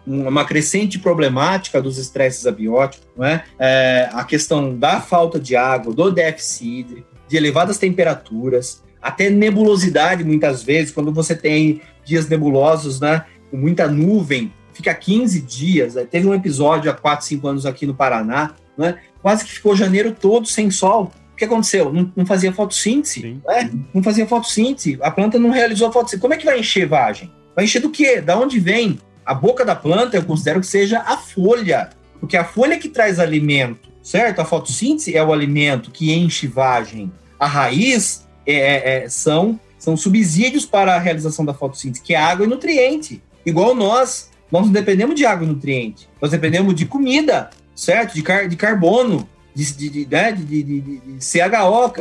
uma 0.06 0.44
crescente 0.44 0.98
problemática 0.98 1.80
dos 1.80 1.96
estresses 1.98 2.46
abióticos, 2.46 3.06
não 3.16 3.24
é? 3.24 3.44
é? 3.58 4.08
A 4.12 4.24
questão 4.24 4.76
da 4.76 5.00
falta 5.00 5.38
de 5.38 5.54
água, 5.54 5.94
do 5.94 6.10
déficit 6.10 6.80
hídrico, 6.80 7.08
de 7.28 7.36
elevadas 7.36 7.78
temperaturas, 7.78 8.82
até 9.00 9.30
nebulosidade, 9.30 10.24
muitas 10.24 10.62
vezes, 10.62 10.92
quando 10.92 11.12
você 11.12 11.34
tem 11.34 11.80
dias 12.04 12.28
nebulosos, 12.28 13.00
né? 13.00 13.24
Com 13.50 13.56
muita 13.56 13.86
nuvem, 13.86 14.52
fica 14.72 14.94
15 14.94 15.40
dias. 15.42 15.94
Né? 15.94 16.04
Teve 16.04 16.26
um 16.26 16.34
episódio 16.34 16.90
há 16.90 16.94
4, 16.94 17.24
5 17.26 17.48
anos 17.48 17.66
aqui 17.66 17.86
no 17.86 17.94
Paraná, 17.94 18.52
né? 18.76 18.98
quase 19.22 19.44
que 19.44 19.52
ficou 19.52 19.76
janeiro 19.76 20.12
todo 20.12 20.46
sem 20.46 20.70
sol. 20.70 21.12
O 21.38 21.44
que 21.44 21.44
aconteceu? 21.44 21.92
Não, 21.92 22.12
não 22.16 22.26
fazia 22.26 22.52
fotossíntese, 22.52 23.40
né? 23.46 23.70
não 23.94 24.02
fazia 24.02 24.26
fotossíntese, 24.26 24.98
a 25.00 25.08
planta 25.08 25.38
não 25.38 25.50
realizou 25.50 25.86
a 25.86 25.92
fotossíntese. 25.92 26.20
Como 26.20 26.34
é 26.34 26.36
que 26.36 26.44
vai 26.44 26.58
encher 26.58 26.84
vagem? 26.84 27.32
Vai 27.54 27.64
encher 27.64 27.80
do 27.80 27.90
quê? 27.90 28.20
Da 28.20 28.36
onde 28.36 28.58
vem? 28.58 28.98
A 29.24 29.32
boca 29.32 29.64
da 29.64 29.76
planta 29.76 30.16
eu 30.16 30.24
considero 30.24 30.58
que 30.58 30.66
seja 30.66 30.98
a 30.98 31.16
folha, 31.16 31.90
porque 32.18 32.36
a 32.36 32.42
folha 32.42 32.76
que 32.76 32.88
traz 32.88 33.20
alimento, 33.20 33.88
certo? 34.02 34.40
A 34.40 34.44
fotossíntese 34.44 35.16
é 35.16 35.22
o 35.22 35.32
alimento 35.32 35.92
que 35.92 36.12
enche 36.12 36.48
vagem. 36.48 37.12
A 37.38 37.46
raiz 37.46 38.26
é, 38.44 38.54
é, 38.54 39.04
é 39.04 39.08
são, 39.08 39.60
são 39.78 39.96
subsídios 39.96 40.66
para 40.66 40.96
a 40.96 40.98
realização 40.98 41.44
da 41.44 41.54
fotossíntese, 41.54 42.02
que 42.02 42.14
é 42.14 42.18
água 42.18 42.46
e 42.46 42.48
nutriente. 42.48 43.22
Igual 43.46 43.76
nós, 43.76 44.28
nós 44.50 44.66
não 44.66 44.72
dependemos 44.72 45.14
de 45.14 45.24
água 45.24 45.46
e 45.46 45.48
nutriente, 45.48 46.08
nós 46.20 46.32
dependemos 46.32 46.74
de 46.74 46.84
comida, 46.84 47.50
certo? 47.76 48.12
De, 48.14 48.22
car 48.24 48.48
de 48.48 48.56
carbono, 48.56 49.28
de, 49.54 49.72
de, 49.72 49.88
de, 49.90 50.08
né? 50.10 50.32
de, 50.32 50.62
de, 50.62 51.00
CHO, 51.20 51.92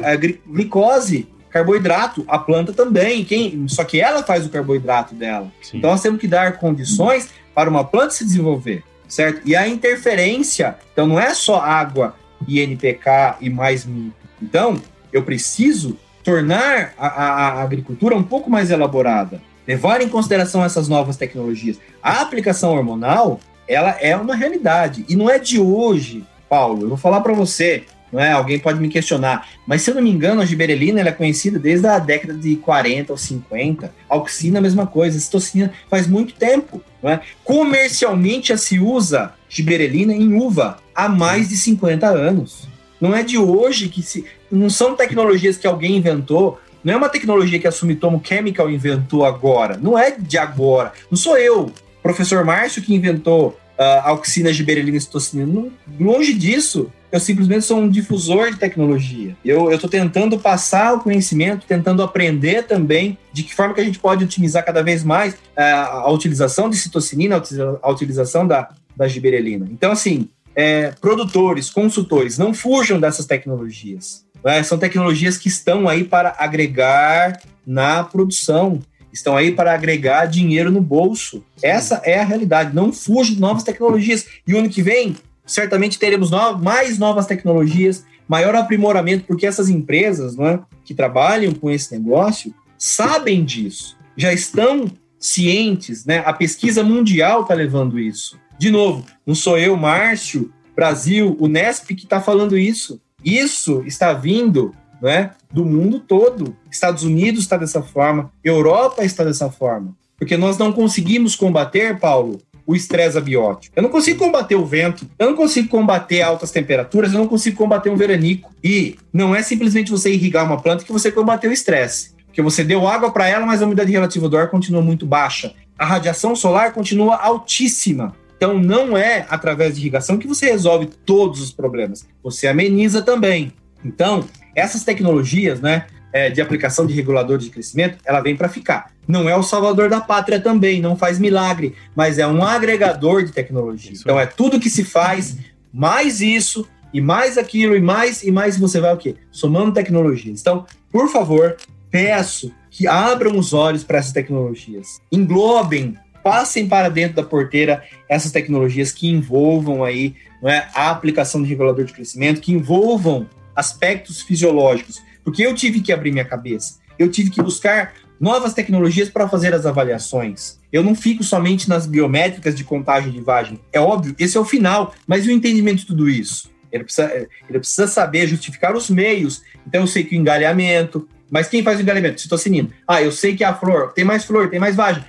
glicose, 0.48 1.28
carboidrato, 1.50 2.24
a 2.28 2.38
planta 2.38 2.74
também, 2.74 3.24
quem, 3.24 3.68
só 3.68 3.84
que 3.84 4.00
ela 4.00 4.24
faz 4.24 4.46
o 4.46 4.50
carboidrato 4.50 5.16
dela. 5.16 5.52
Sim. 5.62 5.78
Então 5.78 5.92
nós 5.92 6.02
temos 6.02 6.20
que 6.20 6.28
dar 6.28 6.58
condições 6.58 7.30
para 7.54 7.70
uma 7.70 7.84
planta 7.84 8.12
se 8.12 8.24
desenvolver, 8.24 8.84
certo? 9.08 9.42
E 9.46 9.56
a 9.56 9.68
interferência, 9.68 10.76
então 10.94 11.08
não 11.08 11.20
é 11.20 11.34
só 11.34 11.60
água 11.60 12.16
e 12.48 12.60
NPK 12.60 13.38
e 13.42 13.50
mais 13.50 13.86
mito. 13.86 14.16
Então, 14.42 14.80
eu 15.12 15.24
preciso 15.24 15.98
tornar 16.24 16.94
a, 16.98 17.08
a, 17.08 17.48
a 17.54 17.64
agricultura 17.64 18.16
um 18.16 18.24
pouco 18.24 18.50
mais 18.50 18.70
elaborada 18.70 19.42
levar 19.68 20.02
em 20.02 20.08
consideração 20.08 20.64
essas 20.64 20.88
novas 20.88 21.18
tecnologias. 21.18 21.78
A 22.02 22.22
aplicação 22.22 22.74
hormonal, 22.74 23.40
ela 23.68 23.92
é 24.00 24.16
uma 24.16 24.34
realidade 24.34 25.06
e 25.10 25.16
não 25.16 25.30
é 25.30 25.38
de 25.38 25.60
hoje, 25.60 26.24
Paulo. 26.50 26.84
Eu 26.84 26.90
vou 26.90 26.98
falar 26.98 27.22
para 27.22 27.34
você, 27.34 27.84
não 28.12 28.20
é? 28.20 28.32
Alguém 28.32 28.60
pode 28.60 28.80
me 28.80 28.90
questionar, 28.90 29.48
mas 29.66 29.82
se 29.82 29.92
eu 29.92 29.96
não 29.96 30.02
me 30.02 30.10
engano, 30.10 30.42
a 30.42 30.46
giberelina 30.46 31.02
é 31.02 31.12
conhecida 31.12 31.60
desde 31.60 31.88
a 31.88 32.00
década 32.00 32.34
de 32.34 32.56
40 32.58 33.14
ou 33.14 33.18
50. 33.18 33.94
A 34.10 34.16
auxina 34.16 34.60
a 34.60 34.62
mesma 34.62 34.88
coisa, 34.88 35.18
a 35.18 35.22
citocina 35.22 35.72
faz 35.90 36.08
muito 36.08 36.34
tempo, 36.34 36.82
não 37.02 37.12
é? 37.12 37.22
Comercialmente 37.44 38.50
já 38.50 38.58
se 38.58 38.80
usa 38.80 39.34
giberelina 39.50 40.14
em 40.14 40.34
uva 40.34 40.78
há 40.96 41.08
mais 41.08 41.50
de 41.50 41.58
50 41.58 42.08
anos. 42.08 42.68
Não 43.00 43.16
é 43.16 43.24
de 43.24 43.38
hoje 43.38 43.90
que 43.90 44.02
se 44.02 44.26
não 44.52 44.70
são 44.70 44.96
tecnologias 44.96 45.58
que 45.58 45.68
alguém 45.68 45.98
inventou 45.98 46.60
não 46.88 46.94
é 46.94 46.98
uma 46.98 47.10
tecnologia 47.10 47.60
que 47.60 47.68
a 47.68 47.72
Sumitomo 47.72 48.22
Chemical 48.24 48.70
inventou 48.72 49.26
agora. 49.26 49.76
Não 49.76 50.00
é 50.00 50.12
de 50.12 50.38
agora. 50.38 50.94
Não 51.12 51.18
sou 51.18 51.38
eu, 51.38 51.70
professor 52.02 52.46
Márcio, 52.46 52.82
que 52.82 52.96
inventou 52.96 53.60
uh, 53.78 54.02
a 54.04 54.14
oxina 54.14 54.52
giberelina 54.52 55.00
citocinina. 55.00 55.70
longe 56.00 56.34
disso. 56.34 56.92
Eu 57.10 57.22
simplesmente 57.22 57.64
sou 57.64 57.80
um 57.80 57.88
difusor 57.88 58.52
de 58.52 58.58
tecnologia. 58.58 59.34
Eu 59.44 59.72
estou 59.72 59.90
tentando 59.90 60.38
passar 60.38 60.94
o 60.94 61.00
conhecimento, 61.00 61.66
tentando 61.66 62.04
aprender 62.04 62.64
também 62.64 63.18
de 63.32 63.44
que 63.44 63.56
forma 63.56 63.74
que 63.74 63.80
a 63.80 63.84
gente 63.84 63.98
pode 63.98 64.26
otimizar 64.26 64.66
cada 64.66 64.84
vez 64.84 65.06
mais 65.06 65.34
uh, 65.34 65.38
a 65.58 66.12
utilização 66.12 66.70
de 66.70 66.76
citocinina, 66.76 67.42
a 67.82 67.90
utilização 67.90 68.46
da, 68.46 68.70
da 68.94 69.08
giberelina. 69.08 69.70
Então, 69.72 69.94
assim, 69.94 70.28
é, 70.54 70.92
produtores, 71.00 71.70
consultores, 71.70 72.38
não 72.38 72.54
fujam 72.54 73.00
dessas 73.00 73.26
tecnologias. 73.26 74.26
Né? 74.44 74.64
São 74.64 74.78
tecnologias 74.78 75.38
que 75.38 75.48
estão 75.48 75.88
aí 75.88 76.04
para 76.04 76.36
agregar 76.40 77.40
na 77.66 78.04
produção, 78.04 78.80
estão 79.12 79.36
aí 79.36 79.52
para 79.52 79.74
agregar 79.74 80.26
dinheiro 80.26 80.72
no 80.72 80.82
bolso. 80.82 81.44
Essa 81.62 82.02
é 82.04 82.20
a 82.20 82.26
realidade. 82.26 82.76
Não 82.76 82.92
fuja 82.94 83.34
de 83.34 83.40
novas 83.40 83.64
tecnologias. 83.64 84.26
E 84.46 84.54
o 84.54 84.60
ano 84.60 84.70
que 84.70 84.82
vem, 84.82 85.16
certamente 85.46 86.00
teremos 86.00 86.32
no 86.32 86.58
mais 86.58 86.98
novas 86.98 87.26
tecnologias, 87.26 88.06
maior 88.28 88.56
aprimoramento, 88.56 89.26
porque 89.26 89.48
essas 89.48 89.70
empresas 89.70 90.36
né, 90.36 90.60
que 90.84 90.94
trabalham 90.94 91.54
com 91.54 91.72
esse 91.72 91.98
negócio 91.98 92.54
sabem 92.78 93.44
disso, 93.44 93.98
já 94.16 94.32
estão 94.34 94.86
cientes, 95.20 96.06
né? 96.06 96.22
A 96.26 96.34
pesquisa 96.34 96.84
mundial 96.84 97.42
está 97.42 97.54
levando 97.54 98.00
isso. 98.00 98.38
De 98.58 98.70
novo, 98.70 99.06
não 99.26 99.34
sou 99.34 99.58
eu, 99.58 99.76
Márcio, 99.76 100.52
Brasil, 100.76 101.36
o 101.40 101.48
Nesp 101.48 101.96
que 101.96 102.04
está 102.04 102.22
falando 102.22 102.58
isso. 102.58 103.02
Isso 103.24 103.84
está 103.86 104.14
vindo 104.14 104.74
né, 105.02 105.32
do 105.52 105.66
mundo 105.66 106.00
todo. 106.00 106.56
Estados 106.72 107.04
Unidos 107.04 107.42
está 107.42 107.58
dessa 107.58 107.82
forma, 107.82 108.32
Europa 108.44 109.04
está 109.04 109.24
dessa 109.24 109.50
forma. 109.50 109.96
Porque 110.18 110.36
nós 110.36 110.58
não 110.58 110.72
conseguimos 110.72 111.36
combater, 111.36 112.00
Paulo, 112.00 112.40
o 112.66 112.76
estresse 112.76 113.18
abiótico. 113.18 113.74
Eu 113.78 113.84
não 113.84 113.90
consigo 113.90 114.20
combater 114.20 114.56
o 114.56 114.66
vento, 114.66 115.08
eu 115.18 115.28
não 115.30 115.36
consigo 115.38 115.70
combater 115.70 116.22
altas 116.22 116.52
temperaturas, 116.52 117.14
eu 117.14 117.20
não 117.20 117.28
consigo 117.28 117.56
combater 117.56 117.90
um 117.90 117.96
veranico. 117.96 118.52
E 118.62 118.98
não 119.14 119.34
é 119.34 119.42
simplesmente 119.42 119.90
você 119.90 120.12
irrigar 120.12 120.46
uma 120.46 120.62
planta 120.62 120.84
que 120.84 120.92
você 120.92 121.10
combateu 121.10 121.50
o 121.50 121.54
estresse. 121.54 122.16
Porque 122.26 122.42
você 122.42 122.64
deu 122.64 122.86
água 122.86 123.10
para 123.10 123.28
ela, 123.28 123.46
mas 123.46 123.62
a 123.62 123.66
umidade 123.66 123.92
relativa 123.92 124.28
do 124.28 124.38
ar 124.38 124.50
continua 124.50 124.82
muito 124.82 125.06
baixa. 125.06 125.54
A 125.80 125.86
radiação 125.86 126.36
solar 126.36 126.74
continua 126.74 127.16
altíssima. 127.16 128.14
Então, 128.36 128.60
não 128.60 128.96
é 128.96 129.26
através 129.30 129.76
de 129.76 129.82
irrigação 129.82 130.18
que 130.18 130.28
você 130.28 130.48
resolve 130.48 130.88
todos 131.06 131.42
os 131.42 131.52
problemas, 131.52 132.08
você 132.22 132.48
ameniza 132.48 133.02
também. 133.02 133.52
Então, 133.84 134.26
essas 134.58 134.84
tecnologias, 134.84 135.62
né, 135.62 135.86
é, 136.12 136.32
de 136.32 136.42
aplicação 136.42 136.88
de 136.88 136.94
regulador 136.94 137.38
de 137.38 137.52
crescimento, 137.52 138.00
ela 138.04 138.22
vem 138.22 138.36
para 138.36 138.50
ficar. 138.50 138.92
Não 139.08 139.30
é 139.30 139.38
o 139.38 139.44
salvador 139.44 139.88
da 139.88 140.02
pátria 140.02 140.40
também, 140.40 140.82
não 140.82 140.96
faz 140.96 141.20
milagre, 141.20 141.76
mas 141.96 142.18
é 142.18 142.26
um 142.26 142.44
agregador 142.44 143.24
de 143.24 143.32
tecnologia. 143.32 143.94
Isso 143.94 144.02
então, 144.04 144.20
é. 144.20 144.24
é 144.24 144.26
tudo 144.26 144.60
que 144.60 144.70
se 144.70 144.84
faz, 144.84 145.38
mais 145.72 146.20
isso, 146.20 146.68
e 146.92 147.00
mais 147.00 147.38
aquilo, 147.38 147.76
e 147.76 147.82
mais, 147.82 148.24
e 148.24 148.32
mais 148.32 148.58
você 148.58 148.80
vai 148.80 148.94
o 148.94 148.98
quê? 148.98 149.16
Somando 149.32 149.74
tecnologias. 149.74 150.42
Então, 150.42 150.66
por 150.92 151.08
favor, 151.10 151.56
peço 151.92 152.52
que 152.72 152.88
abram 152.88 153.38
os 153.38 153.54
olhos 153.54 153.84
para 153.84 154.00
essas 154.00 154.12
tecnologias. 154.12 155.00
Englobem 155.12 155.96
passem 156.24 156.68
para 156.68 156.90
dentro 156.90 157.18
da 157.18 157.24
porteira 157.24 157.84
essas 158.10 158.32
tecnologias 158.32 158.92
que 158.92 159.08
envolvam 159.08 159.84
aí 159.84 160.16
não 160.42 160.50
é, 160.50 160.68
a 160.74 160.90
aplicação 160.90 161.42
de 161.42 161.50
regulador 161.50 161.86
de 161.86 161.94
crescimento, 161.94 162.42
que 162.42 162.52
envolvam 162.52 163.28
aspectos 163.58 164.22
fisiológicos, 164.22 165.02
porque 165.24 165.46
eu 165.46 165.54
tive 165.54 165.82
que 165.82 165.92
abrir 165.92 166.12
minha 166.12 166.24
cabeça, 166.24 166.78
eu 166.98 167.10
tive 167.10 167.30
que 167.30 167.42
buscar 167.42 167.94
novas 168.20 168.54
tecnologias 168.54 169.10
para 169.10 169.28
fazer 169.28 169.54
as 169.54 169.66
avaliações. 169.66 170.60
Eu 170.72 170.84
não 170.84 170.96
fico 170.96 171.24
somente 171.24 171.68
nas 171.68 171.86
biométricas 171.86 172.56
de 172.56 172.64
contagem 172.64 173.12
de 173.12 173.22
vagem. 173.22 173.60
É 173.74 173.80
óbvio, 173.80 174.16
esse 174.18 174.38
é 174.38 174.40
o 174.40 174.46
final, 174.46 174.94
mas 175.06 175.26
e 175.26 175.30
o 175.30 175.32
entendimento 175.32 175.80
de 175.80 175.88
tudo 175.88 176.10
isso? 176.10 176.50
Ele 176.72 176.84
precisa, 176.84 177.28
ele 177.50 177.60
precisa 177.60 177.88
saber 177.88 178.28
justificar 178.28 178.76
os 178.76 178.90
meios. 178.90 179.42
Então, 179.66 179.82
eu 179.82 179.88
sei 179.88 180.04
que 180.04 180.16
o 180.16 180.20
engalhamento. 180.20 181.08
Mas 181.30 181.48
quem 181.48 181.64
faz 181.64 181.80
o 181.80 181.82
engalhamento? 181.82 182.22
Citocinina. 182.22 182.70
Ah, 182.88 183.02
eu 183.02 183.12
sei 183.12 183.36
que 183.36 183.44
a 183.44 183.54
flor 183.54 183.94
tem 183.94 184.04
mais 184.04 184.26
flor, 184.26 184.50
tem 184.50 184.60
mais 184.60 184.76
vagem. 184.76 185.04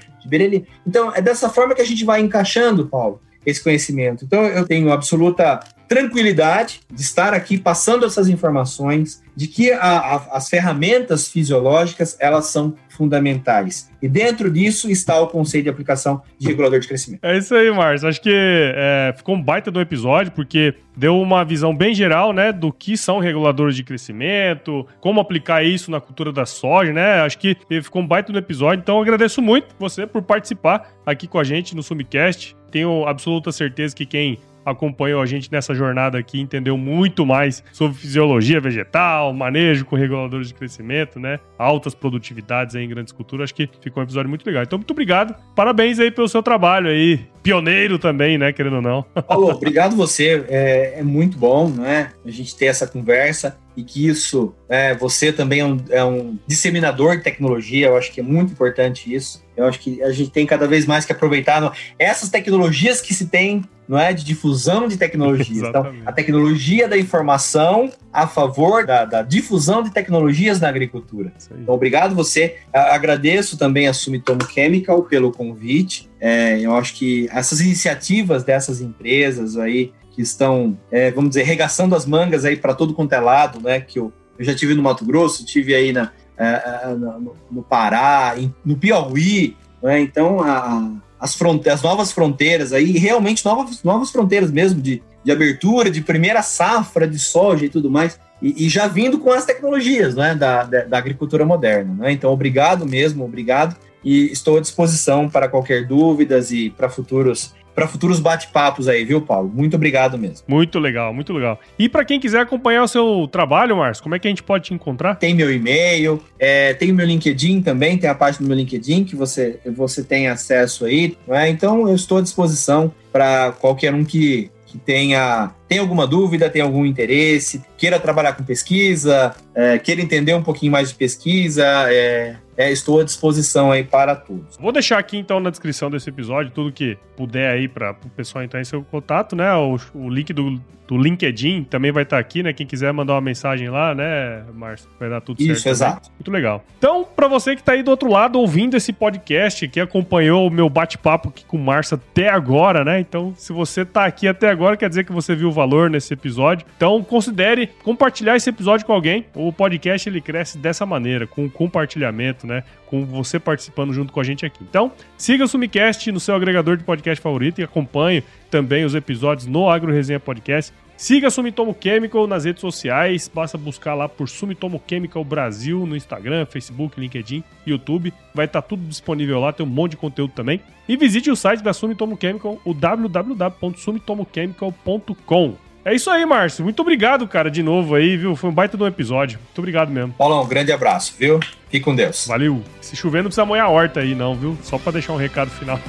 Então, 0.86 1.14
é 1.14 1.22
dessa 1.22 1.48
forma 1.48 1.74
que 1.74 1.80
a 1.80 1.86
gente 1.86 2.04
vai 2.04 2.20
encaixando, 2.20 2.86
Paulo, 2.86 3.20
esse 3.46 3.62
conhecimento. 3.62 4.24
Então, 4.24 4.44
eu 4.44 4.66
tenho 4.66 4.92
absoluta 4.92 5.60
tranquilidade 5.88 6.80
de 6.92 7.00
estar 7.00 7.32
aqui 7.32 7.56
passando 7.56 8.04
essas 8.04 8.28
informações, 8.28 9.22
de 9.34 9.48
que 9.48 9.72
a, 9.72 9.78
a, 9.80 10.36
as 10.36 10.48
ferramentas 10.48 11.28
fisiológicas 11.28 12.16
elas 12.20 12.46
são 12.46 12.74
fundamentais. 12.90 13.88
E 14.02 14.08
dentro 14.08 14.50
disso 14.50 14.90
está 14.90 15.20
o 15.20 15.28
conceito 15.28 15.64
de 15.64 15.70
aplicação 15.70 16.20
de 16.36 16.48
regulador 16.48 16.80
de 16.80 16.88
crescimento. 16.88 17.20
É 17.22 17.38
isso 17.38 17.54
aí, 17.54 17.70
Márcio. 17.70 18.08
Acho 18.08 18.20
que 18.20 18.32
é, 18.32 19.14
ficou 19.16 19.36
um 19.36 19.42
baita 19.42 19.70
do 19.70 19.80
episódio, 19.80 20.32
porque 20.32 20.74
deu 20.96 21.18
uma 21.20 21.44
visão 21.44 21.74
bem 21.74 21.94
geral, 21.94 22.32
né, 22.32 22.52
do 22.52 22.72
que 22.72 22.96
são 22.96 23.20
reguladores 23.20 23.76
de 23.76 23.84
crescimento, 23.84 24.84
como 25.00 25.20
aplicar 25.20 25.64
isso 25.64 25.90
na 25.92 26.00
cultura 26.00 26.32
da 26.32 26.44
soja, 26.44 26.92
né? 26.92 27.20
Acho 27.20 27.38
que 27.38 27.56
ficou 27.80 28.02
um 28.02 28.06
baita 28.06 28.32
do 28.32 28.38
episódio. 28.38 28.80
Então, 28.82 29.00
agradeço 29.00 29.40
muito 29.40 29.76
você 29.78 30.06
por 30.06 30.22
participar 30.22 30.90
aqui 31.06 31.28
com 31.28 31.38
a 31.38 31.44
gente 31.44 31.76
no 31.76 31.82
Sumicast. 31.82 32.56
Tenho 32.72 33.06
absoluta 33.06 33.52
certeza 33.52 33.94
que 33.94 34.04
quem 34.04 34.38
acompanhou 34.70 35.20
a 35.20 35.26
gente 35.26 35.50
nessa 35.50 35.74
jornada 35.74 36.18
aqui, 36.18 36.40
entendeu 36.40 36.76
muito 36.76 37.24
mais 37.24 37.62
sobre 37.72 37.96
fisiologia 37.96 38.60
vegetal, 38.60 39.32
manejo 39.32 39.84
com 39.84 39.96
reguladores 39.96 40.48
de 40.48 40.54
crescimento, 40.54 41.18
né? 41.18 41.40
Altas 41.58 41.94
produtividades 41.94 42.74
aí 42.74 42.84
em 42.84 42.88
grandes 42.88 43.12
culturas. 43.12 43.44
Acho 43.44 43.54
que 43.54 43.68
ficou 43.80 44.02
um 44.02 44.04
episódio 44.04 44.28
muito 44.28 44.46
legal. 44.46 44.62
Então, 44.62 44.78
muito 44.78 44.90
obrigado. 44.90 45.34
Parabéns 45.54 45.98
aí 45.98 46.10
pelo 46.10 46.28
seu 46.28 46.42
trabalho 46.42 46.88
aí. 46.88 47.20
Pioneiro 47.42 47.98
também, 47.98 48.36
né? 48.36 48.52
Querendo 48.52 48.76
ou 48.76 48.82
não. 48.82 49.02
Paulo, 49.26 49.48
obrigado 49.50 49.96
você. 49.96 50.44
É, 50.48 51.00
é 51.00 51.02
muito 51.02 51.38
bom, 51.38 51.68
né? 51.68 52.12
A 52.24 52.30
gente 52.30 52.56
ter 52.56 52.66
essa 52.66 52.86
conversa 52.86 53.58
e 53.78 53.84
que 53.84 54.08
isso, 54.08 54.52
é, 54.68 54.92
você 54.92 55.32
também 55.32 55.60
é 55.60 55.64
um, 55.64 55.76
é 55.90 56.04
um, 56.04 56.36
disseminador 56.48 57.16
de 57.16 57.22
tecnologia, 57.22 57.86
eu 57.86 57.96
acho 57.96 58.10
que 58.10 58.18
é 58.18 58.24
muito 58.24 58.52
importante 58.52 59.14
isso. 59.14 59.40
Eu 59.56 59.66
acho 59.66 59.78
que 59.78 60.02
a 60.02 60.10
gente 60.10 60.30
tem 60.30 60.44
cada 60.44 60.66
vez 60.66 60.84
mais 60.84 61.04
que 61.04 61.12
aproveitar 61.12 61.60
no, 61.60 61.70
essas 61.96 62.28
tecnologias 62.28 63.00
que 63.00 63.14
se 63.14 63.28
tem, 63.28 63.62
não 63.88 63.96
é, 63.96 64.12
de 64.12 64.24
difusão 64.24 64.88
de 64.88 64.96
tecnologias. 64.96 65.62
então, 65.68 65.94
a 66.04 66.10
tecnologia 66.10 66.88
da 66.88 66.98
informação 66.98 67.92
a 68.12 68.26
favor 68.26 68.84
da, 68.84 69.04
da 69.04 69.22
difusão 69.22 69.80
de 69.80 69.90
tecnologias 69.90 70.60
na 70.60 70.68
agricultura. 70.68 71.32
Então, 71.52 71.72
obrigado 71.72 72.16
você. 72.16 72.56
Agradeço 72.72 73.56
também 73.56 73.86
a 73.86 73.92
Sumitomo 73.92 74.44
Chemical 74.50 75.04
pelo 75.04 75.30
convite. 75.30 76.10
É, 76.20 76.58
eu 76.60 76.74
acho 76.74 76.94
que 76.94 77.28
essas 77.30 77.60
iniciativas 77.60 78.42
dessas 78.42 78.80
empresas 78.80 79.56
aí 79.56 79.92
que 80.18 80.22
estão, 80.22 80.76
é, 80.90 81.12
vamos 81.12 81.30
dizer, 81.30 81.44
regaçando 81.44 81.94
as 81.94 82.04
mangas 82.04 82.44
aí 82.44 82.56
para 82.56 82.74
todo 82.74 82.92
quanto 82.92 83.12
é 83.12 83.20
lado, 83.20 83.60
né? 83.62 83.80
Que 83.80 84.00
eu, 84.00 84.12
eu 84.36 84.44
já 84.44 84.52
tive 84.52 84.74
no 84.74 84.82
Mato 84.82 85.04
Grosso, 85.04 85.44
tive 85.44 85.76
aí 85.76 85.92
na, 85.92 86.10
é, 86.36 86.82
é 86.82 86.88
no, 86.88 87.36
no, 87.48 87.62
Pará, 87.62 88.34
em, 88.36 88.52
no 88.64 88.76
Piauí, 88.76 89.56
né? 89.80 90.00
Então, 90.00 90.42
a, 90.42 90.90
as, 91.20 91.36
fronteiras, 91.36 91.78
as 91.78 91.82
novas 91.84 92.10
fronteiras 92.10 92.72
aí, 92.72 92.98
realmente 92.98 93.44
novas, 93.44 93.84
novas 93.84 94.10
fronteiras 94.10 94.50
mesmo 94.50 94.80
de, 94.80 95.00
de 95.22 95.30
abertura, 95.30 95.88
de 95.88 96.00
primeira 96.00 96.42
safra 96.42 97.06
de 97.06 97.20
soja 97.20 97.66
e 97.66 97.68
tudo 97.68 97.88
mais. 97.88 98.18
E, 98.42 98.66
e, 98.66 98.68
já 98.68 98.88
vindo 98.88 99.20
com 99.20 99.30
as 99.30 99.44
tecnologias 99.44 100.16
né, 100.16 100.34
da, 100.34 100.64
da, 100.64 100.82
da 100.82 100.98
agricultura 100.98 101.46
moderna. 101.46 101.94
Né? 101.94 102.10
Então, 102.10 102.32
obrigado 102.32 102.84
mesmo, 102.84 103.24
obrigado. 103.24 103.76
E 104.04 104.32
estou 104.32 104.56
à 104.56 104.60
disposição 104.60 105.28
para 105.28 105.48
qualquer 105.48 105.86
dúvidas 105.86 106.50
e 106.50 106.70
para 106.70 106.88
futuros 106.88 107.54
para 107.78 107.86
futuros 107.86 108.18
bate-papos 108.18 108.88
aí, 108.88 109.04
viu, 109.04 109.20
Paulo? 109.20 109.48
Muito 109.54 109.76
obrigado 109.76 110.18
mesmo. 110.18 110.44
Muito 110.48 110.80
legal, 110.80 111.14
muito 111.14 111.32
legal. 111.32 111.60
E 111.78 111.88
para 111.88 112.04
quem 112.04 112.18
quiser 112.18 112.40
acompanhar 112.40 112.82
o 112.82 112.88
seu 112.88 113.28
trabalho, 113.30 113.76
Márcio, 113.76 114.02
como 114.02 114.16
é 114.16 114.18
que 114.18 114.26
a 114.26 114.30
gente 114.30 114.42
pode 114.42 114.64
te 114.64 114.74
encontrar? 114.74 115.14
Tem 115.14 115.32
meu 115.32 115.48
e-mail, 115.52 116.20
é, 116.40 116.74
tem 116.74 116.90
o 116.90 116.94
meu 116.94 117.06
LinkedIn 117.06 117.62
também, 117.62 117.96
tem 117.96 118.10
a 118.10 118.16
página 118.16 118.44
do 118.44 118.48
meu 118.48 118.56
LinkedIn 118.56 119.04
que 119.04 119.14
você, 119.14 119.60
você 119.64 120.02
tem 120.02 120.26
acesso 120.26 120.86
aí. 120.86 121.16
Né? 121.24 121.50
Então, 121.50 121.88
eu 121.88 121.94
estou 121.94 122.18
à 122.18 122.20
disposição 122.20 122.92
para 123.12 123.52
qualquer 123.52 123.94
um 123.94 124.04
que, 124.04 124.50
que 124.66 124.76
tenha 124.76 125.52
tem 125.68 125.78
alguma 125.78 126.06
dúvida, 126.06 126.48
tem 126.48 126.62
algum 126.62 126.86
interesse, 126.86 127.62
queira 127.76 128.00
trabalhar 128.00 128.32
com 128.32 128.42
pesquisa, 128.42 129.34
é, 129.54 129.78
queira 129.78 130.00
entender 130.00 130.34
um 130.34 130.42
pouquinho 130.42 130.72
mais 130.72 130.88
de 130.88 130.94
pesquisa, 130.94 131.64
é, 131.88 132.36
é, 132.56 132.72
estou 132.72 133.00
à 133.00 133.04
disposição 133.04 133.70
aí 133.70 133.84
para 133.84 134.16
todos. 134.16 134.56
Vou 134.58 134.72
deixar 134.72 134.98
aqui 134.98 135.16
então 135.16 135.38
na 135.38 135.50
descrição 135.50 135.90
desse 135.90 136.08
episódio 136.08 136.50
tudo 136.50 136.72
que 136.72 136.98
puder 137.16 137.50
aí 137.50 137.68
para 137.68 137.92
o 137.92 138.10
pessoal 138.10 138.42
entrar 138.42 138.60
em 138.60 138.64
seu 138.64 138.82
contato, 138.82 139.36
né? 139.36 139.54
O, 139.54 139.78
o 139.94 140.08
link 140.08 140.32
do, 140.32 140.60
do 140.88 140.96
LinkedIn 140.96 141.64
também 141.64 141.92
vai 141.92 142.02
estar 142.02 142.18
aqui, 142.18 142.42
né? 142.42 142.52
Quem 142.52 142.66
quiser 142.66 142.92
mandar 142.92 143.12
uma 143.14 143.20
mensagem 143.20 143.68
lá, 143.68 143.94
né, 143.94 144.42
Márcio? 144.54 144.88
Vai 144.98 145.10
dar 145.10 145.20
tudo 145.20 145.38
Isso, 145.38 145.46
certo. 145.46 145.58
Isso, 145.58 145.68
exato. 145.68 146.10
Muito 146.18 146.30
legal. 146.30 146.64
Então, 146.78 147.06
para 147.14 147.28
você 147.28 147.54
que 147.54 147.60
está 147.60 147.72
aí 147.72 147.82
do 147.82 147.90
outro 147.90 148.10
lado 148.10 148.40
ouvindo 148.40 148.76
esse 148.76 148.92
podcast, 148.92 149.68
que 149.68 149.78
acompanhou 149.78 150.46
o 150.46 150.50
meu 150.50 150.68
bate-papo 150.68 151.28
aqui 151.28 151.44
com 151.44 151.58
o 151.58 151.60
Márcio 151.60 151.96
até 151.96 152.30
agora, 152.30 152.84
né? 152.84 152.98
Então, 152.98 153.34
se 153.36 153.52
você 153.52 153.82
está 153.82 154.06
aqui 154.06 154.26
até 154.26 154.48
agora, 154.48 154.76
quer 154.76 154.88
dizer 154.88 155.04
que 155.04 155.12
você 155.12 155.36
viu 155.36 155.48
o 155.48 155.52
valor 155.58 155.90
nesse 155.90 156.14
episódio. 156.14 156.66
Então, 156.76 157.02
considere 157.02 157.68
compartilhar 157.82 158.36
esse 158.36 158.48
episódio 158.48 158.86
com 158.86 158.92
alguém. 158.92 159.26
O 159.34 159.52
podcast 159.52 160.08
ele 160.08 160.20
cresce 160.20 160.56
dessa 160.56 160.86
maneira, 160.86 161.26
com 161.26 161.50
compartilhamento, 161.50 162.46
né? 162.46 162.62
Com 162.86 163.04
você 163.04 163.38
participando 163.38 163.92
junto 163.92 164.12
com 164.12 164.20
a 164.20 164.24
gente 164.24 164.46
aqui. 164.46 164.60
Então, 164.62 164.92
siga 165.16 165.44
o 165.44 165.48
Sumicast 165.48 166.10
no 166.12 166.20
seu 166.20 166.34
agregador 166.34 166.76
de 166.76 166.84
podcast 166.84 167.20
favorito 167.20 167.60
e 167.60 167.64
acompanhe 167.64 168.22
também 168.50 168.84
os 168.84 168.94
episódios 168.94 169.46
no 169.46 169.68
Agro 169.68 169.92
Resenha 169.92 170.20
Podcast. 170.20 170.72
Siga 170.98 171.28
a 171.28 171.30
Sumitomo 171.30 171.74
Chemical 171.80 172.26
nas 172.26 172.44
redes 172.44 172.60
sociais, 172.60 173.30
basta 173.32 173.56
buscar 173.56 173.94
lá 173.94 174.08
por 174.08 174.28
Sumitomo 174.28 174.82
Chemical 174.84 175.22
Brasil 175.22 175.86
no 175.86 175.94
Instagram, 175.94 176.44
Facebook, 176.44 177.00
LinkedIn, 177.00 177.44
YouTube. 177.64 178.12
Vai 178.34 178.46
estar 178.46 178.60
tá 178.60 178.68
tudo 178.68 178.82
disponível 178.82 179.38
lá, 179.38 179.52
tem 179.52 179.64
um 179.64 179.68
monte 179.68 179.92
de 179.92 179.96
conteúdo 179.96 180.32
também. 180.34 180.60
E 180.88 180.96
visite 180.96 181.30
o 181.30 181.36
site 181.36 181.62
da 181.62 181.72
Sumitomo 181.72 182.18
Chemical, 182.20 182.60
o 182.64 182.74
www.sumitomochemical.com. 182.74 185.54
É 185.84 185.94
isso 185.94 186.10
aí, 186.10 186.26
Márcio. 186.26 186.64
Muito 186.64 186.82
obrigado, 186.82 187.28
cara, 187.28 187.48
de 187.48 187.62
novo 187.62 187.94
aí, 187.94 188.16
viu? 188.16 188.34
Foi 188.34 188.50
um 188.50 188.52
baita 188.52 188.76
de 188.76 188.82
um 188.82 188.88
episódio. 188.88 189.38
Muito 189.38 189.58
obrigado 189.58 189.92
mesmo. 189.92 190.12
Paulão, 190.14 190.42
um 190.42 190.48
grande 190.48 190.72
abraço, 190.72 191.14
viu? 191.16 191.38
Fique 191.70 191.84
com 191.84 191.94
Deus. 191.94 192.26
Valeu. 192.26 192.60
Se 192.80 192.96
chover, 192.96 193.18
não 193.18 193.26
precisa 193.26 193.46
molhar 193.46 193.66
a 193.66 193.70
horta 193.70 194.00
aí, 194.00 194.16
não, 194.16 194.34
viu? 194.34 194.58
Só 194.64 194.76
para 194.76 194.94
deixar 194.94 195.12
um 195.12 195.16
recado 195.16 195.52
final. 195.52 195.78